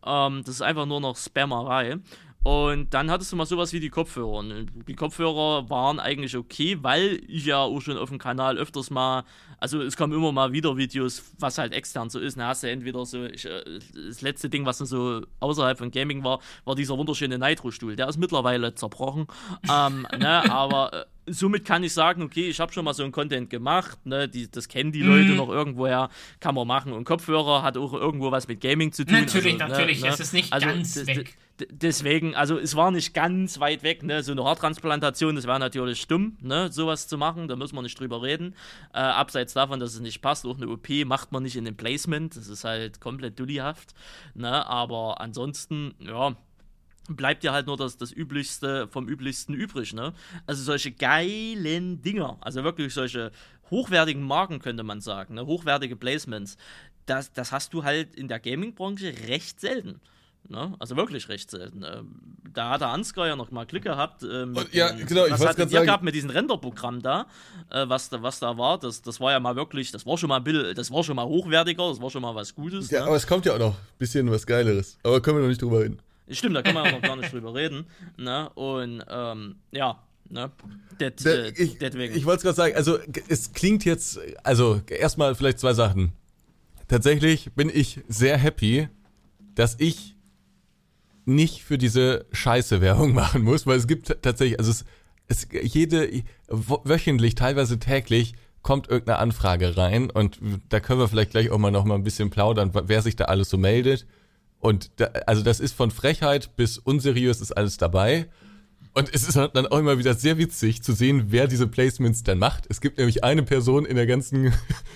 [0.05, 1.97] Ähm, das ist einfach nur noch Spammerei.
[2.45, 4.33] Und dann hattest du mal sowas wie die Kopfhörer.
[4.33, 8.91] Und die Kopfhörer waren eigentlich okay, weil ich ja auch schon auf dem Kanal öfters
[8.91, 9.23] mal,
[9.57, 12.37] also es kommen immer mal wieder Videos, was halt extern so ist.
[12.37, 13.63] Da hast du entweder so, ich, äh,
[13.95, 17.95] das letzte Ding, was so außerhalb von Gaming war, war dieser wunderschöne Nitro-Stuhl.
[17.95, 19.25] Der ist mittlerweile zerbrochen.
[19.67, 23.11] ähm, ne, aber äh, somit kann ich sagen, okay, ich habe schon mal so ein
[23.11, 25.37] Content gemacht, ne, die, das kennen die Leute mhm.
[25.37, 26.09] noch irgendwoher,
[26.39, 26.93] kann man machen.
[26.93, 29.19] Und Kopfhörer hat auch irgendwo was mit Gaming zu tun.
[29.19, 31.35] Natürlich, also, natürlich, ne, es ist nicht also, ganz weg.
[31.69, 36.01] Deswegen, also es war nicht ganz weit weg, ne, so eine Haartransplantation, das wäre natürlich
[36.01, 38.55] stumm, ne, sowas zu machen, da müssen wir nicht drüber reden.
[38.93, 41.77] Äh, abseits davon, dass es nicht passt, auch eine OP macht man nicht in dem
[41.77, 43.95] Placement, das ist halt komplett dullihaft,
[44.33, 46.35] ne, aber ansonsten, ja,
[47.09, 50.13] bleibt ja halt nur das, das Üblichste vom Üblichsten übrig, ne?
[50.47, 53.31] Also solche geilen Dinger, also wirklich solche
[53.71, 55.45] hochwertigen Marken, könnte man sagen, ne?
[55.45, 56.57] hochwertige Placements,
[57.05, 59.99] das, das hast du halt in der Gaming-Branche recht selten.
[60.47, 60.75] Ne?
[60.77, 61.83] Also wirklich recht selten.
[61.83, 62.19] Ähm,
[62.53, 64.21] da hat der Ansgar ja noch mal Glück gehabt.
[64.21, 67.25] Äh, mit, ja, genau, ich was hattet ihr gehabt mit diesem Renderprogramm da,
[67.71, 68.77] äh, was, da, was da war.
[68.77, 71.25] Das, das war ja mal wirklich, das war schon mal bisschen, das war schon mal
[71.25, 72.91] hochwertiger, das war schon mal was Gutes.
[72.91, 73.07] Ja, ne?
[73.07, 74.99] aber es kommt ja auch noch ein bisschen was Geileres.
[75.03, 75.99] Aber können wir noch nicht drüber reden.
[76.29, 77.85] Stimmt, da kann man ja noch gar nicht drüber reden.
[78.17, 78.49] Ne?
[78.51, 80.51] Und ähm, ja, ne?
[80.99, 82.97] Det, äh, ich ich wollte es gerade sagen, also
[83.27, 86.13] es klingt jetzt, also erstmal vielleicht zwei Sachen.
[86.87, 88.87] Tatsächlich bin ich sehr happy,
[89.55, 90.15] dass ich
[91.25, 94.85] nicht für diese Scheiße Werbung machen muss, weil es gibt tatsächlich, also es,
[95.27, 101.51] es jede, wöchentlich, teilweise täglich kommt irgendeine Anfrage rein und da können wir vielleicht gleich
[101.51, 104.07] auch mal noch mal ein bisschen plaudern, wer sich da alles so meldet.
[104.59, 108.27] Und da, also das ist von Frechheit bis unseriös ist alles dabei.
[108.97, 112.39] Und es ist dann auch immer wieder sehr witzig zu sehen, wer diese Placements dann
[112.39, 112.63] macht.
[112.69, 114.53] Es gibt nämlich eine Person in der ganzen,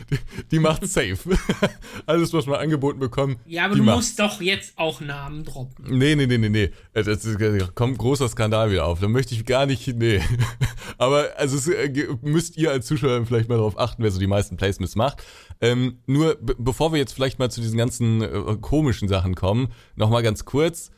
[0.10, 0.18] die,
[0.52, 1.18] die macht safe.
[2.06, 3.36] Alles, was wir angeboten bekommen.
[3.45, 3.97] Ja, aber du macht.
[3.97, 5.97] musst doch jetzt auch Namen droppen.
[5.97, 6.72] Nee, nee, nee, nee, nee.
[6.93, 9.02] Äh, das ist, kommt großer Skandal wieder auf.
[9.02, 10.22] Da möchte ich gar nicht, nee.
[10.97, 14.28] Aber also es, äh, müsst ihr als Zuschauer vielleicht mal darauf achten, wer so die
[14.28, 15.24] meisten Placements macht.
[15.60, 20.24] Ähm, nur bevor wir jetzt vielleicht mal zu diesen ganzen äh, komischen Sachen kommen, nochmal
[20.24, 20.89] ganz kurz.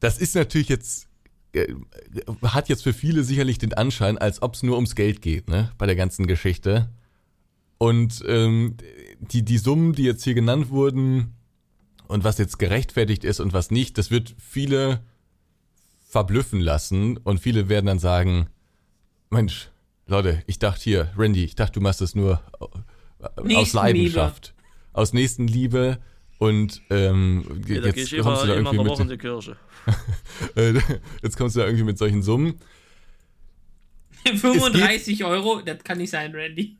[0.00, 1.06] Das ist natürlich jetzt äh,
[2.42, 5.72] hat jetzt für viele sicherlich den Anschein, als ob es nur ums Geld geht, ne,
[5.78, 6.90] bei der ganzen Geschichte.
[7.78, 8.76] Und ähm,
[9.20, 11.34] die, die Summen, die jetzt hier genannt wurden
[12.08, 15.02] und was jetzt gerechtfertigt ist und was nicht, das wird viele
[16.08, 18.48] verblüffen lassen und viele werden dann sagen,
[19.30, 19.70] Mensch,
[20.06, 22.40] Leute, ich dachte hier, Randy, ich dachte, du machst das nur
[23.34, 24.54] aus Leidenschaft,
[24.92, 25.98] aus Nächstenliebe
[26.38, 29.56] und ähm, ja, jetzt kommst du da irgendwie mit, in die Kirche.
[30.56, 30.74] Äh,
[31.22, 32.58] jetzt kommst du da irgendwie mit solchen Summen.
[34.34, 36.76] 35 Euro, das kann nicht sein, Randy.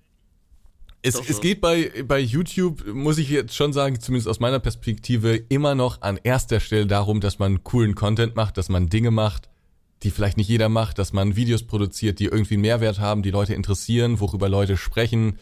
[1.02, 5.36] Es, es geht bei, bei YouTube, muss ich jetzt schon sagen, zumindest aus meiner Perspektive,
[5.36, 9.48] immer noch an erster Stelle darum, dass man coolen Content macht, dass man Dinge macht,
[10.02, 13.30] die vielleicht nicht jeder macht, dass man Videos produziert, die irgendwie einen Mehrwert haben, die
[13.30, 15.38] Leute interessieren, worüber Leute sprechen,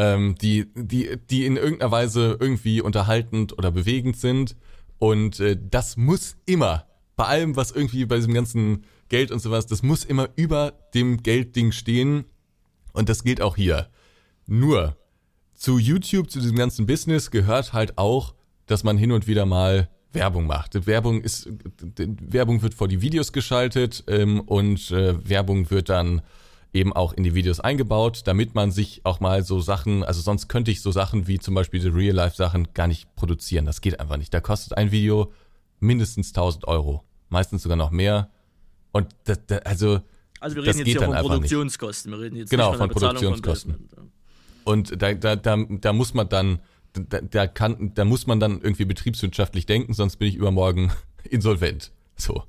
[0.00, 4.56] ähm, die, die, die in irgendeiner Weise irgendwie unterhaltend oder bewegend sind.
[4.98, 6.86] Und äh, das muss immer
[7.16, 11.22] bei allem, was irgendwie bei diesem ganzen Geld und sowas, das muss immer über dem
[11.22, 12.24] Geldding stehen.
[12.94, 13.88] Und das gilt auch hier.
[14.46, 14.96] Nur
[15.54, 18.34] zu YouTube, zu diesem ganzen Business gehört halt auch,
[18.64, 20.86] dass man hin und wieder mal Werbung macht.
[20.86, 21.46] Werbung ist,
[21.96, 26.22] Werbung wird vor die Videos geschaltet ähm, und äh, Werbung wird dann
[26.72, 30.48] eben auch in die Videos eingebaut, damit man sich auch mal so Sachen, also sonst
[30.48, 33.66] könnte ich so Sachen wie zum Beispiel die Real-Life-Sachen gar nicht produzieren.
[33.66, 34.32] Das geht einfach nicht.
[34.32, 35.32] Da kostet ein Video
[35.80, 38.30] mindestens 1000 Euro meistens sogar noch mehr.
[38.92, 40.00] Und das, das, also.
[40.40, 42.12] Also wir reden jetzt hier von Produktionskosten.
[42.12, 43.88] Wir reden jetzt genau, von, von Produktionskosten.
[43.94, 44.10] Von
[44.64, 46.60] und da, da, da, da muss man dann,
[46.92, 50.92] da, da kann, da muss man dann irgendwie betriebswirtschaftlich denken, sonst bin ich übermorgen
[51.24, 51.92] insolvent.
[52.16, 52.44] So.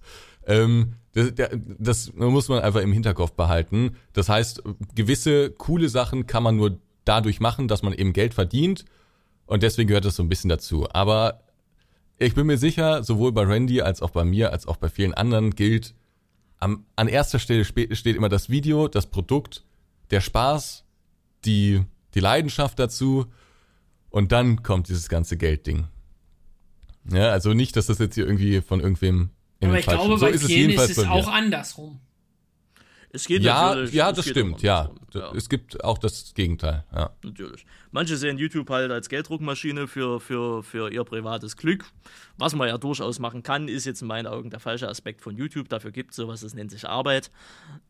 [0.45, 1.33] Ähm, das,
[1.79, 3.97] das muss man einfach im Hinterkopf behalten.
[4.13, 4.63] Das heißt,
[4.95, 8.85] gewisse coole Sachen kann man nur dadurch machen, dass man eben Geld verdient.
[9.45, 10.87] Und deswegen gehört das so ein bisschen dazu.
[10.91, 11.41] Aber
[12.17, 15.13] ich bin mir sicher, sowohl bei Randy als auch bei mir, als auch bei vielen
[15.13, 15.93] anderen gilt,
[16.59, 19.65] am, an erster Stelle steht immer das Video, das Produkt,
[20.11, 20.85] der Spaß,
[21.43, 21.83] die,
[22.13, 23.25] die Leidenschaft dazu
[24.11, 25.87] und dann kommt dieses ganze Geldding.
[27.11, 29.31] Ja, also nicht, dass das jetzt hier irgendwie von irgendwem
[29.61, 31.99] Aber ich glaube, so bei ist vielen es ist es auch andersrum.
[33.13, 34.89] Es geht ja, ja, das stimmt, ja.
[35.13, 35.33] Ja.
[35.35, 37.11] es gibt auch das Gegenteil, ja.
[37.23, 37.65] Natürlich.
[37.91, 41.85] Manche sehen YouTube halt als Gelddruckmaschine für, für, für ihr privates Glück.
[42.37, 45.35] Was man ja durchaus machen kann, ist jetzt in meinen Augen der falsche Aspekt von
[45.35, 45.69] YouTube.
[45.69, 47.29] Dafür gibt es sowas, das nennt sich Arbeit.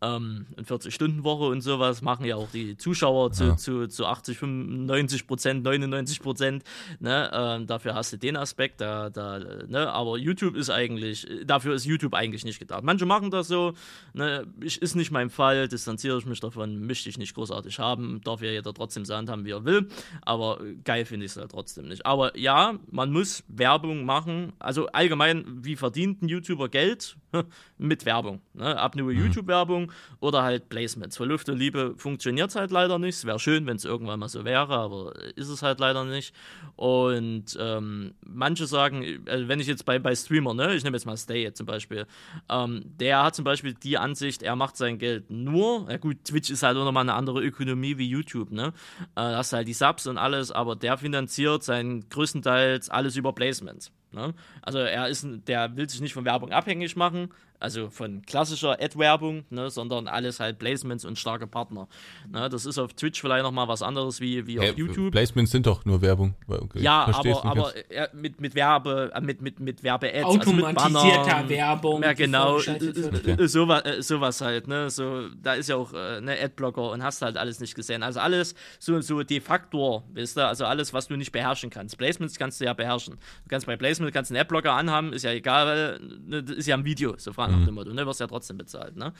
[0.01, 3.57] Ähm, eine 40-Stunden-Woche und sowas machen ja auch die Zuschauer zu, Ja.
[3.57, 6.63] zu, zu 80, 95 Prozent, 99 Prozent.
[6.99, 7.29] Ne?
[7.33, 8.81] Ähm, dafür hast du den Aspekt.
[8.81, 9.89] Da, da, ne?
[9.91, 12.83] Aber YouTube ist eigentlich, dafür ist YouTube eigentlich nicht gedacht.
[12.83, 13.73] Manche machen das so.
[14.13, 14.45] Ne?
[14.61, 18.19] Ich, ist nicht mein Fall, distanziere ich mich davon, möchte ich nicht großartig haben.
[18.23, 19.87] Darf ja jeder trotzdem sein haben, wie er will.
[20.21, 22.05] Aber geil finde ich es halt trotzdem nicht.
[22.05, 24.53] Aber ja, man muss Werbung machen.
[24.59, 27.17] Also allgemein, wie verdient ein YouTuber Geld?
[27.77, 28.41] Mit Werbung.
[28.53, 28.77] Ne?
[28.77, 31.17] Ab nur YouTube-Werbung oder halt Placements.
[31.17, 33.15] Für Luft und Liebe funktioniert es halt leider nicht.
[33.15, 36.33] Es wäre schön, wenn es irgendwann mal so wäre, aber ist es halt leider nicht.
[36.75, 41.05] Und ähm, manche sagen, also wenn ich jetzt bei, bei Streamer, ne, ich nehme jetzt
[41.05, 42.05] mal Stay jetzt zum Beispiel,
[42.49, 46.49] ähm, der hat zum Beispiel die Ansicht, er macht sein Geld nur, ja gut, Twitch
[46.49, 48.73] ist halt auch nochmal eine andere Ökonomie wie YouTube, ne?
[49.15, 53.15] Äh, da hast du halt die Subs und alles, aber der finanziert sein größtenteils alles
[53.15, 53.91] über Placements.
[54.11, 54.33] Ne?
[54.61, 57.29] Also er ist, der will sich nicht von Werbung abhängig machen,
[57.61, 61.87] also von klassischer Ad-Werbung, ne, sondern alles halt Placements und starke Partner.
[62.31, 62.49] Ne?
[62.49, 65.11] Das ist auf Twitch vielleicht nochmal was anderes wie, wie Hey, auf YouTube.
[65.11, 66.33] Placements sind doch nur Werbung.
[66.47, 70.25] Okay, Ja, aber, aber äh, mit, mit Werbe, äh, mit, mit, mit Werbe-Ads.
[70.25, 71.49] also mit Automatisierter Bannern.
[71.49, 72.47] Werbung, Ja, genau.
[72.49, 73.15] vorgeschaltet wird.
[73.15, 73.43] Okay.
[73.43, 74.89] Äh, Sowas, äh, sowas halt, ne?
[74.89, 78.03] So, da ist ja auch äh, ne Adblocker und hast halt alles nicht gesehen.
[78.03, 81.97] Also alles so, so de facto, weißt du, also alles, was du nicht beherrschen kannst.
[81.97, 83.15] Placements kannst du ja beherrschen.
[83.15, 86.67] Du kannst bei Placement kannst einen Adblocker anhaben, ist ja egal, weil ne, das ist
[86.67, 88.05] ja ein Video, so nach dem Motto, ne?
[88.05, 89.13] Wirst ja trotzdem bezahlt, ne?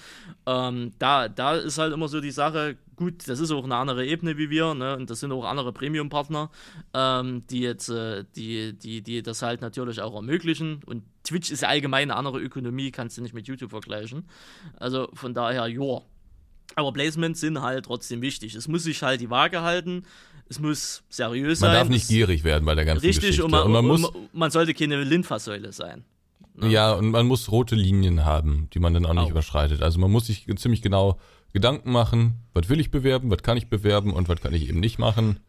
[0.45, 4.05] Ähm, da, da ist halt immer so die Sache, gut, das ist auch eine andere
[4.05, 4.95] Ebene wie wir, ne?
[4.95, 6.49] Und das sind auch andere Premium-Partner,
[6.93, 10.82] ähm, die jetzt, äh, die, die, die das halt natürlich auch ermöglichen.
[10.86, 14.27] Und Twitch ist ja allgemein eine andere Ökonomie, kannst du nicht mit YouTube vergleichen.
[14.77, 16.01] Also von daher, ja.
[16.75, 18.55] Aber Placements sind halt trotzdem wichtig.
[18.55, 20.03] Es muss sich halt die Waage halten.
[20.47, 21.79] Es muss seriös Man sein.
[21.79, 23.45] darf nicht gierig werden bei der ganzen Richtig, Geschichte.
[23.45, 26.03] und man, und man muss, und man sollte keine Lindfahrsäule sein.
[26.59, 29.31] Ja, und man muss rote Linien haben, die man dann auch nicht Auch.
[29.31, 29.81] überschreitet.
[29.81, 31.17] Also man muss sich ziemlich genau
[31.53, 34.79] Gedanken machen, was will ich bewerben, was kann ich bewerben und was kann ich eben
[34.79, 35.39] nicht machen.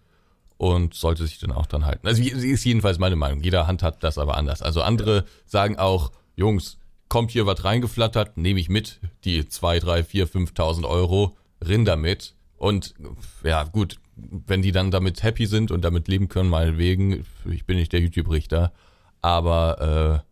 [0.58, 2.06] Und sollte sich dann auch dann halten.
[2.06, 3.40] Also ist jedenfalls meine Meinung.
[3.42, 4.62] Jeder Hand hat das aber anders.
[4.62, 6.78] Also andere sagen auch, Jungs,
[7.08, 12.34] kommt hier was reingeflattert, nehme ich mit, die zwei, drei, vier, 5.000 Euro, rin damit.
[12.56, 12.94] Und
[13.42, 17.76] ja, gut, wenn die dann damit happy sind und damit leben können, meinetwegen, ich bin
[17.76, 18.72] nicht der YouTube-Richter,
[19.20, 20.31] aber äh,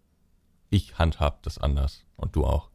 [0.70, 2.04] ich handhab das anders.
[2.16, 2.70] Und du auch.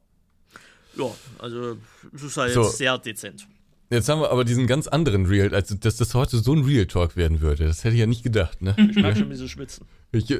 [0.97, 1.77] Ja, also
[2.13, 2.63] es ist halt So.
[2.63, 3.47] sehr dezent.
[3.89, 6.87] Jetzt haben wir aber diesen ganz anderen Real, also dass das heute so ein Real
[6.87, 7.65] Talk werden würde.
[7.65, 8.75] Das hätte ich ja nicht gedacht, ne?
[8.89, 9.85] Ich merke schon, wie sie schwitzen.
[10.11, 10.39] Ich, ja,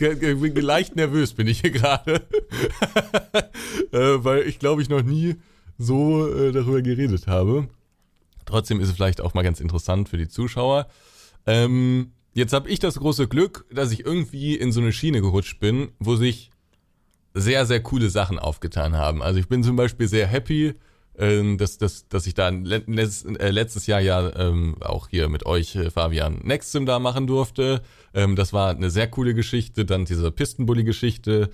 [0.00, 2.26] ich bin leicht nervös bin ich hier gerade.
[3.92, 5.36] äh, weil ich glaube ich noch nie
[5.76, 7.68] so äh, darüber geredet habe.
[8.46, 10.86] Trotzdem ist es vielleicht auch mal ganz interessant für die Zuschauer.
[11.46, 15.58] Ähm, jetzt habe ich das große Glück, dass ich irgendwie in so eine Schiene gerutscht
[15.58, 16.50] bin, wo sich
[17.40, 19.22] sehr, sehr coole Sachen aufgetan haben.
[19.22, 20.74] Also ich bin zum Beispiel sehr happy,
[21.18, 25.74] ähm, dass, dass, dass ich da äh, letztes Jahr ja ähm, auch hier mit euch,
[25.76, 27.82] äh, Fabian, Nextsim da machen durfte.
[28.14, 29.84] Ähm, das war eine sehr coole Geschichte.
[29.84, 31.50] Dann diese Pistenbully-Geschichte.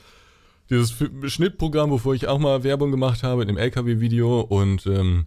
[0.70, 0.94] Dieses
[1.26, 5.26] Schnittprogramm, wovor ich auch mal Werbung gemacht habe in dem LKW-Video und ähm,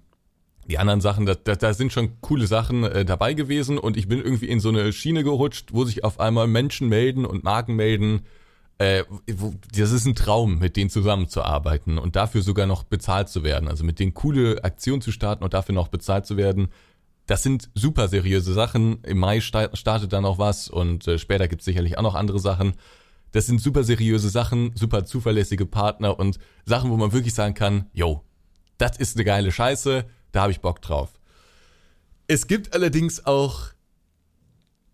[0.68, 4.08] die anderen Sachen, da, da, da sind schon coole Sachen äh, dabei gewesen und ich
[4.08, 7.76] bin irgendwie in so eine Schiene gerutscht, wo sich auf einmal Menschen melden und Marken
[7.76, 8.22] melden.
[8.80, 9.04] Äh,
[9.76, 13.68] das ist ein Traum, mit denen zusammenzuarbeiten und dafür sogar noch bezahlt zu werden.
[13.68, 16.68] Also mit denen coole Aktionen zu starten und dafür noch bezahlt zu werden.
[17.26, 19.04] Das sind super seriöse Sachen.
[19.04, 22.40] Im Mai sta- startet da noch was und äh, später gibt's sicherlich auch noch andere
[22.40, 22.74] Sachen.
[23.32, 27.88] Das sind super seriöse Sachen, super zuverlässige Partner und Sachen, wo man wirklich sagen kann,
[27.94, 28.24] yo,
[28.78, 31.20] das ist eine geile Scheiße, da habe ich Bock drauf.
[32.28, 33.72] Es gibt allerdings auch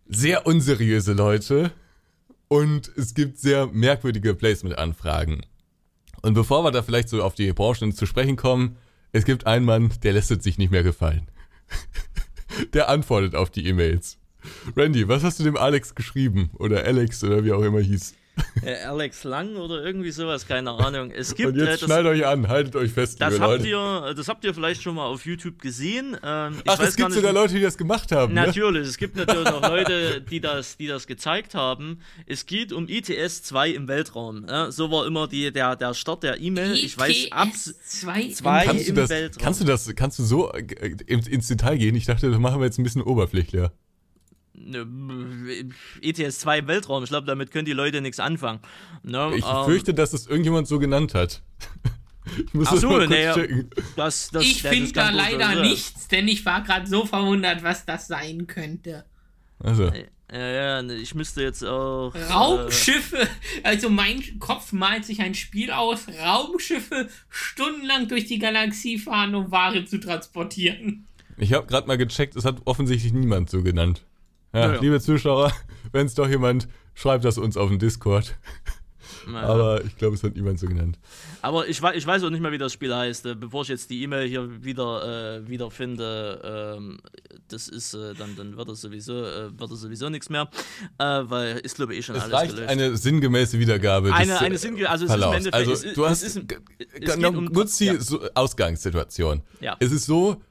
[0.08, 1.72] sehr unseriöse Leute
[2.54, 5.44] und es gibt sehr merkwürdige Placement-Anfragen.
[6.22, 8.78] Und bevor wir da vielleicht so auf die Branchen zu sprechen kommen,
[9.12, 11.32] es gibt einen Mann, der lässt es sich nicht mehr gefallen.
[12.74, 14.20] der antwortet auf die E-Mails.
[14.78, 16.52] Randy, was hast du dem Alex geschrieben?
[16.54, 18.14] Oder Alex oder wie auch immer hieß.
[18.64, 21.12] Äh, Alex Lang oder irgendwie sowas, keine Ahnung.
[21.12, 23.58] Es gibt Und jetzt äh, das, schnallt euch an, haltet euch fest, das liebe habt
[23.60, 23.68] Leute.
[23.68, 26.18] ihr, das habt ihr vielleicht schon mal auf YouTube gesehen.
[26.24, 28.34] Ähm, ich Ach, weiß es gar gibt nicht, sogar Leute, die das gemacht haben.
[28.34, 28.46] Ne?
[28.46, 32.00] Natürlich, es gibt natürlich auch Leute, die das, die das gezeigt haben.
[32.26, 34.46] Es geht um ITS 2 im Weltraum.
[34.48, 36.74] Ja, so war immer die, der, der Start der E-Mail.
[36.74, 37.50] Ich weiß ab
[37.86, 39.44] zwei, zwei Kannst du, im das, Weltraum.
[39.44, 40.64] kannst du das, kannst du so äh,
[41.06, 41.96] ins, ins Detail gehen?
[41.96, 43.72] Ich dachte, das machen wir jetzt ein bisschen oberflächlicher.
[44.56, 44.86] Ne,
[46.02, 47.04] ETS 2 im Weltraum.
[47.04, 48.60] Ich glaube, damit können die Leute nichts anfangen.
[49.02, 51.42] Ne, Ich ähm, fürchte, dass es irgendjemand so genannt hat.
[52.38, 53.34] Ich muss Ach das so, mal kurz nee, ja.
[53.34, 53.70] checken.
[53.98, 55.62] Das, das, ich das finde da leider ja.
[55.62, 59.04] nichts, denn ich war gerade so verwundert, was das sein könnte.
[59.60, 59.92] Also,
[60.32, 62.16] Ja, ja, ne, ich müsste jetzt auch.
[62.16, 63.28] Äh, Raumschiffe,
[63.64, 69.52] also mein Kopf malt sich ein Spiel aus, Raumschiffe stundenlang durch die Galaxie fahren, um
[69.52, 71.06] Ware zu transportieren.
[71.38, 74.06] ich habe gerade mal gecheckt, es hat offensichtlich niemand so genannt.
[74.54, 75.52] Ja, Ja, liebe Zuschauer,
[75.92, 78.36] wenn es doch jemand, schreibt das uns auf den Discord.
[79.32, 79.40] ja.
[79.42, 81.00] Aber ich glaube, es hat niemand so genannt.
[81.42, 83.26] Aber ich, ich weiß auch nicht mehr, wie das Spiel heißt.
[83.26, 87.00] Äh, Bevor ich jetzt die E-Mail hier wieder äh, wiederfinde, ähm,
[87.48, 90.50] das ist, äh, dann, dann wird das sowieso, äh, wird das sowieso nichts mehr.
[91.00, 92.70] Äh, weil ist, glaube ich, eh schon Es alles reicht gelöscht.
[92.70, 94.14] eine sinngemäße Wiedergabe.
[94.14, 95.38] Eine- eine sinnge- also es ist im Verlaufs.
[95.38, 96.42] Endeffekt- Also es du es hast, ist
[97.02, 98.00] es noch- um- nutzt die ja.
[98.00, 99.42] so Ausgangssituation.
[99.62, 99.76] Ja.
[99.80, 100.42] Es ist so,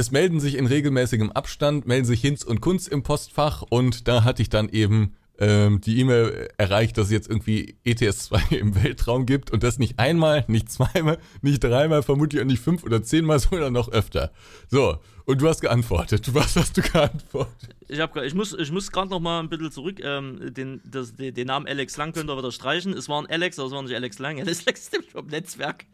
[0.00, 4.24] es melden sich in regelmäßigem Abstand, melden sich Hinz und Kunz im Postfach und da
[4.24, 9.26] hatte ich dann eben ähm, die E-Mail erreicht, dass es jetzt irgendwie ETS2 im Weltraum
[9.26, 13.38] gibt und das nicht einmal, nicht zweimal, nicht dreimal, vermutlich auch nicht fünf oder zehnmal,
[13.40, 14.32] sondern noch öfter.
[14.68, 16.34] So, und du hast geantwortet.
[16.34, 17.76] Was hast du geantwortet?
[17.88, 20.00] Ich, hab, ich muss, ich muss gerade noch mal ein bisschen zurück.
[20.02, 22.94] Ähm, den, das, den, den Namen Alex Lang könnt ihr wieder streichen.
[22.94, 24.40] Es war ein Alex, aber es war nicht Alex Lang.
[24.40, 25.84] Alex Lang ist nämlich vom Netzwerk.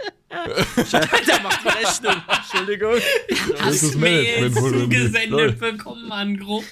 [0.93, 2.23] Der macht die Rechnung.
[2.29, 2.95] Entschuldigung.
[3.51, 6.65] Das Hast ist mir jetzt zugesendet bekommen, Mann, groß.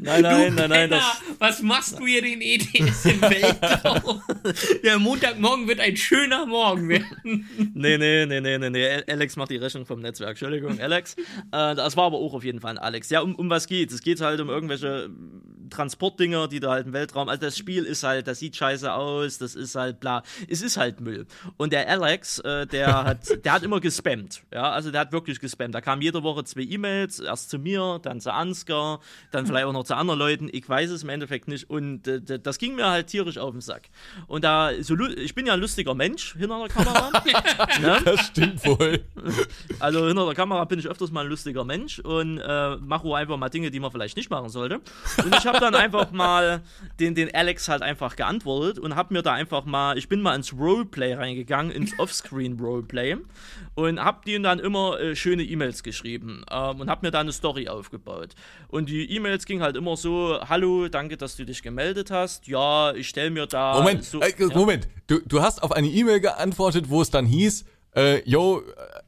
[0.00, 0.88] Nein, nein, du nein, nein.
[0.88, 4.22] Penner, Das, was machst du hier den ETS im Weltraum?
[4.82, 7.46] Der Montagmorgen wird ein schöner Morgen werden.
[7.74, 9.02] nee, nee, nee, nee, nee, nee.
[9.06, 10.30] Alex macht die Rechnung vom Netzwerk.
[10.30, 11.14] Entschuldigung, Alex.
[11.52, 13.10] Äh, das war aber auch auf jeden Fall ein Alex.
[13.10, 13.92] Ja, um, um was geht?
[13.92, 15.10] Es geht halt um irgendwelche
[15.70, 17.28] Transportdinger, die da halt im Weltraum.
[17.28, 20.22] Also das Spiel ist halt, das sieht scheiße aus, das ist halt bla.
[20.48, 21.26] Es ist halt Müll.
[21.56, 24.42] Und der Alex, äh, der hat, der hat immer gespammt.
[24.52, 25.74] Ja, also der hat wirklich gespammt.
[25.74, 29.72] Da kamen jede Woche zwei E-Mails, erst zu mir, dann zu Ansgar, dann vielleicht auch
[29.72, 30.48] noch zu anderen Leuten.
[30.52, 31.70] Ich weiß es im Endeffekt nicht.
[31.70, 33.88] Und äh, das ging mir halt tierisch auf den Sack.
[34.26, 37.10] Und da, so, ich bin ja ein lustiger Mensch hinter der Kamera.
[37.80, 37.98] ne?
[38.04, 39.04] Das stimmt wohl.
[39.78, 43.36] Also hinter der Kamera bin ich öfters mal ein lustiger Mensch und äh, mache einfach
[43.36, 44.80] mal Dinge, die man vielleicht nicht machen sollte.
[45.24, 46.62] Und ich habe dann einfach mal
[46.98, 50.34] den, den Alex halt einfach geantwortet und habe mir da einfach mal, ich bin mal
[50.34, 53.16] ins Roleplay reingegangen, ins Offscreen-Roleplay
[53.74, 57.32] und habe denen dann immer äh, schöne E-Mails geschrieben ähm, und habe mir da eine
[57.32, 58.34] Story aufgebaut.
[58.68, 62.46] Und die E-Mails ging halt immer so, hallo, danke, dass du dich gemeldet hast.
[62.46, 63.74] Ja, ich stelle mir da...
[63.74, 64.46] Moment, so, äh, ja.
[64.54, 64.88] Moment.
[65.06, 67.64] Du, du hast auf eine E-Mail geantwortet, wo es dann hieß,
[67.96, 68.62] äh, yo,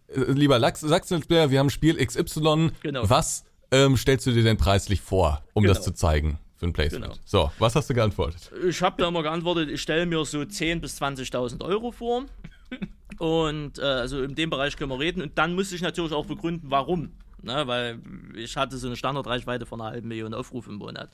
[0.09, 2.73] äh, lieber Sachsen-Player, wir haben Spiel XY.
[2.83, 3.09] Genau.
[3.09, 5.85] Was ähm, stellst du dir denn preislich vor, um das Genau.
[5.85, 7.05] zu zeigen für ein Placement?
[7.05, 7.17] Genau.
[7.25, 8.53] So, was hast du geantwortet?
[8.69, 12.27] Ich habe da immer geantwortet, ich stelle mir so 10.000 bis 20.000 Euro vor.
[13.19, 15.23] Und äh, also in dem Bereich können wir reden.
[15.23, 17.11] Und dann muss ich natürlich auch begründen, warum.
[17.45, 17.99] Ne, weil
[18.37, 21.11] ich hatte so eine Standardreichweite von einer halben Million Aufrufe im Monat.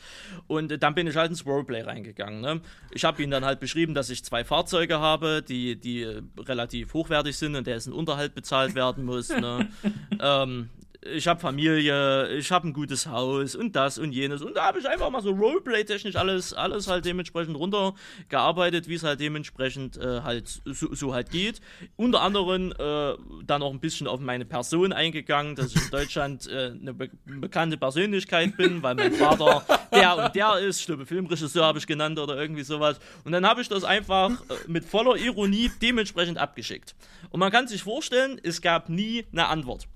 [0.47, 2.43] Und äh, dann bin ich halt ins Roleplay reingegangen.
[2.43, 2.61] Ne?
[2.91, 6.93] Ich habe ihnen dann halt beschrieben, dass ich zwei Fahrzeuge habe, die, die äh, relativ
[6.93, 9.31] hochwertig sind und dessen Unterhalt bezahlt werden muss.
[9.31, 9.70] Ne?
[10.20, 10.69] ähm,
[11.01, 14.43] ich habe Familie, ich habe ein gutes Haus und das und jenes.
[14.43, 19.05] Und da habe ich einfach mal so Roleplay-technisch alles, alles halt dementsprechend runtergearbeitet, wie es
[19.05, 21.61] halt dementsprechend äh, halt so, so halt geht.
[21.97, 23.15] Unter anderem äh,
[23.45, 27.11] dann auch ein bisschen auf meine Person eingegangen, dass ich in Deutschland äh, eine be
[27.25, 31.87] bekannte Persönlichkeit bin, weil mein Vater der und der ist, ich glaube Filmregisseur habe ich
[31.87, 32.99] genannt oder irgendwie sowas.
[33.25, 36.97] Und dann habe ich das einfach äh, mit voller Ironie dementsprechend abgeschickt.
[37.31, 39.87] Und man kann sich vorstellen, es gab nie eine Antwort.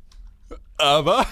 [0.78, 1.26] Aber,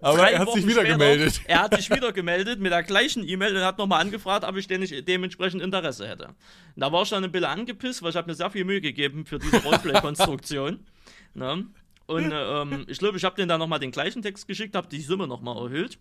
[0.00, 1.40] aber Drei er hat Wochen sich wieder später, gemeldet.
[1.46, 4.66] Er hat sich wieder gemeldet mit der gleichen E-Mail und hat nochmal angefragt, ob ich
[4.66, 6.26] denn nicht dementsprechend Interesse hätte.
[6.26, 6.34] Und
[6.76, 9.26] da war ich dann ein bisschen angepisst, weil ich habe mir sehr viel Mühe gegeben
[9.26, 10.80] für diese Roleplay-Konstruktion.
[11.34, 11.66] ne?
[12.06, 14.88] Und äh, ähm, ich glaube, ich habe denen dann nochmal den gleichen Text geschickt, habe
[14.88, 15.98] die Summe nochmal erhöht.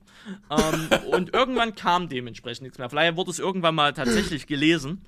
[0.50, 2.90] Ähm, und irgendwann kam dementsprechend nichts mehr.
[2.90, 5.06] Vielleicht wurde es irgendwann mal tatsächlich gelesen.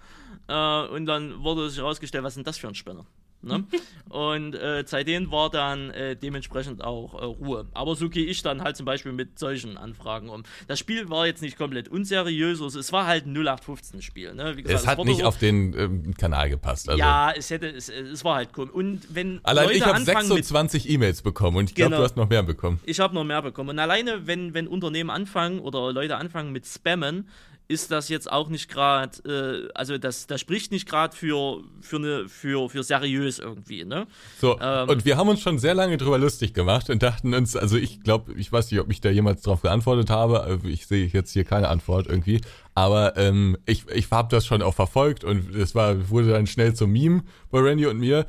[0.48, 3.06] Äh, und dann wurde sich herausgestellt, was ist denn das für ein Spinner?
[3.44, 3.64] Ne?
[4.10, 7.66] Und äh, seitdem war dann äh, dementsprechend auch äh, Ruhe.
[7.74, 10.44] Aber so gehe ich dann halt zum Beispiel mit solchen Anfragen um.
[10.68, 14.34] Das Spiel war jetzt nicht komplett unseriös, also es war halt ein 0815-Spiel.
[14.36, 14.56] Ne?
[14.66, 16.90] Es hat nicht so- auf den ähm, Kanal gepasst.
[16.90, 17.00] Also.
[17.00, 18.70] Ja, es hätte, es, es war halt cool.
[18.70, 21.98] Und wenn Allein Leute ich habe anfangen mit 26 E-Mails bekommen und ich glaube, Genau.
[21.98, 22.80] du hast noch mehr bekommen.
[22.86, 23.72] Ich habe noch mehr bekommen.
[23.72, 27.28] Und alleine, wenn, wenn Unternehmen anfangen oder Leute anfangen mit Spammen,
[27.68, 31.96] ist das jetzt auch nicht gerade, äh, also das, das spricht nicht gerade für, für,
[31.96, 34.06] eine, für, für seriös irgendwie, ne?
[34.40, 34.90] So, Ähm.
[34.90, 38.02] und wir haben uns schon sehr lange drüber lustig gemacht und dachten uns, also ich
[38.02, 41.32] glaube, ich weiß nicht, ob ich da jemals drauf geantwortet habe, also ich sehe jetzt
[41.32, 42.42] hier keine Antwort irgendwie,
[42.76, 46.74] aber ähm, ich, ich habe das schon auch verfolgt und es war, wurde dann schnell
[46.74, 48.26] zum Meme bei Randy und mir.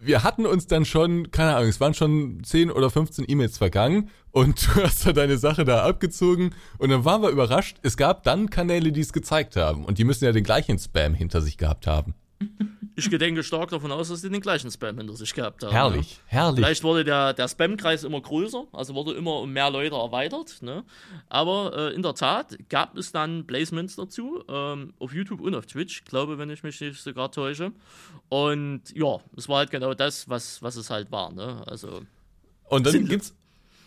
[0.00, 4.10] Wir hatten uns dann schon, keine Ahnung, es waren schon 10 oder 15 E-Mails vergangen
[4.30, 8.22] und du hast da deine Sache da abgezogen und dann waren wir überrascht, es gab
[8.22, 11.58] dann Kanäle, die es gezeigt haben und die müssen ja den gleichen Spam hinter sich
[11.58, 12.14] gehabt haben.
[12.98, 15.70] Ich gedenke stark davon aus, dass die den gleichen Spam hinter sich gehabt haben.
[15.70, 16.22] Herrlich, ne?
[16.26, 16.64] herrlich.
[16.64, 20.60] Vielleicht wurde der, der Spam-Kreis immer größer, also wurde immer um mehr Leute erweitert.
[20.62, 20.84] Ne?
[21.28, 25.66] Aber äh, in der Tat gab es dann Placements dazu, ähm, auf YouTube und auf
[25.66, 27.72] Twitch, glaube wenn ich mich nicht sogar täusche.
[28.28, 31.32] Und ja, es war halt genau das, was, was es halt war.
[31.32, 31.62] Ne?
[31.66, 32.00] Also,
[32.68, 33.34] Und dann Sind- gibt's.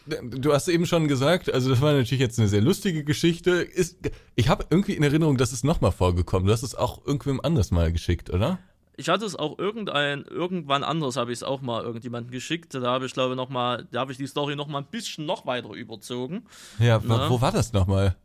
[0.07, 3.51] Du hast eben schon gesagt, also das war natürlich jetzt eine sehr lustige Geschichte.
[3.51, 3.97] Ist,
[4.35, 6.47] ich habe irgendwie in Erinnerung, dass es nochmal vorgekommen.
[6.47, 8.57] Du hast es auch irgendwem anders mal geschickt, oder?
[9.01, 12.75] Ich hatte es auch irgendein, irgendwann anders habe ich es auch mal irgendjemandem geschickt.
[12.75, 15.25] Da habe ich glaube noch mal, da habe ich die Story noch mal ein bisschen
[15.25, 16.45] noch weiter überzogen.
[16.77, 17.27] Ja, Na?
[17.27, 18.15] wo war das nochmal?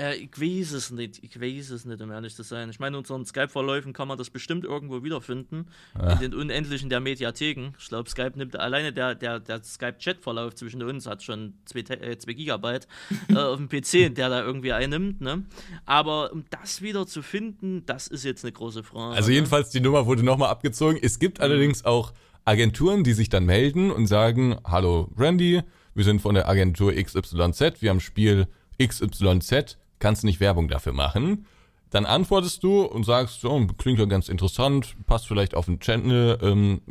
[0.00, 2.70] Äh, ich weiß es nicht, ich weiß es nicht, um ehrlich zu sein.
[2.70, 5.66] Ich meine, in unseren Skype-Verläufen kann man das bestimmt irgendwo wiederfinden.
[6.00, 7.72] In den Unendlichen der Mediatheken.
[7.78, 12.18] Ich glaube, Skype nimmt alleine der, der, der Skype-Chat-Verlauf zwischen uns hat schon 2 äh,
[12.18, 12.86] zwei Gigabyte
[13.28, 15.20] äh, auf dem PC, der da irgendwie einnimmt.
[15.20, 15.44] Ne?
[15.84, 19.16] Aber um das wieder zu finden, das ist jetzt eine große Frage.
[19.16, 19.36] Also ne?
[19.36, 20.98] jedenfalls, die Nummer wurde nochmal abgezogen.
[21.00, 22.12] Es gibt allerdings auch
[22.44, 25.62] Agenturen, die sich dann melden und sagen, hallo Randy,
[25.94, 28.46] wir sind von der Agentur XYZ, wir haben Spiel
[28.80, 31.46] XYZ, kannst du nicht Werbung dafür machen?
[31.90, 36.38] Dann antwortest du und sagst, so, klingt ja ganz interessant, passt vielleicht auf den Channel,
[36.42, 36.82] ähm,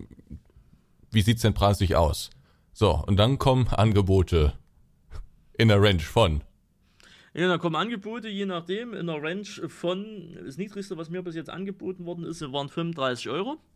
[1.11, 2.31] wie sieht's denn preislich aus?
[2.73, 4.53] So, und dann kommen Angebote
[5.57, 6.43] in der Range von.
[7.34, 11.35] Ja, da kommen Angebote, je nachdem, in der Range von, das niedrigste, was mir bis
[11.35, 13.57] jetzt angeboten worden ist, waren 35 Euro.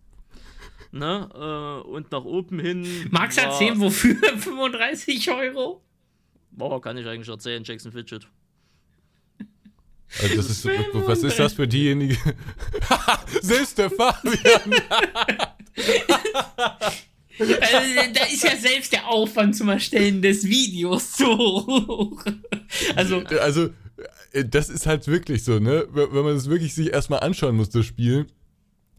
[0.94, 1.30] Ne?
[1.34, 2.86] Äh, und nach oben hin.
[3.12, 5.82] Magst du erzählen, wofür 35 Euro?
[6.52, 8.28] Boah, kann ich eigentlich erzählen, Jackson Fidget.
[10.22, 12.18] Also das ist, was ist das für diejenigen?
[13.42, 14.36] Selbst der Fabian.
[17.40, 22.24] Also, da ist ja selbst der Aufwand zum Erstellen des Videos zu hoch.
[22.96, 23.70] Also, Also,
[24.32, 25.88] äh, das ist halt wirklich so, ne?
[25.92, 28.28] Wenn wenn man es wirklich sich erstmal anschauen muss, das Spiel,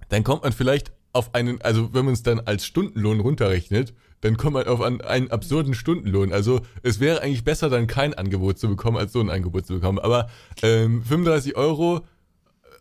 [0.09, 4.36] dann kommt man vielleicht auf einen, also wenn man es dann als Stundenlohn runterrechnet, dann
[4.36, 6.32] kommt man auf einen, einen absurden Stundenlohn.
[6.32, 9.74] Also es wäre eigentlich besser, dann kein Angebot zu bekommen, als so ein Angebot zu
[9.74, 9.99] bekommen.
[9.99, 10.28] Aber
[10.62, 12.01] ähm, 35 Euro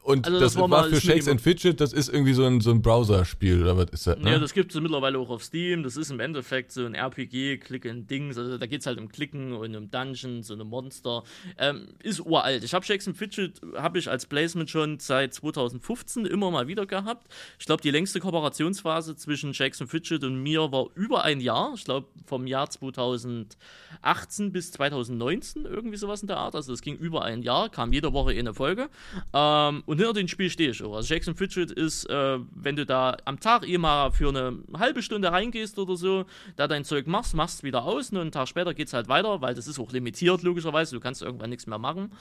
[0.04, 2.60] und Also das, das war mal für Shakes and Fidget, das ist irgendwie so ein,
[2.60, 4.18] so ein Browser-Spiel oder was ist das?
[4.18, 4.32] Ne?
[4.32, 5.84] Ja, das gibt es mittlerweile auch auf Steam.
[5.84, 8.38] Das ist im Endeffekt so ein RPG, Click and Dings.
[8.38, 11.24] Also da geht es halt um Klicken und um Dungeons und um Monster.
[11.58, 12.64] Ähm, ist uralt.
[12.64, 17.32] Ich habe Jackson Fidget habe ich als Placement schon seit 2015 immer mal wieder gehabt.
[17.60, 21.74] Ich glaube, die längste Kooperationsphase zwischen Jackson Fidget und mir war über ein Jahr.
[21.76, 26.56] Ich glaube, vom Jahr 2018 bis 2019, irgendwie sowas in der Art.
[26.56, 28.90] Also das ging über ein Jahr, kam jede Woche eine Folge.
[29.34, 30.96] Ähm, und hinter dem Spiel stehe ich auch.
[30.96, 35.02] Also Jackson Fidget ist, äh, wenn du da am Tag eh mal für eine halbe
[35.02, 36.24] Stunde reingehst oder so,
[36.56, 39.54] da dein Zeug machst, machst wieder aus und einen Tag später geht's halt weiter, weil
[39.54, 40.96] das ist auch limitiert, logischerweise.
[40.96, 42.14] Du kannst irgendwann nichts mehr machen.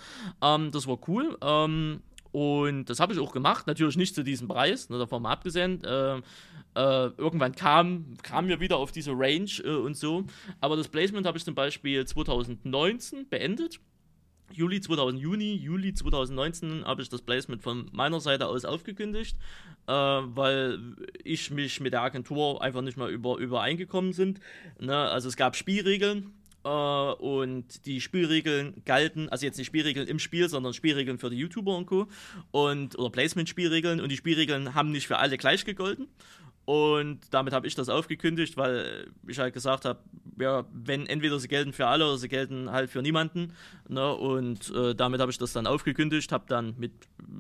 [0.43, 1.39] Ähm, das war cool.
[1.43, 2.01] Ähm,
[2.33, 5.85] und das habe ich auch gemacht, natürlich nicht zu diesem Preis, ne, davon mal abgesehen.
[5.85, 10.25] Äh, äh, irgendwann kam, kam mir wieder auf diese Range äh, und so.
[10.61, 13.79] Aber das Placement habe ich zum Beispiel 2019 beendet.
[14.53, 19.37] Juli 2000, Juni, Juli 2019 habe ich das Placement von meiner Seite aus aufgekündigt,
[19.87, 20.79] äh, weil
[21.25, 24.41] ich mich mit der Agentur einfach nicht mehr über, übereingekommen sind.
[24.79, 24.97] Ne?
[24.97, 26.33] Also es gab Spielregeln,
[26.65, 31.37] äh, und die Spielregeln galten, also jetzt nicht Spielregeln im Spiel, sondern Spielregeln für die
[31.37, 32.09] YouTuber und Co.
[32.51, 36.09] Und, oder Placement-Spielregeln und die Spielregeln haben nicht für alle gleich gegolten.
[36.71, 39.99] Und damit habe ich das aufgekündigt, weil ich halt gesagt habe,
[40.39, 43.55] ja, wenn entweder sie gelten für alle oder sie gelten halt für niemanden.
[43.89, 44.15] Ne?
[44.15, 46.93] Und äh, damit habe ich das dann aufgekündigt, habe dann mit,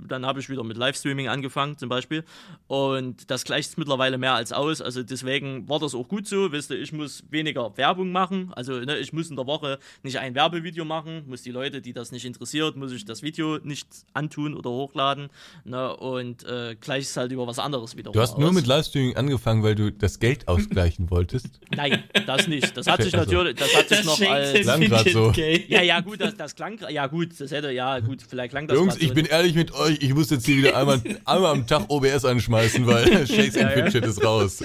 [0.08, 2.24] dann habe ich wieder mit Livestreaming angefangen zum Beispiel.
[2.66, 4.82] Und das gleicht mittlerweile mehr als aus.
[4.82, 6.50] Also deswegen war das auch gut so.
[6.50, 8.52] Wisst ihr, ich muss weniger Werbung machen.
[8.54, 11.92] Also ne, ich muss in der Woche nicht ein Werbevideo machen, muss die Leute, die
[11.92, 15.28] das nicht interessiert, muss ich das Video nicht antun oder hochladen.
[15.64, 15.96] Ne?
[15.96, 18.10] Und äh, gleich ist halt über was anderes wieder.
[18.10, 21.46] Du hast nur mit Livestreaming angefangen, weil du das Geld ausgleichen wolltest.
[21.74, 22.76] Nein, das nicht.
[22.76, 23.30] Das hat sich Also.
[23.30, 24.54] natürlich, das hat sich das noch als.
[24.54, 25.32] and Klang grad Fidget so.
[25.68, 28.76] Ja, ja, gut, das, das klang, ja gut, das hätte, ja gut, vielleicht klang das
[28.76, 29.06] Jungs, grad so.
[29.06, 32.24] ich bin ehrlich mit euch, ich muss jetzt hier wieder einmal, einmal am Tag OBS
[32.24, 33.84] anschmeißen, weil Shakes and Ja, ja.
[33.84, 34.62] Fidget ist raus.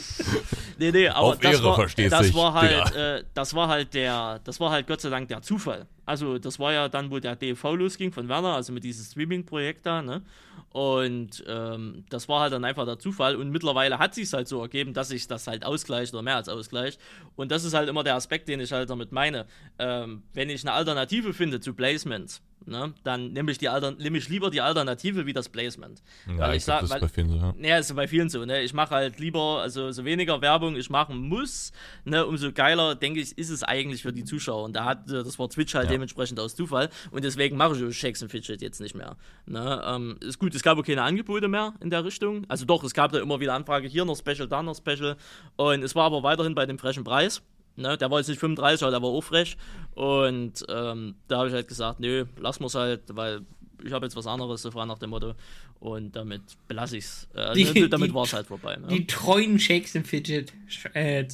[0.77, 4.40] Nee, nee, aber Auf das, Ehre, war, das war halt, äh, das war halt der,
[4.44, 5.86] das war halt Gott sei Dank der Zufall.
[6.06, 9.86] Also das war ja dann, wo der DV losging von Werner, also mit diesem Streaming-Projekt
[9.86, 10.22] da, ne?
[10.69, 13.36] Und ähm, das war halt dann einfach der Zufall.
[13.36, 16.49] Und mittlerweile hat sich halt so ergeben, dass sich das halt ausgleicht oder mehr als
[16.49, 16.99] ausgleicht.
[17.36, 19.45] Und das ist halt immer der Aspekt, den ich halt damit meine.
[19.80, 24.18] Ähm, wenn ich eine Alternative finde zu Placements, ne, dann nehme ich, die Alter nehme
[24.18, 26.02] ich lieber die Alternative wie das Placement.
[26.26, 27.53] Weil ich glaub, das ist weil- bei vielen so, ja.
[27.61, 28.61] ja, ist bei vielen so, ne?
[28.64, 31.72] Ich mache halt lieber, also so weniger Werbung ich machen muss,
[32.06, 32.26] ne?
[32.26, 34.64] Umso geiler, denke ich, ist es eigentlich für die Zuschauer.
[34.64, 35.91] Und da hat, äh, das war Twitch halt Ja.
[35.91, 36.90] dementsprechend aus Zufall.
[37.11, 39.15] Und deswegen mache ich Shakes and Fidget jetzt nicht mehr.
[39.45, 39.82] Ne?
[39.86, 42.45] Ähm, ist gut, es gab auch keine Angebote mehr in der Richtung.
[42.48, 45.15] Also doch, es gab da immer wieder Anfrage, hier noch Special, da noch Special.
[45.56, 47.41] Und es war aber weiterhin bei dem frechen Preis.
[47.77, 49.57] Ne, der war jetzt nicht 35, aber der war auch frech.
[49.95, 53.41] Und ähm, da habe ich halt gesagt, nö, lassen wir es halt, weil
[53.84, 55.34] ich habe jetzt was anderes, so frei nach dem Motto.
[55.80, 57.27] Und damit belasse ich es.
[57.35, 58.77] Äh, Die- damit die- war es halt vorbei.
[58.77, 58.88] Ne?
[58.88, 60.53] Die treuen Shakes and Fidget
[60.93, 61.26] äh,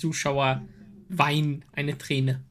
[1.09, 2.41] weinen eine Träne.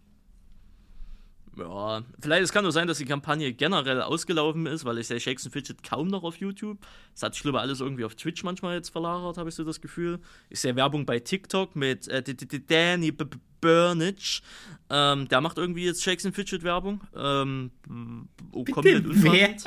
[1.61, 5.21] Ja, vielleicht es kann nur sein, dass die Kampagne generell ausgelaufen ist, weil ich sehe
[5.21, 6.79] Shakes and Fidget kaum noch auf YouTube.
[7.15, 9.81] Es hat sich glaube alles irgendwie auf Twitch manchmal jetzt verlagert, habe ich so das
[9.81, 10.19] Gefühl.
[10.49, 12.23] Ich sehe Werbung bei TikTok mit äh,
[12.67, 13.13] Danny
[13.61, 14.41] Burnage.
[14.89, 17.01] Ähm, der macht irgendwie jetzt Shakes and Fidget Werbung.
[17.15, 17.71] Ähm,
[18.53, 19.11] oh, komplett Wer?
[19.11, 19.65] unverwandt.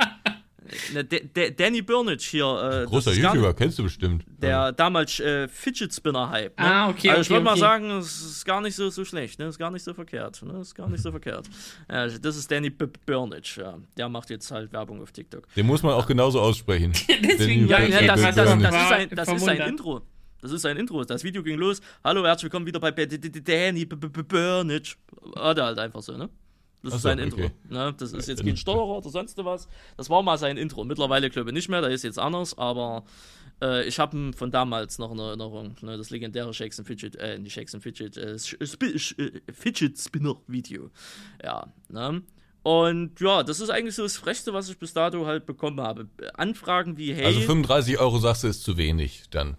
[0.94, 2.45] Ne, D- D- Danny Burnage hier.
[2.84, 4.23] Äh, Großer YouTuber, kennst du bestimmt.
[4.27, 6.57] der damals äh, Fidget Spinner Hype.
[6.60, 6.65] Ne?
[6.65, 7.60] Ah, okay, Also ich okay, wollte mal okay.
[7.60, 9.48] sagen, es ist gar nicht so, so schlecht, ne?
[9.48, 10.60] Ist gar nicht so verkehrt, ne?
[10.61, 11.48] Ist gar nicht so verkehrt.
[11.90, 13.77] Ja, das ist Danny B Burnage, ja.
[13.98, 15.48] Der macht jetzt halt Werbung auf TikTok.
[15.56, 16.94] Den muss man auch genauso aussprechen.
[17.23, 19.68] Deswegen Ja, ja das, ist das verwundert.
[19.68, 20.02] Intro.
[20.41, 21.03] Das ist sein Intro.
[21.06, 21.80] Das Video ging los.
[22.03, 24.95] Hallo, herzlich willkommen wieder bei Danny Burnage.
[25.38, 26.30] Hat er halt einfach so, ne?
[26.84, 27.23] Das Ach ist so, sein okay.
[27.45, 27.51] Intro.
[27.73, 27.93] Ne?
[27.97, 29.68] Das ist jetzt Dann- kein Steuerer oder sonst was.
[29.97, 30.84] Das war mal sein Intro.
[30.84, 33.05] Mittlerweile glaube ich nicht mehr, da ist jetzt anders, aber
[33.61, 35.76] äh, ich habe ihn von damals noch in Erinnerung.
[35.81, 35.97] Ne?
[35.97, 40.89] Das legendäre Shakes and Fidget, äh, nicht Shakes and Fidget, äh, äh, Fidget Spinner Video.
[41.41, 42.22] Ja, ne?
[42.64, 46.07] Und ja, das ist eigentlich so das Frechste, was ich bis dato halt bekommen habe.
[46.35, 49.57] Anfragen wie, hey, Also 35 Euro sagst du ist zu wenig dann.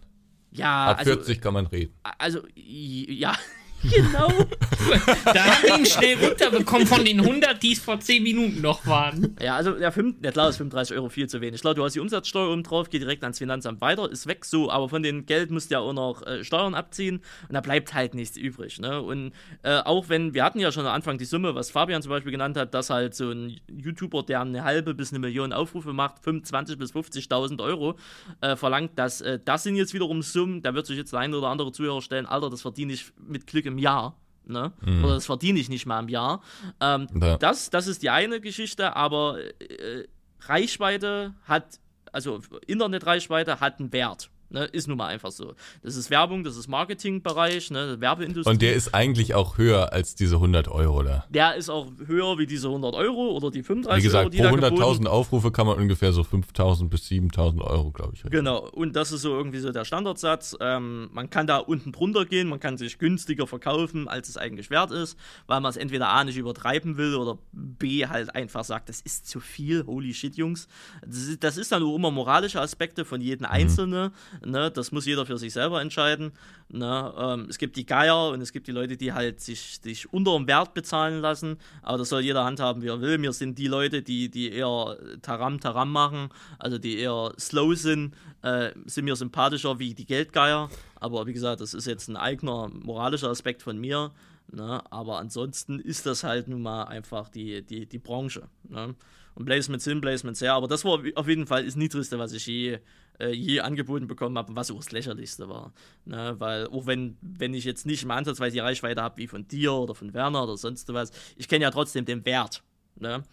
[0.53, 1.95] ja, Ab also, 40 kann man reden.
[2.19, 3.35] also, ja,
[3.91, 4.29] genau.
[5.25, 8.87] Da haben wir ihn schnell runterbekommen von den 100, die es vor 10 Minuten noch
[8.87, 9.37] waren.
[9.41, 11.61] Ja, also der, 5, der klar ist 35 Euro viel zu wenig.
[11.61, 14.71] Klar, du hast die Umsatzsteuer oben drauf, geht direkt ans Finanzamt weiter, ist weg so,
[14.71, 17.95] aber von dem Geld musst du ja auch noch äh, Steuern abziehen und da bleibt
[17.95, 18.79] halt nichts übrig.
[18.79, 19.01] Ne?
[19.01, 19.33] Und
[19.63, 22.33] äh, auch wenn, wir hatten ja schon am Anfang die Summe, was Fabian zum Beispiel
[22.33, 26.23] genannt hat, dass halt so ein YouTuber, der eine halbe bis eine Million Aufrufe macht,
[26.23, 27.97] 25 bis 50.000 Euro
[28.41, 31.37] äh, verlangt, dass, äh, das sind jetzt wiederum Summen, da wird sich jetzt der eine
[31.37, 34.17] oder andere Zuhörer stellen, Alter, das verdiene ich mit Glück im Jahr.
[34.47, 34.73] Ne?
[35.03, 36.43] Oder das verdiene ich nicht mal im Jahr.
[36.81, 37.39] Ähm, Ja.
[37.39, 40.05] das, das ist die eine Geschichte, aber äh,
[40.43, 41.81] Reichweite hat,
[42.13, 44.31] also Internetreichweite hat einen Wert.
[44.51, 44.65] Ne?
[44.67, 45.55] Ist nun mal einfach so.
[45.83, 48.01] Das ist Werbung, das ist Marketingbereich, ne?
[48.01, 48.51] Werbeindustrie.
[48.51, 51.25] Und der ist eigentlich auch höher als diese 100 Euro da.
[51.31, 54.39] der ist auch höher wie diese 100 Euro oder die 35 Wie Euro, gesagt, die
[54.39, 58.25] pro da geboten 100.000 Aufrufe kann man ungefähr so 5.000 bis 7.000 Euro, glaube ich.
[58.25, 58.33] rechnen.
[58.33, 60.57] Genau, und das ist so irgendwie so der Standardsatz.
[60.61, 64.71] Ähm, man kann da unten drunter gehen, man kann sich günstiger verkaufen, als es eigentlich
[64.71, 68.89] wert ist, weil man es entweder A nicht übertreiben will oder B halt einfach sagt,
[68.89, 70.69] das ist zu viel, holy shit, Jungs.
[71.07, 74.11] Das ist, das ist dann auch immer moralische Aspekte von jedem Einzelnen.
[74.45, 74.71] Ne?
[74.71, 76.33] Das muss jeder für sich selber entscheiden.
[76.69, 77.13] Ne?
[77.17, 80.37] Ähm, es gibt die Geier und es gibt die Leute, die halt sich, sich unter
[80.37, 83.19] dem Wert bezahlen lassen, aber das soll jeder handhaben, wie er will.
[83.19, 88.15] Mir sind die Leute, die, die eher Taram Taram machen, also die eher slow sind,
[88.43, 90.69] äh, sind mir sympathischer wie die Geldgeier.
[90.97, 94.13] Aber wie gesagt, das ist jetzt ein eigener moralischer Aspekt von mir.
[94.53, 94.83] Ne?
[94.91, 98.49] Aber ansonsten ist das halt nun mal einfach die, die, die Branche.
[98.69, 98.95] Ne?
[99.35, 100.55] Und Placements hin, Placements her.
[100.55, 102.79] Aber das war auf jeden Fall das Niedrigste, was ich je,
[103.19, 105.73] äh, je angeboten bekommen habe, was auch das Lächerlichste war.
[106.05, 106.37] Ne?
[106.39, 109.73] Weil auch wenn, wenn ich jetzt nicht im Ansatzweise die Reichweite habe wie von dir
[109.73, 112.63] oder von Werner oder sonst was, ich kenne ja trotzdem den Wert.
[112.97, 113.25] Ne?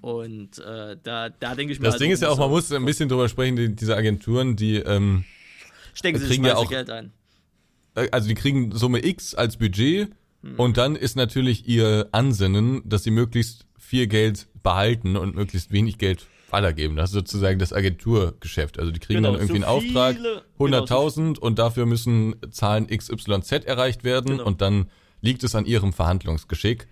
[0.00, 2.70] Und äh, da, da denke ich mir Das halt Ding ist ja auch, man muss
[2.72, 5.24] ein bisschen drüber sprechen, die, diese Agenturen, die, ähm,
[5.92, 7.12] stecken sich kriegen ja ja auch- Geld ein.
[7.96, 10.10] äh, also die kriegen Summe X als Budget
[10.44, 10.54] Hm.
[10.56, 15.98] und dann ist natürlich ihr Ansinnen, dass sie möglichst viel Geld behalten und möglichst wenig
[15.98, 16.96] Geld weitergeben.
[16.96, 18.78] Das ist sozusagen das Agenturgeschäft.
[18.78, 21.86] Also die kriegen Genau, dann irgendwie so einen Auftrag, viele- genau, so 100.000 und dafür
[21.86, 24.44] müssen Zahlen XYZ erreicht werden Genau.
[24.44, 24.88] und dann
[25.20, 26.86] liegt es an ihrem Verhandlungsgeschick.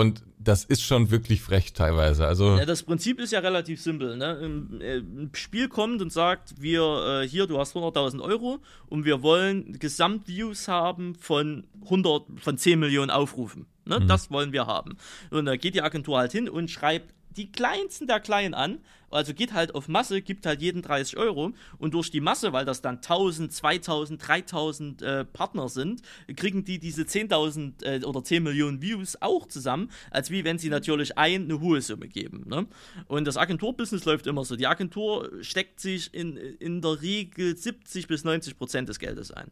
[0.00, 2.26] Und das ist schon wirklich frech teilweise.
[2.26, 4.16] Also Ja, das Prinzip ist ja relativ simpel.
[4.16, 4.38] Ne?
[4.42, 9.04] Ein, äh, ein Spiel kommt und sagt, wir, äh, hier, du hast 100.000 Euro und
[9.04, 13.66] wir wollen Gesamtviews haben von 100, von 10 Millionen Aufrufen.
[13.84, 14.00] Ne?
[14.06, 14.96] Das wollen wir haben.
[15.30, 18.78] Und da geht die Agentur halt hin und schreibt die kleinsten der Kleinen an,
[19.10, 22.64] also geht halt auf Masse, gibt halt jeden 30 Euro und durch die Masse, weil
[22.64, 26.02] das dann 1000, 2000, 3000 äh, Partner sind,
[26.36, 30.68] kriegen die diese 10.000 äh, oder 10 Millionen Views auch zusammen, als wie wenn sie
[30.68, 32.44] natürlich ein eine hohe Summe geben.
[32.46, 32.66] Ne?
[33.06, 34.56] Und das Agenturbusiness läuft immer so.
[34.56, 39.50] Die Agentur steckt sich in, in der Regel 70 bis 90 Prozent des Geldes ein.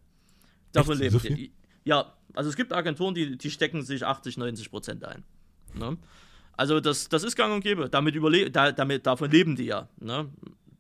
[0.73, 1.29] Davon leben So?
[1.85, 5.25] Ja, also es gibt Agenturen, die, die stecken sich 80, 90 Prozent ein.
[5.75, 5.97] Ne?
[6.59, 7.89] Also das, das ist gang und gäbe.
[7.89, 9.89] Damit überle da, damit, davon leben die ja.
[10.01, 10.29] Ne?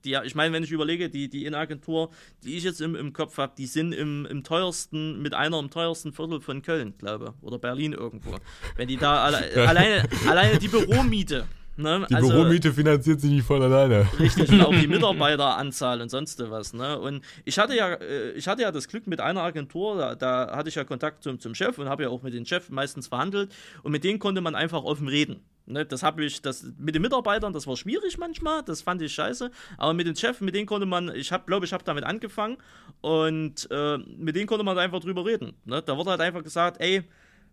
[0.05, 2.11] die, ich meine, wenn ich überlege, die, die Innenagentur,
[2.45, 5.71] die ich jetzt im, im Kopf habe, die sind im, im teuersten, mit einer im
[5.71, 8.37] teuersten Viertel von Köln, glaube Oder Berlin irgendwo.
[8.77, 9.39] Wenn die da alle,
[9.69, 11.47] alleine, alleine die Büromiete.
[11.77, 12.05] Ne?
[12.11, 14.09] Die also, Büromiete finanziert sich nicht von alleine.
[14.19, 16.73] Richtig, und auch die Mitarbeiteranzahl und sonst was.
[16.73, 16.99] Ne?
[16.99, 20.57] Und ich hatte ja, äh, ich hatte ja das Glück mit einer Agentur, da, da
[20.57, 23.07] hatte ich ja Kontakt zum, zum Chef und habe ja auch mit dem Chef meistens
[23.07, 23.53] verhandelt
[23.85, 25.41] und mit denen konnte man einfach offen reden.
[25.71, 29.13] Ne, das habe ich, das mit den Mitarbeitern, das war schwierig manchmal, das fand ich
[29.13, 29.51] scheiße.
[29.77, 32.57] Aber mit den Chefs, mit denen konnte man, ich habe, glaube ich, habe damit angefangen
[33.03, 35.53] und äh, mit denen konnte man einfach drüber reden.
[35.67, 35.83] Ne?
[35.83, 37.03] Da wurde halt einfach gesagt, ey,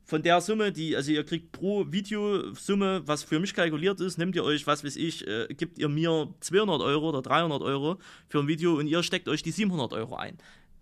[0.05, 4.35] von der Summe, die, also ihr kriegt pro Videosumme, was für mich kalkuliert ist, nehmt
[4.37, 7.97] ihr euch, was weiß ich, äh, gibt ihr mir 200 Euro oder 300 Euro
[8.29, 10.37] für ein Video und ihr steckt euch die 700 Euro ein.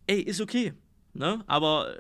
[0.06, 0.74] Ey, ist okay.
[1.14, 1.44] Ne?
[1.48, 1.96] Aber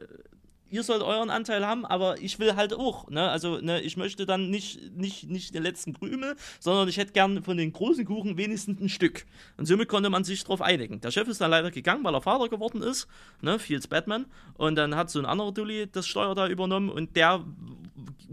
[0.73, 3.07] ihr sollt euren Anteil haben, aber ich will halt auch.
[3.09, 3.29] Ne?
[3.29, 7.43] Also ne, ich möchte dann nicht, nicht, nicht den letzten Krümel, sondern ich hätte gern
[7.43, 9.25] von den großen Kuchen wenigstens ein Stück.
[9.57, 10.99] Und somit konnte man sich darauf einigen.
[10.99, 13.07] Der Chef ist dann leider gegangen, weil er Vater geworden ist,
[13.41, 14.25] ne, Fields Batman.
[14.55, 17.45] Und dann hat so ein anderer Dulli das Steuer da übernommen und der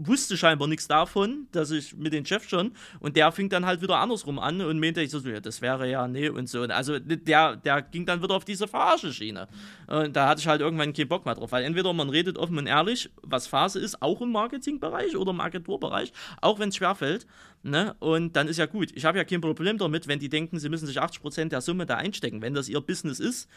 [0.07, 2.71] wusste scheinbar nichts davon, dass ich mit dem Chef schon.
[2.99, 5.89] Und der fing dann halt wieder andersrum an und meinte ich so, ja, das wäre
[5.89, 6.61] ja nee und so.
[6.63, 9.47] Also der, der ging dann wieder auf diese Verarsche-Schiene.
[9.87, 11.51] Und da hatte ich halt irgendwann keinen Bock mehr drauf.
[11.51, 15.41] Weil entweder man redet offen und ehrlich, was Phase ist, auch im Marketingbereich oder im
[15.41, 17.27] Agenturbereich, auch wenn es schwerfällt.
[17.63, 17.95] Ne?
[17.99, 18.91] Und dann ist ja gut.
[18.93, 21.85] Ich habe ja kein Problem damit, wenn die denken, sie müssen sich 80% der Summe
[21.85, 22.41] da einstecken.
[22.41, 23.49] Wenn das ihr Business ist,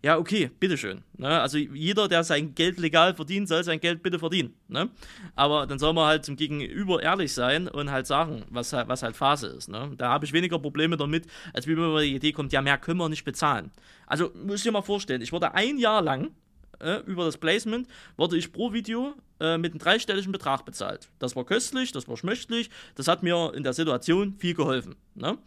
[0.00, 1.02] ja, okay, bitteschön.
[1.16, 1.40] Ne?
[1.40, 4.54] Also jeder, der sein Geld legal verdient, soll sein Geld bitte verdienen.
[4.68, 4.90] Ne?
[5.34, 9.16] Aber dann soll man halt zum Gegenüber ehrlich sein und halt sagen, was, was halt
[9.16, 9.68] Phase ist.
[9.68, 9.90] Ne?
[9.96, 13.00] Da habe ich weniger Probleme damit, als wenn man die Idee kommt, ja, mehr können
[13.00, 13.72] wir nicht bezahlen.
[14.06, 16.30] Also muss ich dir mal vorstellen, ich wurde ein Jahr lang
[16.80, 21.08] äh, über das Placement, wurde ich pro Video äh, mit einem dreistelligen Betrag bezahlt.
[21.18, 24.96] Das war köstlich, das war schmöchtlich, das hat mir in der Situation viel geholfen.
[25.14, 25.38] Ne?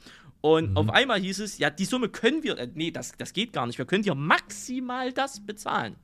[0.41, 0.77] Und mhm.
[0.77, 3.67] auf einmal hieß es, ja, die Summe können wir, äh, nee, das, das geht gar
[3.67, 5.95] nicht, wir können dir maximal das bezahlen.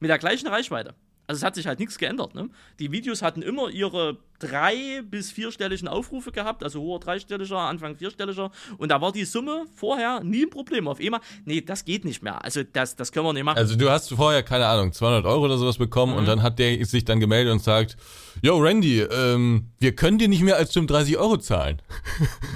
[0.00, 0.94] Mit der gleichen Reichweite.
[1.26, 2.34] Also es hat sich halt nichts geändert.
[2.34, 2.50] Ne?
[2.78, 8.50] Die Videos hatten immer ihre drei- bis vierstelligen Aufrufe gehabt, also hoher dreistelliger, Anfang vierstelliger.
[8.78, 10.88] Und da war die Summe vorher nie ein Problem.
[10.88, 12.44] Auf einmal, nee, das geht nicht mehr.
[12.44, 13.58] Also das, das können wir nicht machen.
[13.58, 16.18] Also du hast vorher, keine Ahnung, 200 Euro oder sowas bekommen mhm.
[16.18, 17.96] und dann hat der sich dann gemeldet und sagt,
[18.42, 21.80] yo Randy, ähm, wir können dir nicht mehr als 35 Euro zahlen.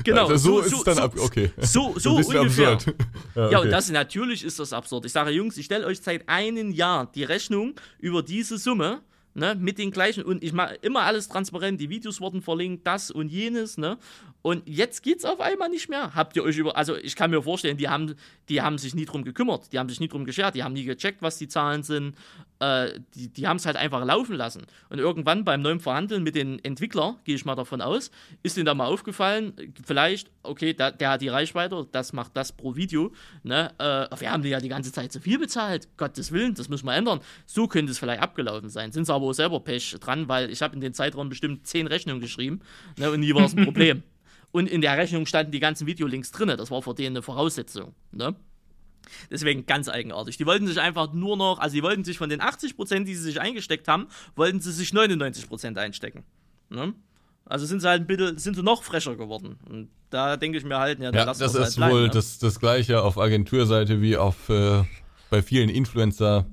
[0.04, 0.28] Genau.
[0.28, 1.50] Also so, so ist so, es dann so, ab, okay.
[1.58, 2.72] So, so ungefähr.
[2.72, 2.94] Absurd.
[3.34, 3.52] Ja, okay.
[3.52, 5.04] ja, und das natürlich ist das absurd.
[5.04, 9.02] Ich sage, Jungs, ich stelle euch seit einem Jahr die Rechnung über diese Summe
[9.36, 13.10] ne, mit den gleichen und ich mache immer alles transparent, die Videos wurden verlinkt, das
[13.10, 13.98] und jenes, ne?
[14.47, 16.14] Und jetzt geht's auf einmal nicht mehr.
[16.14, 18.14] Habt ihr euch über also ich kann mir vorstellen, die haben
[18.48, 20.85] die haben sich nie drum gekümmert, die haben sich nie drum geschert, die haben nie
[20.85, 22.14] gecheckt, was die Zahlen sind,
[22.60, 24.68] äh, die, die haben es halt einfach laufen lassen.
[24.89, 28.12] Und irgendwann beim neuen Verhandeln mit den Entwicklern, gehe ich mal davon aus,
[28.44, 29.52] ist ihnen da mal aufgefallen,
[29.85, 33.12] vielleicht, okay, der, der hat die Reichweite, das macht das pro Video.
[33.43, 33.73] Ne?
[33.78, 35.89] Äh, wir haben die ja die ganze Zeit zu viel bezahlt.
[35.97, 37.18] Gottes Willen, das müssen wir ändern.
[37.47, 38.93] So könnte es vielleicht abgelaufen sein.
[38.93, 41.89] Sind sie aber auch selber Pech dran, weil ich habe in den Zeitraum bestimmt zehn
[41.89, 42.60] Rechnungen geschrieben
[42.97, 43.10] ne?
[43.10, 44.05] und nie war es ein Problem.
[44.56, 46.48] und in der Rechnung standen die ganzen Videolinks drin.
[46.56, 47.94] Das war für denen eine Voraussetzung.
[48.10, 48.34] Ne?
[49.30, 50.38] Deswegen ganz eigenartig.
[50.38, 53.20] Die wollten sich einfach nur noch, also die wollten sich von den 80%, die sie
[53.20, 56.24] sich eingesteckt haben, wollten sie sich 99% einstecken.
[56.70, 56.94] Ne?
[57.44, 59.58] Also sind sie halt ein bisschen, sind sie noch fresher geworden.
[59.68, 62.10] Und da denke ich mir halt, ja, ja das ist halt bleiben, wohl ne?
[62.10, 64.84] das, das gleiche auf Agenturseite wie auf äh,
[65.28, 66.46] bei vielen Influencer.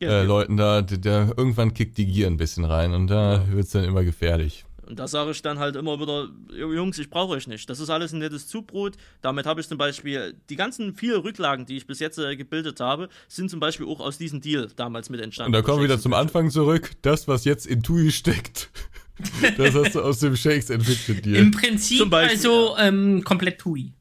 [0.00, 3.52] Äh, Leuten da, der, irgendwann kickt die Gier ein bisschen rein und da ja.
[3.52, 4.65] wird es dann immer gefährlich.
[4.86, 7.68] Und da sage ich dann halt immer wieder, Jungs, ich brauche euch nicht.
[7.68, 8.96] Das ist alles ein nettes Zubrot.
[9.20, 12.78] Damit habe ich zum Beispiel die ganzen vielen Rücklagen, die ich bis jetzt äh, gebildet
[12.78, 15.48] habe, sind zum Beispiel auch aus diesem Deal damals mit entstanden.
[15.48, 16.92] Und da kommen wir wieder zum Anfang zurück.
[17.02, 18.70] Das, was jetzt in TUI steckt,
[19.56, 21.36] das hast du aus dem Shakes entwickelt Deal.
[21.36, 23.92] Im Prinzip Beispiel, also ähm, komplett TUI.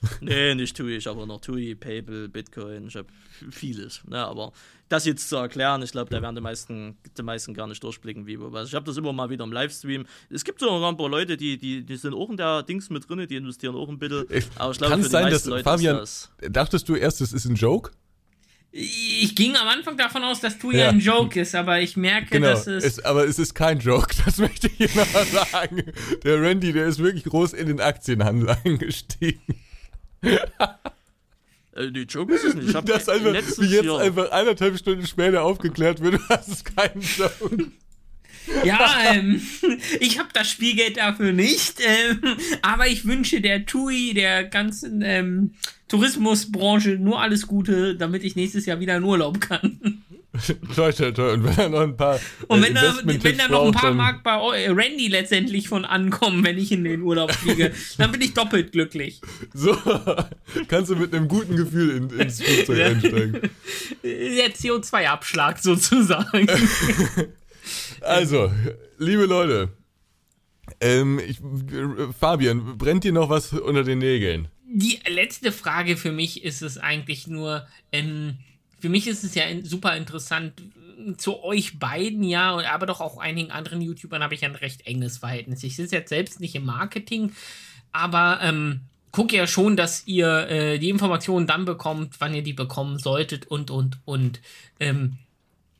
[0.20, 3.08] nee, nicht TUI, ich habe noch TUI, PayPal, Bitcoin, ich habe
[3.50, 4.02] vieles.
[4.06, 4.52] Ne, aber
[4.88, 8.26] das jetzt zu erklären, ich glaube, da werden die meisten, die meisten gar nicht durchblicken,
[8.26, 8.68] wie was.
[8.68, 10.06] Ich habe das immer mal wieder im Livestream.
[10.30, 13.08] Es gibt so ein paar Leute, die, die, die sind auch in der Dings mit
[13.08, 14.26] drin, die investieren auch ein bisschen.
[14.56, 17.44] Aber ich glaube, Kann es sein, dass Leute Fabian, das dachtest du erst, es ist
[17.44, 17.90] ein Joke?
[18.70, 20.90] Ich ging am Anfang davon aus, dass TUI ja.
[20.90, 22.48] ein Joke ist, aber ich merke, genau.
[22.48, 23.04] dass es, es.
[23.04, 25.06] Aber es ist kein Joke, das möchte ich hier mal
[25.52, 25.82] sagen.
[26.22, 29.40] Der Randy, der ist wirklich groß in den Aktienhandel eingestiegen.
[30.22, 32.70] Äh, die Joke ist es nicht.
[32.70, 36.76] Ich hab das einfach, wie jetzt Jahr einfach eineinhalb Stunden später aufgeklärt wird, das ist
[36.76, 37.70] kein Joke.
[38.64, 39.40] Ja, ähm,
[40.00, 45.52] ich habe das Spielgeld dafür nicht, ähm, aber ich wünsche der TUI, der ganzen ähm,
[45.88, 50.02] Tourismusbranche nur alles Gute, damit ich nächstes Jahr wieder in Urlaub kann.
[50.74, 51.32] Toi, toi, toi.
[51.32, 52.20] Und wenn er noch ein paar.
[52.48, 56.44] Und äh, wenn da, wenn da noch ein paar Mark bei Randy letztendlich von ankommen,
[56.44, 59.20] wenn ich in den Urlaub fliege, dann bin ich doppelt glücklich.
[59.54, 59.76] So,
[60.68, 63.40] kannst du mit einem guten Gefühl in, ins Flugzeug einsteigen.
[64.02, 66.46] Der CO2-Abschlag sozusagen.
[68.00, 68.50] Also,
[68.96, 69.68] liebe Leute,
[70.80, 71.38] ähm, ich,
[72.18, 74.48] Fabian, brennt dir noch was unter den Nägeln?
[74.66, 78.38] Die letzte Frage für mich ist es eigentlich nur, ähm,
[78.80, 83.18] für mich ist es ja super interessant, äh, zu euch beiden, ja, aber doch auch
[83.18, 85.62] einigen anderen YouTubern habe ich ein recht enges Verhältnis.
[85.64, 87.32] Ich sitze jetzt selbst nicht im Marketing,
[87.92, 88.80] aber ähm,
[89.12, 93.46] gucke ja schon, dass ihr äh, die Informationen dann bekommt, wann ihr die bekommen solltet
[93.46, 94.40] und, und, und.
[94.80, 95.18] Ähm,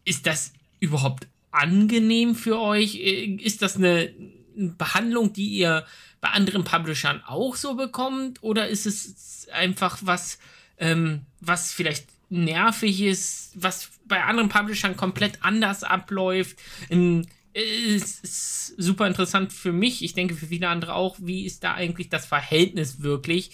[0.04, 2.96] ist das überhaupt angenehm für euch?
[2.96, 4.12] Äh, Ist das eine
[4.56, 5.84] Behandlung, die ihr
[6.20, 8.42] bei anderen Publishern auch so bekommt?
[8.42, 10.38] Oder ist es einfach was,
[10.78, 16.58] ähm, was vielleicht nervig ist, was bei anderen Publishern komplett anders abläuft?
[16.90, 21.64] Ähm, es ist super interessant für mich, ich denke für viele andere auch, wie ist
[21.64, 23.52] da eigentlich das Verhältnis wirklich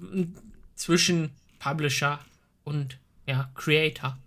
[0.00, 0.34] ähm,
[0.74, 2.20] zwischen Publisher
[2.64, 4.18] und ja, Creator?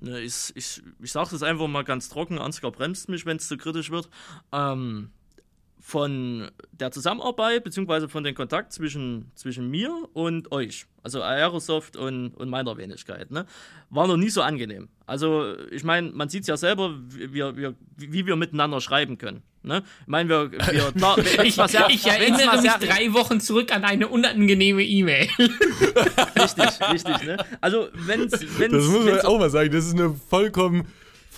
[0.00, 3.56] Ich, ich, ich sage das einfach mal ganz trocken, Ansgar bremst mich, wenn es zu
[3.56, 4.08] kritisch wird.
[4.52, 5.10] Ähm,
[5.88, 12.34] von der Zusammenarbeit, beziehungsweise von dem Kontakt zwischen, zwischen mir und euch, also Aerosoft und,
[12.34, 13.46] und meiner Wenigkeit, ne,
[13.88, 14.88] war noch nie so angenehm.
[15.06, 19.42] Also, ich meine, man sieht es ja selber, wie wir, wie wir miteinander schreiben können.
[19.62, 19.82] Ne?
[20.02, 23.40] Ich meine, wir, wir klar, Ich, was sehr- ich erinnere was mich sehr- drei Wochen
[23.40, 25.26] zurück an eine unangenehme E-Mail.
[25.38, 27.38] Richtig, richtig, ne?
[27.62, 29.70] Also, wenn's, wenn's, Das muss man wenn's auch mal sagen.
[29.72, 30.86] Das ist eine vollkommen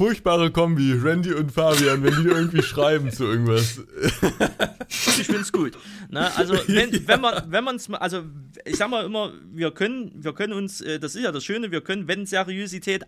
[0.01, 3.83] furchtbare Kombi, Randy und Fabian, wenn die irgendwie schreiben zu irgendwas.
[4.89, 5.77] ich finde es gut.
[6.09, 6.35] Ne?
[6.37, 8.23] Also wenn, wenn man wenn man es also
[8.65, 11.71] ich sag mal immer, wir können wir können uns, äh, das ist ja das Schöne,
[11.71, 13.05] wir können, wenn Seriosität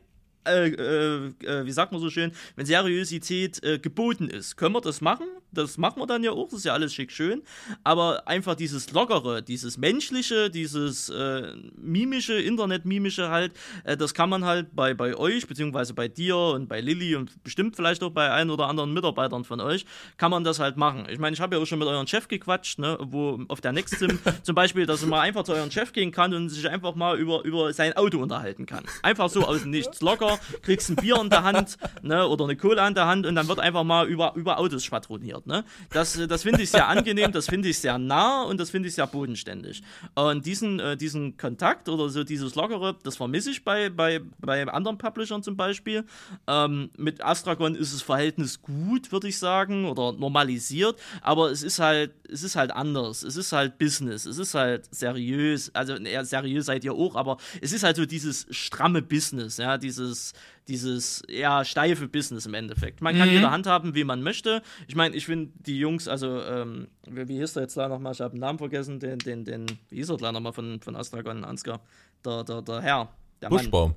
[0.47, 4.81] äh, äh, äh, wie sagt man so schön, wenn Seriosität äh, geboten ist, können wir
[4.81, 5.27] das machen.
[5.52, 7.43] Das machen wir dann ja auch, das ist ja alles schick schön.
[7.85, 13.52] Aber einfach dieses Lockere, dieses Menschliche, dieses äh, Mimische, Internet-Mimische halt,
[13.85, 17.43] äh, das kann man halt bei, bei euch, beziehungsweise bei dir und bei Lilly und
[17.44, 19.85] bestimmt vielleicht auch bei ein oder anderen Mitarbeitern von euch,
[20.16, 21.06] kann man das halt machen.
[21.10, 23.73] Ich meine, ich habe ja auch schon mit euren Chef gequatscht, ne, wo auf der
[23.73, 27.19] Nextsim zum Beispiel, dass man einfach zu euren Chef gehen kann und sich einfach mal
[27.19, 28.85] über, über sein Auto unterhalten kann.
[29.02, 30.32] Einfach so aus dem Nichts locker,
[30.63, 33.49] kriegst ein Bier in der Hand, ne, oder eine Cola in der Hand und dann
[33.49, 35.65] wird einfach mal über, über Autos schwadroniert, ne.
[35.91, 38.95] Das, das finde ich sehr angenehm, das finde ich sehr nah und das finde ich
[38.95, 39.83] sehr bodenständig.
[40.15, 44.67] Und diesen, äh, diesen Kontakt oder so dieses Lockere, das vermisse ich bei, bei, bei
[44.69, 46.05] anderen Publishern zum Beispiel.
[46.47, 51.79] Ähm, mit Astragon ist das Verhältnis gut, würde ich sagen, oder normalisiert, aber es ist
[51.79, 53.23] halt, es ist halt anders.
[53.23, 57.37] Es ist halt Business, es ist halt seriös, also eher seriös seid ihr auch, aber
[57.61, 60.22] es ist halt so dieses stramme Business, ja, dieses,
[60.69, 63.01] dieses eher steife Business im Endeffekt.
[63.01, 63.35] Man kann Mhm.
[63.35, 64.62] jeder handhaben, wie man möchte.
[64.86, 68.12] Ich meine, ich finde die Jungs, also, ähm, wie, wie hieß der jetzt da nochmal?
[68.12, 70.94] Ich habe den Namen vergessen, den, den, den, wie hieß er da nochmal von, von
[70.97, 71.81] Astragon, Ansgar?
[72.24, 73.09] Der, der, der Herr.
[73.40, 73.59] Der Mann.
[73.59, 73.94] Buschbaum.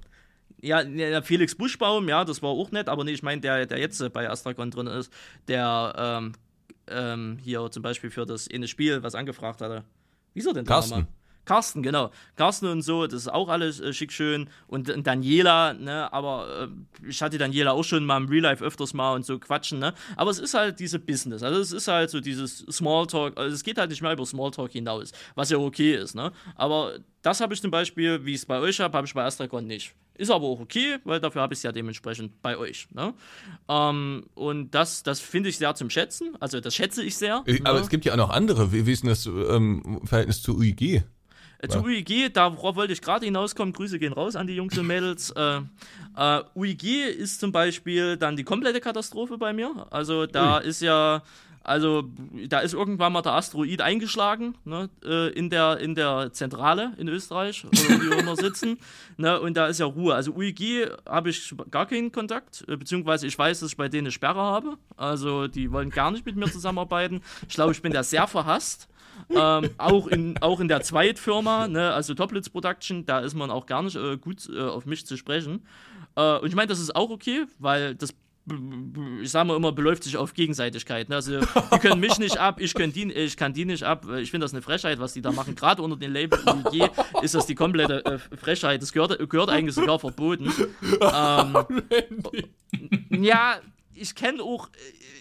[0.62, 3.78] Ja, ja, Felix Buschbaum, ja, das war auch nett, aber nee, ich meine, der, der
[3.78, 5.12] jetzt äh, bei Astragon drin ist,
[5.48, 6.34] der ähm,
[6.88, 9.84] ähm, hier zum Beispiel für das eine Spiel, was angefragt hatte.
[10.34, 10.92] Wie ist er denn da Carsten.
[11.02, 11.08] nochmal?
[11.46, 12.12] Carsten, genau.
[12.36, 14.50] Carsten und so, das ist auch alles äh, schick schön.
[14.68, 16.70] Und, und Daniela, ne, aber
[17.04, 19.80] äh, ich hatte Daniela auch schon mal im Real Life öfters mal und so quatschen,
[19.80, 19.94] ne.
[20.16, 21.44] Aber es ist halt diese Business.
[21.44, 24.72] Also es ist halt so dieses Smalltalk, also es geht halt nicht mehr über Smalltalk
[24.72, 26.32] hinaus, was ja okay ist, ne.
[26.56, 29.24] Aber das habe ich zum Beispiel, wie ich es bei euch habe, habe ich bei
[29.24, 29.96] Astragon nicht.
[30.18, 32.88] Ist aber auch okay, weil dafür habe ich es ja dementsprechend bei euch.
[32.92, 33.14] Ne?
[33.68, 36.38] Ähm, und das, das finde ich sehr zum Schätzen.
[36.40, 37.44] Also das schätze ich sehr.
[37.46, 37.80] Äh, Aber ne?
[37.82, 38.72] es gibt ja auch noch andere.
[38.72, 41.04] Wie, wie ist denn das ähm, Verhältnis zu UIG?
[41.60, 43.74] Äh, Zu UIG, darauf wollte ich gerade hinauskommen.
[43.74, 45.32] Grüße gehen raus an die Jungs und Mädels.
[45.32, 45.62] Äh,
[46.18, 49.88] äh, UIG ist zum Beispiel dann die komplette Katastrophe bei mir.
[49.90, 51.24] Also da ist ja,
[51.66, 52.04] also
[52.48, 57.08] da ist irgendwann mal der Asteroid eingeschlagen ne, äh, in, der, in der Zentrale in
[57.08, 58.78] Österreich, oder wo die immer sitzen.
[59.18, 60.14] Ne, und da ist ja Ruhe.
[60.14, 64.08] Also UIG habe ich gar keinen Kontakt, äh, beziehungsweise ich weiß, dass ich bei denen
[64.08, 64.78] eine Sperre habe.
[64.98, 67.22] Also die wollen gar nicht mit mir zusammenarbeiten.
[67.48, 68.90] Ich glaube, ich bin da sehr verhasst.
[69.30, 73.66] Ähm, auch, in, auch in der Zweitfirma, ne, also Toplitz Production, da ist man auch
[73.66, 75.66] gar nicht äh, gut äh, auf mich zu sprechen.
[76.16, 78.14] Äh, und ich meine, das ist auch okay, weil das,
[79.22, 81.10] ich sage mal immer, beläuft sich auf Gegenseitigkeit.
[81.10, 81.16] Ne?
[81.16, 84.06] Also, die können mich nicht ab, ich, die, ich kann die nicht ab.
[84.18, 85.56] Ich finde das eine Frechheit, was die da machen.
[85.56, 86.90] Gerade unter den Label UG
[87.24, 88.82] ist das die komplette äh, Frechheit.
[88.82, 90.52] Das gehört, gehört eigentlich sogar verboten.
[91.02, 91.56] Ähm,
[93.24, 93.60] ja,
[93.96, 94.70] ich kenne auch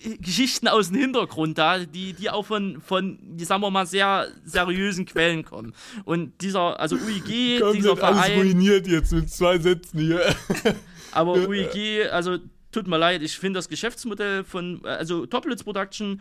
[0.05, 4.29] äh, Geschichten aus dem Hintergrund da, die, die auch von, von, sagen wir mal, sehr
[4.45, 5.75] seriösen Quellen kommen.
[6.05, 10.23] Und dieser, also UIG, dieser Komplett alles Verein, ruiniert jetzt mit zwei Sätzen hier.
[11.13, 12.39] Aber UEG, also
[12.73, 16.21] tut mir leid, ich finde das Geschäftsmodell von, also Toplitz Production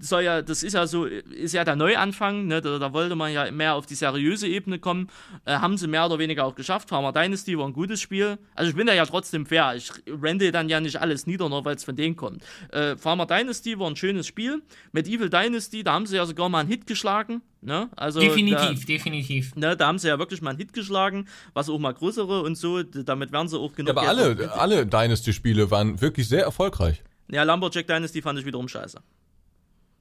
[0.00, 2.60] soll ja, das ist ja so, ist ja der Neuanfang, ne?
[2.60, 5.08] da, da wollte man ja mehr auf die seriöse Ebene kommen.
[5.44, 6.88] Äh, haben sie mehr oder weniger auch geschafft.
[6.88, 8.38] Farmer Dynasty war ein gutes Spiel.
[8.54, 9.74] Also ich bin da ja trotzdem fair.
[9.76, 12.42] Ich rende dann ja nicht alles nieder, nur weil es von denen kommt.
[12.72, 14.62] Äh, Farmer Dynasty war ein schönes Spiel.
[14.92, 17.42] Mit Evil Dynasty, da haben sie ja sogar mal einen Hit geschlagen.
[17.62, 17.90] Ne?
[17.94, 19.54] Also definitiv, da, definitiv.
[19.54, 22.56] Ne, da haben sie ja wirklich mal einen Hit geschlagen, was auch mal größere und
[22.56, 22.82] so.
[22.82, 23.94] Damit werden sie auch genug.
[23.94, 27.02] Ja, aber alle, alle Dynasty-Spiele waren wirklich sehr erfolgreich.
[27.30, 29.00] Ja, Lumberjack Dynasty fand ich wiederum scheiße.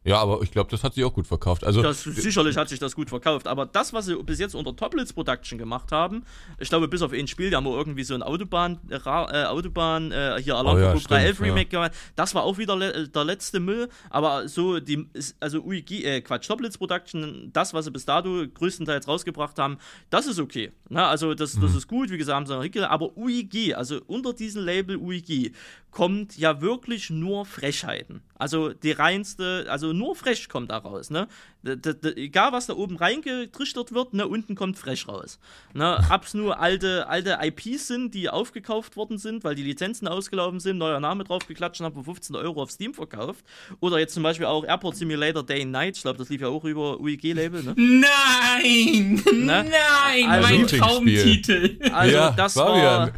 [0.06, 1.66] Ja, aber ich glaube, das hat sich auch gut verkauft.
[1.66, 4.74] Also das, sicherlich hat sich das gut verkauft, aber das, was sie bis jetzt unter
[4.74, 6.24] Toplitz Production gemacht haben,
[6.58, 10.12] ich glaube, bis auf ein Spiel, die haben wir irgendwie so ein Autobahn, äh, Autobahn,
[10.12, 11.64] äh, hier Alarm oh ja, 311 Remake ja.
[11.64, 11.92] gemacht.
[12.16, 15.06] Das war auch wieder le der letzte Müll, aber so, die,
[15.42, 20.28] also UIG, äh, Quatsch, Toplitz Production, das, was sie bis dato größtenteils rausgebracht haben, das
[20.28, 20.72] ist okay.
[20.88, 21.62] Na, also, das, mhm.
[21.62, 25.54] das ist gut, wie gesagt, haben sie Artikel, aber UIG, also unter diesem Label UIG,
[25.92, 28.22] kommt ja wirklich nur Frechheiten.
[28.36, 31.28] Also die reinste, also nur frech kommt da raus, ne?
[31.62, 35.40] D egal was da oben reingetrichtert wird, ne, unten kommt frech raus.
[35.74, 36.02] Ne?
[36.10, 40.78] Ob's nur alte, alte IPs sind, die aufgekauft worden sind, weil die Lizenzen ausgelaufen sind,
[40.78, 43.44] neuer Name drauf geklatscht und haben für 15 Euro auf Steam verkauft.
[43.82, 46.48] Oder jetzt zum Beispiel auch Airport Simulator Day and Night, ich glaube, das lief ja
[46.48, 47.74] auch über UIG-Label, ne?
[47.76, 49.22] Nein!
[49.34, 49.66] Ne?
[49.70, 50.30] Nein!
[50.30, 51.80] Also, mein Traumtitel!
[51.92, 53.12] Also, ja, das war.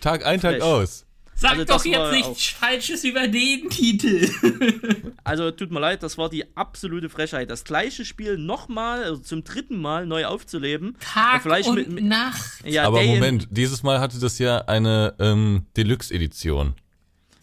[0.00, 1.07] Tag ein, Tag aus.
[1.40, 4.28] Sag also doch jetzt nichts Falsches über den Titel.
[5.24, 7.48] also tut mir leid, das war die absolute Frechheit.
[7.48, 10.96] Das gleiche Spiel nochmal, also zum dritten Mal neu aufzuleben.
[10.98, 12.64] Tag Vielleicht und mit, mit, Nacht.
[12.64, 16.74] Ja, Aber Moment, dieses Mal hatte das ja eine ähm, Deluxe-Edition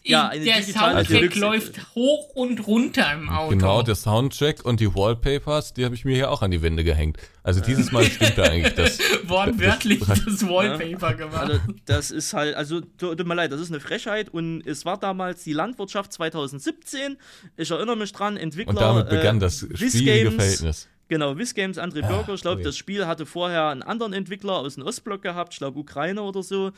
[0.08, 3.50] ja, eine der Soundtrack läuft hoch und runter im Auto.
[3.50, 6.84] Genau, der Soundtrack und die Wallpapers, die habe ich mir hier auch an die Wände
[6.84, 7.18] gehängt.
[7.42, 8.98] Also dieses Mal stimmt da eigentlich das.
[9.24, 11.50] Wortwörtlich das, das Wallpaper gemacht.
[11.50, 14.98] Also das ist halt, also tut mir leid, das ist eine Frechheit und es war
[14.98, 17.16] damals die Landwirtschaft 2017.
[17.56, 18.70] Ich erinnere mich dran, Entwickler.
[18.70, 20.88] Und damit begann äh, das schwierige Verhältnis.
[21.08, 22.34] Genau, Games, André ah, Bürger.
[22.34, 25.58] Ich glaube, oh das Spiel hatte vorher einen anderen Entwickler aus dem Ostblock gehabt, ich
[25.58, 26.72] glaube Ukraine oder so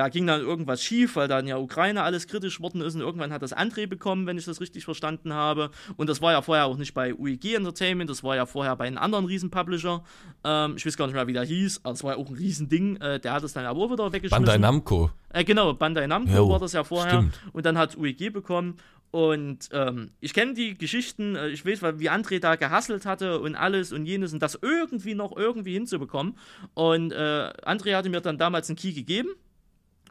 [0.00, 3.34] da ging dann irgendwas schief, weil dann ja Ukraine alles kritisch worden ist und irgendwann
[3.34, 5.70] hat das André bekommen, wenn ich das richtig verstanden habe.
[5.98, 8.86] Und das war ja vorher auch nicht bei UEG Entertainment, das war ja vorher bei
[8.86, 10.02] einem anderen Riesenpublisher.
[10.42, 12.34] Ähm, ich weiß gar nicht mehr, wie der hieß, aber es war ja auch ein
[12.34, 12.96] Riesending.
[12.96, 14.42] Äh, der hat es dann aber auch wieder weggeschmissen.
[14.42, 15.10] Bandai Namco.
[15.28, 17.18] Äh, genau, Bandai Namco jo, war das ja vorher.
[17.18, 17.38] Stimmt.
[17.52, 18.78] Und dann hat UEG bekommen.
[19.10, 23.54] Und ähm, ich kenne die Geschichten, äh, ich weiß, wie André da gehasselt hatte und
[23.54, 26.38] alles und jenes und das irgendwie noch irgendwie hinzubekommen.
[26.72, 29.28] Und äh, André hatte mir dann damals einen Key gegeben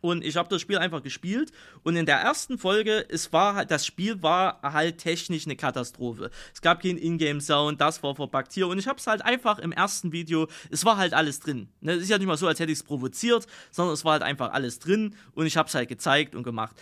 [0.01, 1.51] und ich habe das Spiel einfach gespielt
[1.83, 6.31] und in der ersten Folge, es war halt, das Spiel war halt technisch eine Katastrophe.
[6.53, 9.71] Es gab keinen Ingame-Sound, das war verbuggt hier und ich habe es halt einfach im
[9.71, 11.69] ersten Video, es war halt alles drin.
[11.81, 14.13] Ne, es ist ja nicht mal so, als hätte ich es provoziert, sondern es war
[14.13, 16.75] halt einfach alles drin und ich habe es halt gezeigt und gemacht.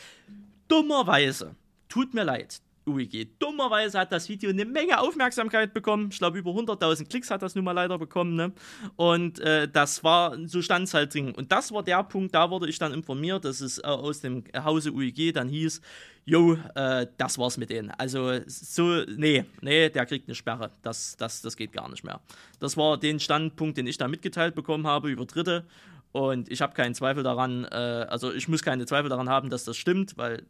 [0.67, 1.55] Dummerweise,
[1.89, 3.39] tut mir leid, UEG.
[3.39, 6.09] Dummerweise hat das Video eine Menge Aufmerksamkeit bekommen.
[6.11, 8.35] Ich glaube, über 100.000 Klicks hat das nun mal leider bekommen.
[8.35, 8.53] Ne?
[8.95, 11.33] Und äh, das war, so stand halt drin.
[11.35, 14.43] Und das war der Punkt, da wurde ich dann informiert, dass es äh, aus dem
[14.55, 15.81] Hause UEG dann hieß,
[16.25, 17.91] jo, äh, das war's mit denen.
[17.91, 20.71] Also so, nee, nee, der kriegt eine Sperre.
[20.81, 22.21] Das, das, das geht gar nicht mehr.
[22.59, 25.65] Das war den Standpunkt, den ich da mitgeteilt bekommen habe über Dritte.
[26.11, 29.65] Und ich habe keinen Zweifel daran, äh, also ich muss keine Zweifel daran haben, dass
[29.65, 30.45] das stimmt, weil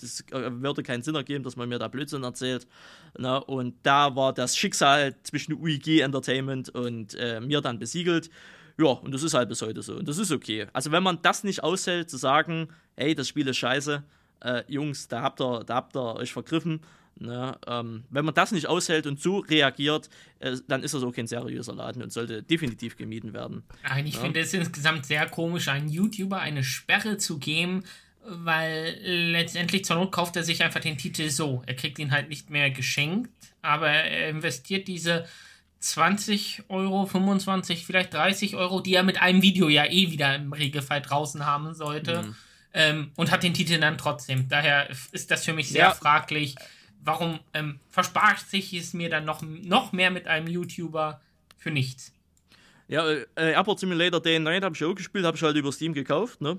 [0.00, 2.66] das äh, würde keinen Sinn ergeben, dass man mir da Blödsinn erzählt.
[3.18, 3.44] Na, ne?
[3.44, 8.30] und da war das Schicksal zwischen UIG Entertainment und äh, mir dann besiegelt.
[8.78, 9.96] Ja, und das ist halt bis heute so.
[9.96, 10.66] Und das ist okay.
[10.72, 14.02] Also, wenn man das nicht aushält, zu sagen, hey, das Spiel ist scheiße,
[14.40, 16.80] äh, Jungs, da habt ihr, da habt ihr euch vergriffen.
[17.22, 20.08] Ne, ähm, wenn man das nicht aushält und so reagiert,
[20.38, 23.62] äh, dann ist das auch kein seriöser Laden und sollte definitiv gemieden werden.
[24.06, 24.20] Ich ja.
[24.22, 27.84] finde es insgesamt sehr komisch, einem YouTuber eine Sperre zu geben,
[28.24, 31.62] weil letztendlich zur Not kauft er sich einfach den Titel so.
[31.66, 33.30] Er kriegt ihn halt nicht mehr geschenkt,
[33.62, 35.26] aber er investiert diese
[35.80, 40.52] 20 Euro, 25, vielleicht 30 Euro, die er mit einem Video ja eh wieder im
[40.52, 42.22] Regelfall draußen haben sollte.
[42.22, 42.36] Mhm.
[42.72, 44.48] Ähm, und hat den Titel dann trotzdem.
[44.48, 45.90] Daher ist das für mich sehr ja.
[45.90, 46.54] fraglich.
[47.02, 51.20] Warum ähm, verspart sich es mir dann noch, noch mehr mit einem YouTuber
[51.56, 52.12] für nichts?
[52.90, 55.70] Ja, äh, Airport Simulator Day and Night habe ich auch gespielt, habe ich halt über
[55.70, 56.40] Steam gekauft.
[56.40, 56.58] Ne?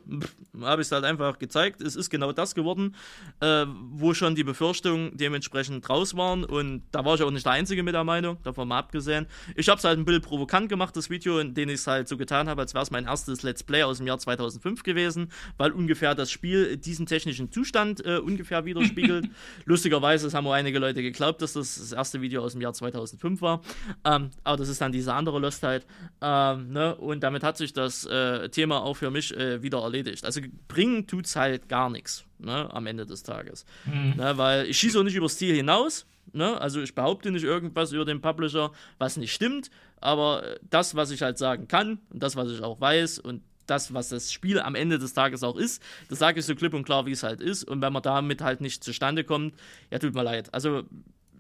[0.62, 1.82] Habe ich es halt einfach gezeigt.
[1.82, 2.95] Es ist genau das geworden,
[3.41, 6.45] äh, wo schon die Befürchtungen dementsprechend raus waren.
[6.45, 9.28] Und da war ich auch nicht der Einzige mit der Meinung, davon mal abgesehen.
[9.58, 12.08] Ich habe es halt ein bisschen provokant gemacht, das Video, in dem ich es halt
[12.08, 15.34] so getan habe, als wäre es mein erstes Let's Play aus dem Jahr 2005 gewesen,
[15.58, 19.28] weil ungefähr das Spiel diesen technischen Zustand äh, ungefähr widerspiegelt.
[19.66, 22.72] Lustigerweise es haben auch einige Leute geglaubt, dass das das erste Video aus dem Jahr
[22.72, 23.62] 2005 war.
[24.06, 25.86] Ähm, aber das ist dann diese andere Lostheit.
[26.22, 26.95] Ähm, ne?
[26.95, 30.23] Und damit hat sich das äh, Thema auch für mich äh, wieder erledigt.
[30.23, 32.72] Also bringen tut es halt gar nichts ne?
[32.72, 33.65] am Ende des Tages.
[33.85, 34.14] Mhm.
[34.18, 34.38] Ne?
[34.38, 36.06] Weil ich schieße auch nicht übers Ziel hinaus.
[36.31, 36.61] Ne?
[36.61, 39.72] Also ich behaupte nicht irgendwas über den Publisher, was nicht stimmt.
[39.99, 43.93] Aber das, was ich halt sagen kann und das, was ich auch weiß und das,
[43.93, 46.84] was das Spiel am Ende des Tages auch ist, das sage ich so klipp und
[46.84, 47.64] klar, wie es halt ist.
[47.64, 49.56] Und wenn man damit halt nicht zustande kommt,
[49.89, 50.53] ja, tut mir leid.
[50.53, 50.84] Also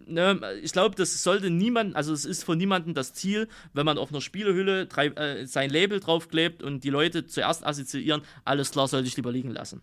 [0.07, 3.97] ne, ich glaube, das sollte niemand, also es ist von niemandem das Ziel, wenn man
[3.97, 8.87] auf einer Spielehülle drei, äh, sein Label draufklebt und die Leute zuerst assoziieren, alles klar,
[8.87, 9.81] sollte ich lieber liegen lassen.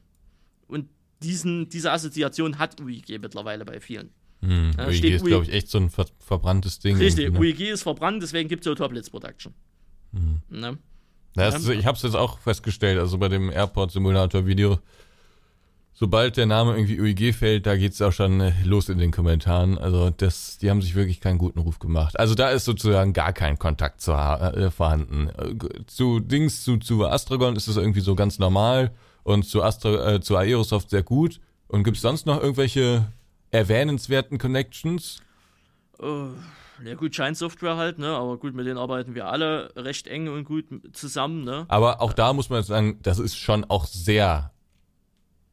[0.67, 0.89] Und
[1.23, 4.11] diesen, diese Assoziation hat UIG mittlerweile bei vielen.
[4.43, 6.97] Hm, ja, UIG ist, glaube ich, echt so ein ver verbranntes Ding.
[6.97, 7.39] Richtig, ne?
[7.39, 9.53] UIG ist verbrannt, deswegen gibt es ja Toplets Production.
[10.13, 10.41] Hm.
[10.49, 10.79] Ne?
[11.37, 14.79] Ja, ist, ich habe es jetzt auch festgestellt, also bei dem Airport-Simulator-Video,
[15.99, 19.77] sobald der Name irgendwie UEG fällt, da geht's auch schon äh, los in den Kommentaren.
[19.79, 22.19] Also das, die haben sich wirklich keinen guten Ruf gemacht.
[22.19, 25.29] Also da ist sozusagen gar kein Kontakt zu, äh, vorhanden.
[25.29, 28.93] Äh, zu Dings, zu, zu Astragon ist es irgendwie so ganz normal
[29.25, 31.41] und zu Astra, äh, zu Aerosoft sehr gut.
[31.67, 33.07] Und gibt's sonst noch irgendwelche
[33.51, 35.21] erwähnenswerten Connections?
[36.01, 36.29] Uh.
[36.85, 38.07] Ja gut, Shine Software halt, ne?
[38.07, 41.65] Aber gut, mit denen arbeiten wir alle recht eng und gut zusammen, ne?
[41.67, 44.53] Aber auch da muss man sagen, das ist schon auch sehr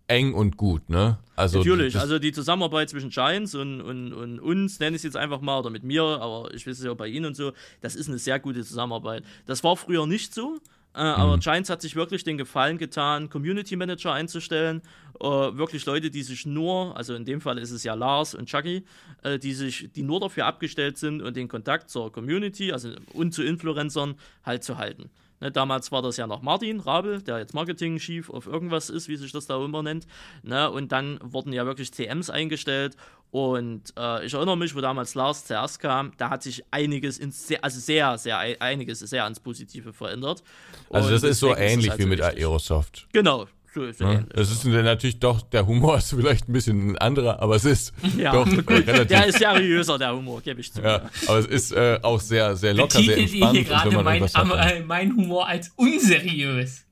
[0.07, 1.17] eng und gut, ne?
[1.35, 5.17] Also Natürlich, also die Zusammenarbeit zwischen Giants und, und, und uns, nenne ich es jetzt
[5.17, 7.51] einfach mal, oder mit mir, aber ich weiß es ja auch bei Ihnen und so,
[7.81, 9.23] das ist eine sehr gute Zusammenarbeit.
[9.45, 10.59] Das war früher nicht so,
[10.95, 11.41] äh, aber mhm.
[11.41, 14.81] Giants hat sich wirklich den Gefallen getan, Community Manager einzustellen.
[15.19, 18.47] Äh, wirklich Leute, die sich nur, also in dem Fall ist es ja Lars und
[18.47, 18.85] Chucky,
[19.23, 23.33] äh, die sich, die nur dafür abgestellt sind und den Kontakt zur Community, also und
[23.33, 24.15] zu Influencern
[24.45, 25.09] halt zu halten.
[25.41, 29.17] Ne, damals war das ja noch Martin Rabel, der jetzt Marketing-Chief auf irgendwas ist, wie
[29.17, 30.07] sich das da immer nennt.
[30.43, 32.95] Ne, und dann wurden ja wirklich CMs eingestellt.
[33.31, 37.47] Und äh, ich erinnere mich, wo damals Lars zuerst kam, da hat sich einiges ins
[37.47, 40.41] sehr, also sehr, sehr, einiges sehr ans Positive verändert.
[40.89, 42.21] Also das ist so ähnlich halt wie mit.
[42.21, 43.07] Aerosoft.
[43.11, 47.41] Genau, ist ja, das ist natürlich doch, der Humor ist vielleicht ein bisschen ein anderer,
[47.41, 49.07] aber es ist ja, doch relativ.
[49.07, 50.81] Der ist seriöser, der Humor, gebe ich zu.
[50.81, 53.55] Ja, aber es ist äh, auch sehr, sehr locker, sehr entspannt.
[53.55, 56.85] Hier gerade mein, äh, mein Humor als unseriös.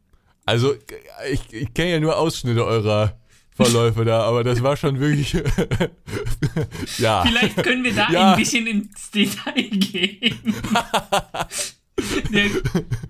[0.45, 0.75] Also,
[1.31, 3.17] ich, ich kenne ja nur Ausschnitte eurer
[3.55, 5.33] Verläufe da, aber das war schon wirklich.
[6.97, 7.23] ja.
[7.23, 8.31] Vielleicht können wir da ja.
[8.31, 10.53] ein bisschen ins Detail gehen.
[12.31, 12.49] Der,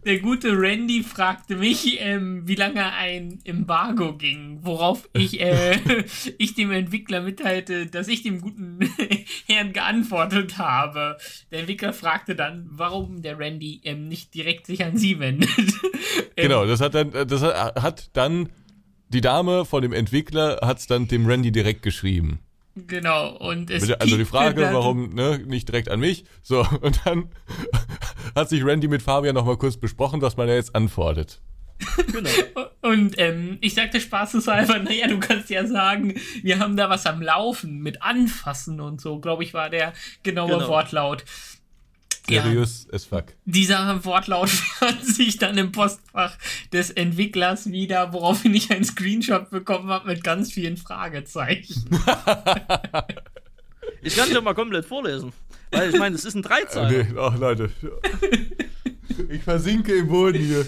[0.05, 5.79] der, gute Randy fragte mich, ähm, wie lange ein Embargo ging, worauf ich, äh,
[6.37, 8.79] ich dem Entwickler mitteilte, dass ich dem guten
[9.47, 11.17] Herrn geantwortet habe.
[11.51, 15.49] Der Entwickler fragte dann, warum der Randy ähm, nicht direkt sich an sie wendet.
[16.35, 18.49] genau, das hat dann, das hat dann
[19.09, 22.39] die Dame von dem Entwickler hat es dann dem Randy direkt geschrieben.
[22.75, 26.25] Genau, und es Also die Frage, warum ne, nicht direkt an mich.
[26.41, 27.29] So, und dann
[28.35, 31.41] hat sich Randy mit Fabian nochmal kurz besprochen, was man da jetzt antwortet.
[32.11, 32.29] Genau.
[32.81, 37.21] Und ähm, ich sagte spaßeshalber, naja, du kannst ja sagen, wir haben da was am
[37.21, 40.67] Laufen mit Anfassen und so, glaube ich, war der genaue genau.
[40.67, 41.23] Wortlaut.
[42.27, 43.25] Seriös ja, as fuck.
[43.45, 46.37] Dieser Wortlaut fand sich dann im Postfach
[46.71, 51.85] des Entwicklers wieder, woraufhin ich einen Screenshot bekommen habe mit ganz vielen Fragezeichen.
[54.01, 55.33] ich kann es ja mal komplett vorlesen.
[55.71, 56.89] Weil ich meine, es ist ein Dreizeiler.
[56.91, 57.71] Nee, ach Leute.
[59.29, 60.65] Ich versinke im Boden hier.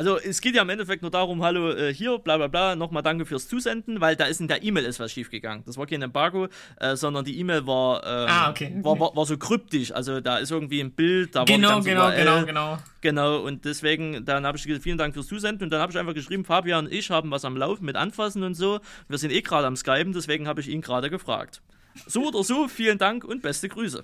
[0.00, 3.02] Also es geht ja im Endeffekt nur darum, hallo, äh, hier, bla bla bla, nochmal
[3.02, 5.62] danke fürs Zusenden, weil da ist in der E-Mail ist was schiefgegangen.
[5.66, 6.48] Das war kein Embargo,
[6.78, 8.74] äh, sondern die E-Mail war, ähm, ah, okay.
[8.80, 9.92] war, war, war, so kryptisch.
[9.92, 12.78] Also da ist irgendwie ein Bild, da genau, war genau, genau, genau.
[13.02, 15.98] Genau, und deswegen, dann habe ich gesagt, vielen Dank fürs Zusenden und dann habe ich
[15.98, 18.80] einfach geschrieben, Fabian und ich haben was am Laufen mit Anfassen und so.
[19.08, 21.60] Wir sind eh gerade am Skypen, deswegen habe ich ihn gerade gefragt.
[22.06, 24.02] So oder so, vielen Dank und beste Grüße.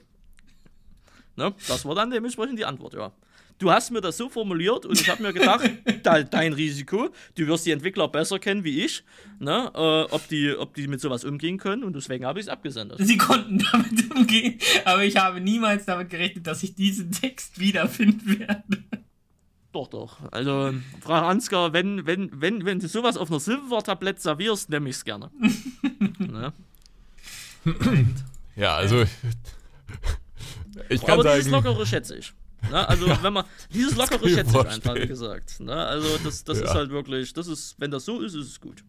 [1.36, 1.55] Ne?
[1.68, 3.12] Das war dann dementsprechend die Antwort, ja
[3.58, 5.70] du hast mir das so formuliert und ich habe mir gedacht,
[6.02, 9.02] dein Risiko, du wirst die Entwickler besser kennen wie ich,
[9.38, 12.48] ne, äh, ob, die, ob die mit sowas umgehen können und deswegen habe ich es
[12.48, 12.98] abgesendet.
[13.00, 18.38] Sie konnten damit umgehen, aber ich habe niemals damit gerechnet, dass ich diesen Text wiederfinden
[18.38, 18.84] werde.
[19.72, 20.16] Doch, doch.
[20.32, 24.96] Also, Frau Ansgar, wenn, wenn, wenn, wenn du sowas auf einer Silbertablett servierst, nehme ich
[24.96, 25.30] es gerne.
[26.18, 26.54] ne?
[28.54, 29.04] Ja, also.
[30.88, 32.32] Ich kann aber sagen, dieses Lockere schätze ich.
[32.70, 32.88] Ne?
[32.88, 33.44] Also, ja, wenn man.
[33.72, 35.60] Dieses Lockere schätze ich einfach, wie gesagt.
[35.60, 35.74] Ne?
[35.74, 36.64] Also, das, das ja.
[36.64, 37.32] ist halt wirklich.
[37.32, 38.84] Das ist, wenn das so ist, ist es gut.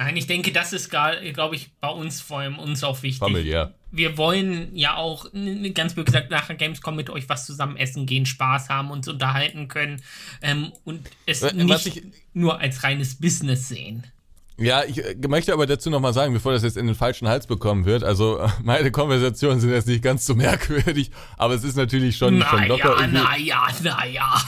[0.00, 3.18] Nein, ich denke, das ist, glaube ich, bei uns vor allem uns auch wichtig.
[3.18, 3.74] Familiär.
[3.92, 5.26] Wir wollen ja auch,
[5.74, 9.08] ganz blöd gesagt, nach der Gamescom mit euch was zusammen essen gehen, Spaß haben, uns
[9.08, 10.00] unterhalten können
[10.40, 12.02] ähm, und es was nicht ich,
[12.32, 14.06] nur als reines Business sehen.
[14.60, 17.46] Ja, ich äh, möchte aber dazu nochmal sagen, bevor das jetzt in den falschen Hals
[17.46, 22.16] bekommen wird, also meine Konversationen sind jetzt nicht ganz so merkwürdig, aber es ist natürlich
[22.16, 22.94] schon, schon locker.
[23.06, 24.42] Naja, naja, naja.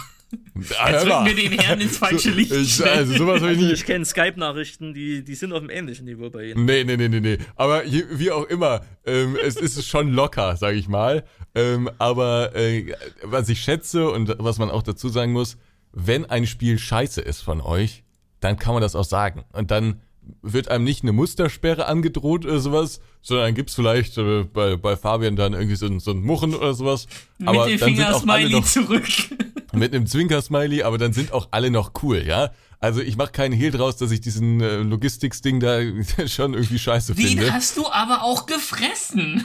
[0.55, 2.53] Jetzt rücken wir den Herrn ins falsche Licht.
[2.53, 3.73] Ich, also sowas habe ich Also nie.
[3.73, 6.65] ich kenne Skype-Nachrichten, die, die sind auf einem ähnlichen Niveau bei Ihnen.
[6.65, 7.39] Nee, nee, nee, nee, nee.
[7.57, 11.25] Aber je, wie auch immer, ähm, es ist schon locker, sage ich mal.
[11.55, 15.59] Ähm, aber äh, was ich schätze und was man auch dazu sagen muss,
[15.93, 18.03] wenn ein Spiel scheiße ist von euch,
[18.43, 19.45] dann kann man das auch sagen.
[19.53, 20.01] Und dann
[20.43, 24.97] wird einem nicht eine Mustersperre angedroht oder sowas, sondern dann gibt's vielleicht äh, bei, bei
[24.97, 27.07] Fabian dann irgendwie so, ein- so ein Muchen oder sowas.
[27.45, 29.09] Aber Mit dem Finger-Smiley zurück.
[29.73, 32.51] mit einem Zwinker-Smiley, aber dann sind auch alle noch cool, ja.
[32.79, 35.81] Also ich mache keinen Hehl draus, dass ich diesen äh, Logistics-Ding da
[36.29, 37.53] schon irgendwie scheiße Den finde.
[37.53, 39.45] hast du aber auch gefressen.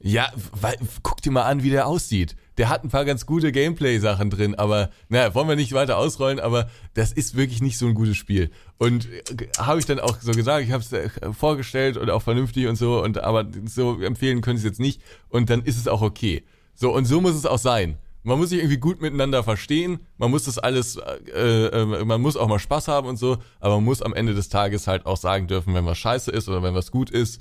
[0.00, 0.30] Ja,
[0.60, 2.34] weil, guck dir mal an, wie der aussieht.
[2.58, 6.38] Der hat ein paar ganz gute Gameplay-Sachen drin, aber naja, wollen wir nicht weiter ausrollen,
[6.38, 8.50] aber das ist wirklich nicht so ein gutes Spiel.
[8.78, 12.22] Und äh, habe ich dann auch so gesagt, ich habe es äh, vorgestellt und auch
[12.22, 15.78] vernünftig und so, und aber so empfehlen können sie es jetzt nicht und dann ist
[15.78, 16.44] es auch okay.
[16.74, 17.98] So, und so muss es auch sein.
[18.24, 22.36] Man muss sich irgendwie gut miteinander verstehen, man muss das alles, äh, äh, man muss
[22.36, 25.16] auch mal Spaß haben und so, aber man muss am Ende des Tages halt auch
[25.16, 27.40] sagen dürfen, wenn was scheiße ist oder wenn was gut ist.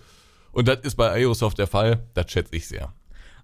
[0.51, 2.93] Und das ist bei Aerosoft der Fall, das schätze ich sehr.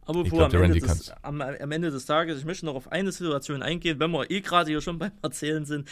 [0.08, 2.92] Aber Ich glaub, am, Ende des, am, am Ende des Tages, ich möchte noch auf
[2.92, 5.90] eine Situation eingehen, wenn wir eh gerade hier schon beim Erzählen sind.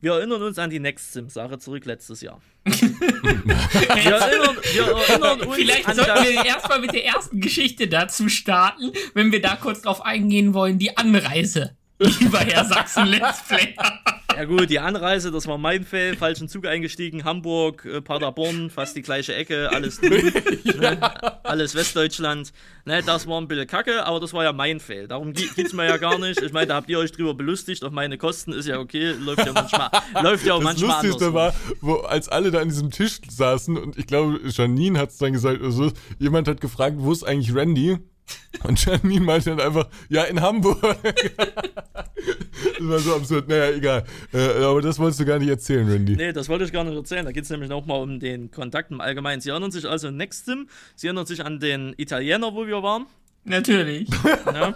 [0.00, 2.42] Wir erinnern uns an die Next Sim-Sache zurück letztes Jahr.
[2.64, 8.28] wir, erinnern, wir erinnern uns Vielleicht an sollten wir erstmal mit der ersten Geschichte dazu
[8.28, 11.74] starten, wenn wir da kurz drauf eingehen wollen, die Anreise.
[12.20, 14.00] Lieber Herr Sachsen Let's Player.
[14.36, 18.96] Ja gut, die Anreise, das war mein Fail, falschen Zug eingestiegen, Hamburg, äh, Paderborn, fast
[18.96, 20.32] die gleiche Ecke, alles drin,
[20.80, 20.98] ne?
[21.44, 22.52] alles Westdeutschland.
[22.84, 25.06] Ne, das war ein bisschen kacke, aber das war ja mein Fail.
[25.06, 26.42] Darum ge- geht's mir ja gar nicht.
[26.42, 29.46] Ich meine, da habt ihr euch drüber belustigt, auf meine Kosten ist ja okay, läuft
[29.46, 29.90] ja manchmal,
[30.20, 31.54] läuft ja auch Das manchmal Lustigste anders.
[31.54, 35.18] war, wo, als alle da an diesem Tisch saßen und ich glaube, Janine hat es
[35.18, 37.98] dann gesagt, also, jemand hat gefragt, wo ist eigentlich Randy?
[38.64, 40.80] Und Janine meinte dann einfach, ja, in Hamburg.
[40.82, 43.48] das war so absurd.
[43.48, 44.04] Naja, egal.
[44.32, 46.16] Äh, aber das wolltest du gar nicht erzählen, Randy.
[46.16, 47.24] Nee, das wollte ich gar nicht erzählen.
[47.24, 49.40] Da geht es nämlich nochmal um den Kontakt im Allgemeinen.
[49.40, 53.06] Sie erinnern sich also an Nextim, Sie erinnern sich an den Italiener, wo wir waren.
[53.44, 54.08] Natürlich.
[54.46, 54.74] Ja.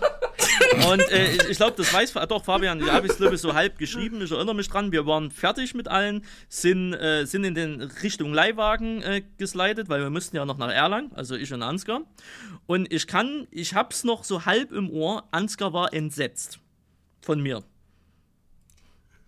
[0.90, 4.22] Und äh, ich, glaube, das weiß doch Fabian, habe ich glaube ich so halb geschrieben.
[4.22, 4.92] Ich erinnere mich dran.
[4.92, 10.00] Wir waren fertig mit allen, sind, äh, sind in den Richtung Leihwagen äh, geslidet, weil
[10.00, 12.02] wir mussten ja noch nach Erlangen, also ich und Ansgar.
[12.66, 15.24] Und ich kann, ich hab's noch so halb im Ohr.
[15.30, 16.60] Ansgar war entsetzt
[17.20, 17.62] von mir.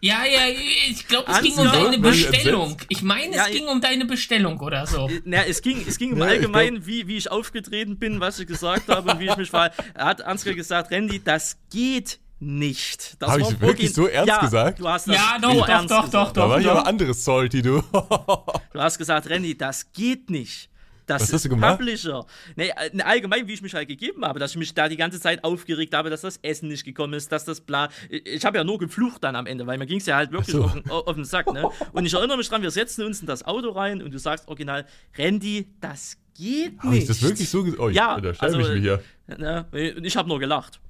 [0.02, 0.48] Ja, ja,
[0.88, 2.76] ich glaube, es ging um deine ich Bestellung.
[2.88, 5.10] Ich meine, Ja, es ging um deine Bestellung oder so.
[5.24, 8.38] Na, es ging, es ging im Ja, ich Allgemeinen, wie, wie ich aufgetreten bin, was
[8.38, 9.70] ich gesagt habe und wie ich mich war.
[9.94, 13.16] Er hat Ansgar gesagt, Randy, das geht nicht.
[13.18, 14.80] Das Hab war ich wirklich so ernst ja, gesagt?
[14.80, 16.48] Du hast das Ja, doch, doch, ernst doch, doch, da doch.
[16.48, 16.76] war ich doch.
[16.76, 17.82] aber anderes Salty, du.
[17.92, 20.69] Du hast gesagt, Randy, das geht nicht.
[21.10, 21.78] Das Was ist hast du gemacht?
[21.78, 22.24] Publisher.
[22.54, 25.18] Nee, äh, allgemein, wie ich mich halt gegeben habe, dass ich mich da die ganze
[25.20, 27.88] Zeit aufgeregt habe, dass das Essen nicht gekommen ist, dass das bla.
[28.08, 30.30] Ich, ich habe ja nur geflucht dann am Ende, weil mir ging es ja halt
[30.30, 30.64] wirklich so.
[30.64, 31.52] auf, den, auf den Sack.
[31.52, 31.68] Ne?
[31.92, 34.46] Und ich erinnere mich dran, wir setzen uns in das Auto rein und du sagst
[34.46, 34.86] original,
[35.18, 37.02] Randy, das geht Habe nicht.
[37.02, 37.82] ich das wirklich so gesagt?
[37.82, 39.02] Oh, Ja, da also, ich mich hier.
[39.26, 39.66] Ne?
[40.02, 40.80] Ich habe nur gelacht.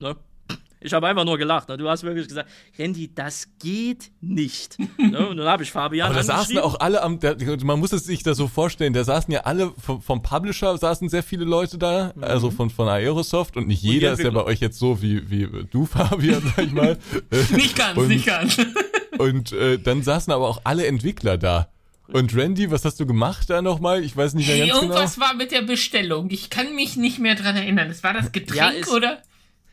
[0.00, 0.16] Ne?
[0.80, 1.68] Ich habe einfach nur gelacht.
[1.68, 1.76] Ne?
[1.76, 2.48] Du hast wirklich gesagt,
[2.78, 4.78] Randy, das geht nicht.
[4.98, 5.28] ne?
[5.28, 7.34] Und dann habe ich Fabian Aber da saßen auch alle am, da,
[7.64, 11.08] man muss es sich da so vorstellen, da saßen ja alle vom, vom Publisher, saßen
[11.08, 14.60] sehr viele Leute da, also von, von Aerosoft und nicht jeder ist ja bei euch
[14.60, 16.98] jetzt so wie, wie du, Fabian, sag ich mal.
[17.50, 18.56] Nicht ganz, und, nicht ganz.
[19.18, 21.68] Und äh, dann saßen aber auch alle Entwickler da.
[22.08, 24.02] Und Randy, was hast du gemacht da nochmal?
[24.02, 24.82] Ich weiß nicht mehr ganz genau.
[24.82, 26.30] Irgendwas war mit der Bestellung.
[26.30, 27.88] Ich kann mich nicht mehr dran erinnern.
[27.88, 29.22] Das war das Getränk, ist- oder?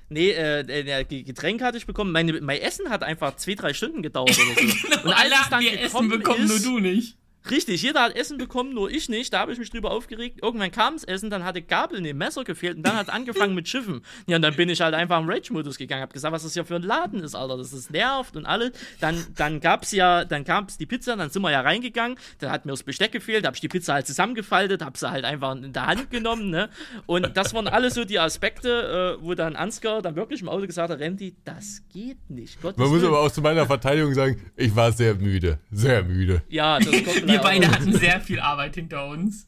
[0.09, 2.11] Nee, äh, äh, Ge- Getränk hatte ich bekommen.
[2.11, 4.87] Meine, mein Essen hat einfach zwei, drei Stunden gedauert oder so.
[5.07, 7.17] Und alle haben wir Essen bekommen, nur ist, du nicht.
[7.49, 9.33] Richtig, jeder hat Essen bekommen, nur ich nicht.
[9.33, 10.39] Da habe ich mich drüber aufgeregt.
[10.41, 13.53] Irgendwann kam das Essen, dann hatte Gabel, nee, Messer gefehlt und dann hat es angefangen
[13.53, 14.01] mit Schiffen.
[14.27, 16.65] Ja, und dann bin ich halt einfach im Rage-Modus gegangen, hab gesagt, was das hier
[16.65, 18.71] für ein Laden ist, Alter, das ist nervt und alles.
[18.99, 22.65] Dann, dann gab's ja, dann gab's die Pizza, dann sind wir ja reingegangen, dann hat
[22.65, 25.55] mir das Besteck gefehlt, da hab ich die Pizza halt zusammengefaltet, hab sie halt einfach
[25.55, 26.69] in der Hand genommen, ne?
[27.05, 30.65] Und das waren alles so die Aspekte, äh, wo dann Ansgar dann wirklich im Auto
[30.65, 32.61] gesagt hat, Randy, das geht nicht.
[32.61, 33.13] Gottes Man muss Willen.
[33.13, 35.59] aber auch zu meiner Verteidigung sagen, ich war sehr müde.
[35.71, 36.41] Sehr müde.
[36.49, 39.47] ja, das kommt Wir auch beide hatten sehr viel Arbeit hinter uns.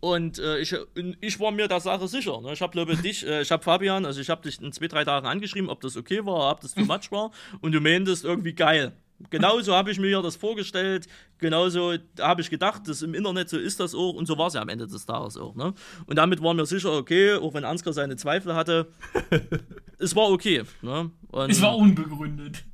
[0.00, 0.74] Und äh, ich,
[1.20, 2.40] ich war mir der Sache sicher.
[2.40, 2.52] Ne?
[2.52, 5.04] Ich habe, glaube dich, äh, ich habe Fabian, also ich habe dich in zwei, drei
[5.04, 7.32] Tagen angeschrieben, ob das okay war, ob das too much war.
[7.60, 8.92] Und du meintest irgendwie geil.
[9.30, 11.06] Genauso habe ich mir das vorgestellt,
[11.38, 14.54] genauso habe ich gedacht, das im Internet so ist das auch und so war es
[14.54, 15.54] ja am Ende des Tages auch.
[15.54, 15.72] Ne?
[16.06, 18.88] Und damit war mir sicher, okay, auch wenn Ansgar seine Zweifel hatte,
[19.98, 20.64] es war okay.
[20.82, 21.10] Ne?
[21.28, 22.64] Und Es war unbegründet.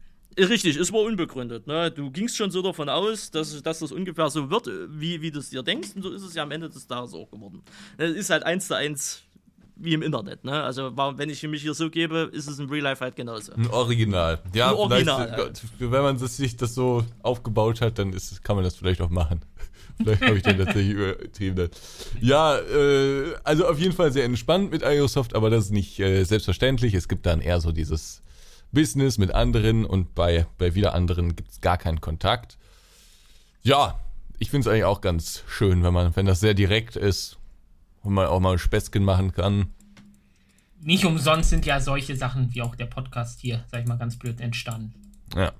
[0.49, 1.67] Richtig, es war unbegründet.
[1.67, 1.91] Ne?
[1.91, 5.39] Du gingst schon so davon aus, dass, dass das ungefähr so wird, wie, wie du
[5.39, 7.63] es dir denkst, und so ist es ja am Ende des Tages auch geworden.
[7.99, 9.23] Es ist halt eins zu eins
[9.77, 10.45] wie im Internet.
[10.45, 10.63] Ne?
[10.63, 13.53] Also wenn ich mich hier so gebe, ist es im Real Life halt genauso.
[13.53, 14.39] Ein Original.
[14.53, 18.65] Ja, Ein Original, vielleicht, wenn man sich das so aufgebaut hat, dann ist, kann man
[18.65, 19.41] das vielleicht auch machen.
[20.03, 21.69] Vielleicht habe ich den tatsächlich übertrieben.
[22.23, 26.25] Ja, äh, also auf jeden Fall sehr entspannt mit Aerosoft, aber das ist nicht äh,
[26.25, 26.95] selbstverständlich.
[26.95, 28.23] Es gibt dann eher so dieses
[28.73, 32.57] Business mit anderen und bei, bei wieder anderen gibt es gar keinen Kontakt.
[33.63, 34.01] Ja,
[34.39, 37.39] ich finde es eigentlich auch ganz schön, wenn man, wenn das sehr direkt ist
[38.03, 39.69] und man auch mal ein Späßchen machen kann.
[40.81, 44.19] Nicht umsonst sind ja solche Sachen wie auch der Podcast hier, sag ich mal ganz
[44.19, 44.95] blöd, entstanden.
[45.35, 45.53] Ja.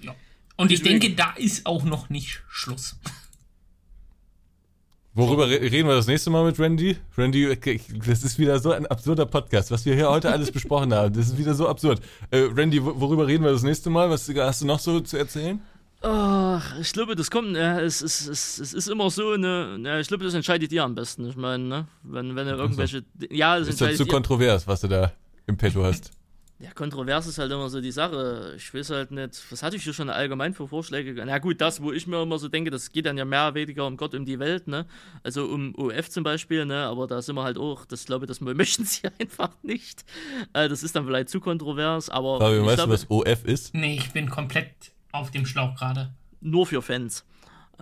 [0.00, 0.14] Ja.
[0.56, 2.96] Und ich denke, da ist auch noch nicht Schluss.
[5.14, 6.96] Worüber re- reden wir das nächste Mal mit Randy?
[7.18, 7.54] Randy,
[8.06, 11.12] das ist wieder so ein absurder Podcast, was wir hier heute alles besprochen haben.
[11.12, 12.00] Das ist wieder so absurd.
[12.30, 14.08] Äh, Randy, wo- worüber reden wir das nächste Mal?
[14.08, 15.60] Was hast du noch so zu erzählen?
[16.00, 20.00] Ach, ich glaube, das kommt, ja, es, es, es, es ist immer so eine, ja,
[20.00, 21.28] ich glaube, das entscheidet ihr am besten.
[21.28, 21.86] Ich meine, ne?
[22.02, 24.08] wenn, wenn ihr irgendwelche, ja, das Ist das zu ihr.
[24.08, 25.12] kontrovers, was du da
[25.46, 26.10] im Petto hast?
[26.62, 28.54] Ja, kontrovers ist halt immer so die Sache.
[28.56, 31.12] Ich weiß halt nicht, was hatte ich hier schon allgemein für Vorschläge?
[31.26, 33.54] Na gut, das, wo ich mir immer so denke, das geht dann ja mehr oder
[33.56, 34.86] weniger um Gott, um die Welt, ne?
[35.24, 36.84] Also um OF zum Beispiel, ne?
[36.84, 40.04] Aber da sind wir halt auch, das glaube ich, das möchten sie einfach nicht.
[40.52, 43.44] Äh, das ist dann vielleicht zu kontrovers, aber Fabio, ich weißt du, glaube, was OF
[43.44, 43.74] ist?
[43.74, 46.12] Nee, ich bin komplett auf dem Schlauch gerade.
[46.40, 47.24] nur für Fans.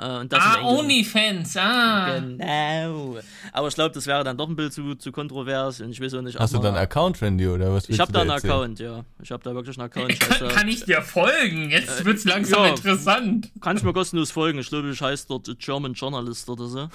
[0.01, 2.19] Äh, und das Ah, Onlyfans, ah.
[2.19, 3.19] Genau.
[3.53, 6.15] Aber ich glaube, das wäre dann doch ein bisschen zu, zu kontrovers und ich weiß
[6.15, 8.21] auch nicht, ob Hast du dann einen Account, Randy, oder was Ich habe du da
[8.23, 8.53] einen erzählen?
[8.53, 9.05] Account, ja.
[9.23, 10.13] Ich habe da wirklich einen Account.
[10.13, 11.71] Ich Kann, kann ich dir folgen?
[11.71, 12.71] Jetzt wird's langsam ja.
[12.71, 13.51] interessant.
[13.61, 14.59] Kann ich mir kostenlos folgen.
[14.59, 16.79] Ich glaube, ich heiße dort German Journalist oder so.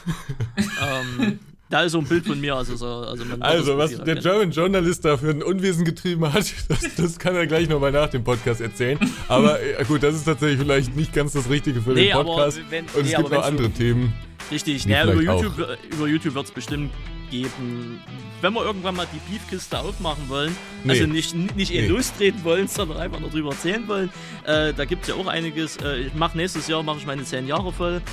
[0.57, 1.40] ähm,
[1.70, 2.56] da ist so ein Bild von mir.
[2.56, 4.16] Also, so, also, Also, was der.
[4.16, 8.10] German Journalist da für ein Unwesen getrieben hat, das, das kann er gleich nochmal nach
[8.10, 9.00] dem Podcast erzählen.
[9.28, 12.24] Aber äh, gut, das ist tatsächlich vielleicht nicht ganz das Richtige für Nee, den aber
[12.26, 12.60] Podcast.
[12.70, 14.14] wenn- Und es nee, gibt aber noch andere Themen.
[14.52, 15.54] Richtig, naja, über YouTube,
[15.92, 16.92] über YouTube wird es bestimmt
[17.32, 18.00] geben.
[18.42, 20.92] Wenn wir irgendwann mal die Beefkiste aufmachen wollen, Nee.
[20.92, 21.88] also nicht, nicht nee.
[21.88, 24.12] lostreten wollen, sondern einfach nur drüber erzählen wollen,
[24.46, 25.78] äh, da gibt es ja auch einiges.
[25.78, 28.04] Äh, ich mache nächstes Jahr mache ich meine 10 Jahre voll.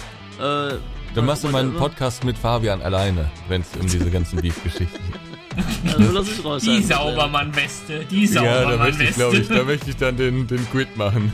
[0.41, 0.75] Äh,
[1.15, 1.89] Dann machst du mal einen whatever.
[1.89, 5.21] Podcast mit Fabian alleine, wenn es um diese ganzen Beef-Geschichten geht.
[5.99, 6.63] Also lass ich raus.
[6.63, 9.55] Die Also, Saubermann-Weste, die Ja, da möchte ich, glaube ich, Saubermann-Weste.
[9.55, 11.31] da möchte ich dann den, den Quit machen.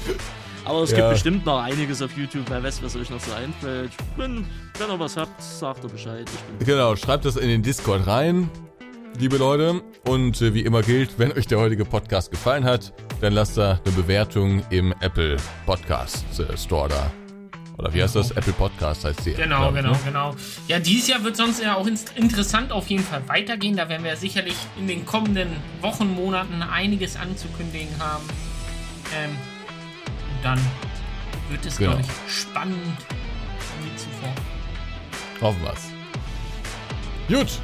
[0.64, 0.96] Aber es Ja.
[0.96, 3.92] gibt bestimmt noch einiges auf YouTube, wer weiß, was euch noch so einfällt.
[4.16, 4.44] Wenn,
[4.78, 6.24] wenn ihr was habt, sagt ihr Bescheid.
[6.32, 8.50] Ich bin Genau, schreibt das in den Discord rein,
[9.18, 9.80] liebe Leute.
[10.08, 13.78] Und äh, wie immer gilt, wenn euch der heutige Podcast gefallen hat, dann lasst da
[13.84, 15.36] eine Bewertung im Apple
[15.66, 17.12] Podcast äh, Store da.
[17.78, 18.30] Oder wie heißt das?
[18.32, 19.32] Apple Podcast heißt die.
[19.32, 19.98] Genau, glaub genau, ne?
[20.04, 20.36] genau.
[20.68, 23.76] Ja, dieses Jahr wird sonst ja auch interessant auf jeden Fall weitergehen.
[23.76, 25.48] Da werden wir sicherlich in den kommenden
[25.80, 28.24] Wochen, Monaten einiges anzukündigen haben.
[29.16, 29.36] Ähm,
[30.42, 30.60] dann
[31.50, 31.92] wird es, Genau.
[31.92, 32.76] glaube ich, spannend
[33.82, 34.34] wie zuvor.
[35.40, 35.88] Hoffen wir's.
[37.28, 37.58] Gut,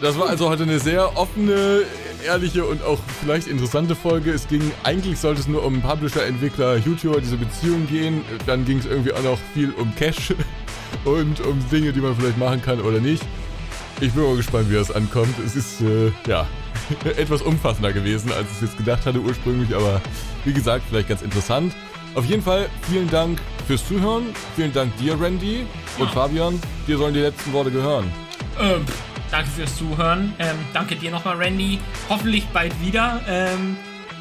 [0.00, 1.82] das war also heute eine sehr offene,
[2.24, 4.32] ehrliche und auch vielleicht interessante Folge.
[4.32, 8.22] Es ging, eigentlich sollte es nur um Publisher, Entwickler, YouTuber, diese Beziehung gehen.
[8.46, 10.34] Dann ging es irgendwie auch noch viel um Cash
[11.04, 13.22] und um Dinge, die man vielleicht machen kann oder nicht.
[14.00, 15.34] Ich bin mal gespannt, wie das ankommt.
[15.44, 16.46] Es ist, äh, ja,
[17.16, 20.00] etwas umfassender gewesen, als ich es jetzt gedacht hatte ursprünglich, aber
[20.44, 21.74] wie gesagt, vielleicht ganz interessant.
[22.14, 24.24] Auf jeden Fall vielen Dank fürs Zuhören.
[24.56, 25.66] Vielen Dank dir, Randy.
[25.98, 26.12] Und Ja.
[26.12, 28.10] Fabian, dir sollen die letzten Worte gehören.
[28.58, 28.80] Ähm,
[29.30, 30.34] danke fürs Zuhören.
[30.38, 31.78] Ähm, danke dir nochmal, Randy.
[32.08, 33.20] Hoffentlich bald wieder.
[33.28, 33.76] Ähm,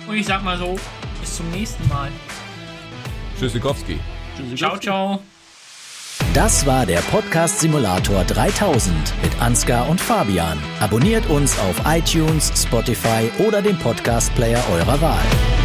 [0.08, 0.78] und ich sag mal so,
[1.20, 2.10] bis zum nächsten Mal.
[3.38, 4.00] Tschüssikowski.
[4.56, 5.22] Ciao, ciao.
[6.34, 10.60] Das war der Podcast Simulator 3000 mit Ansgar und Fabian.
[10.80, 15.59] Abonniert uns auf iTunes, Spotify oder dem Podcast Player eurer Wahl.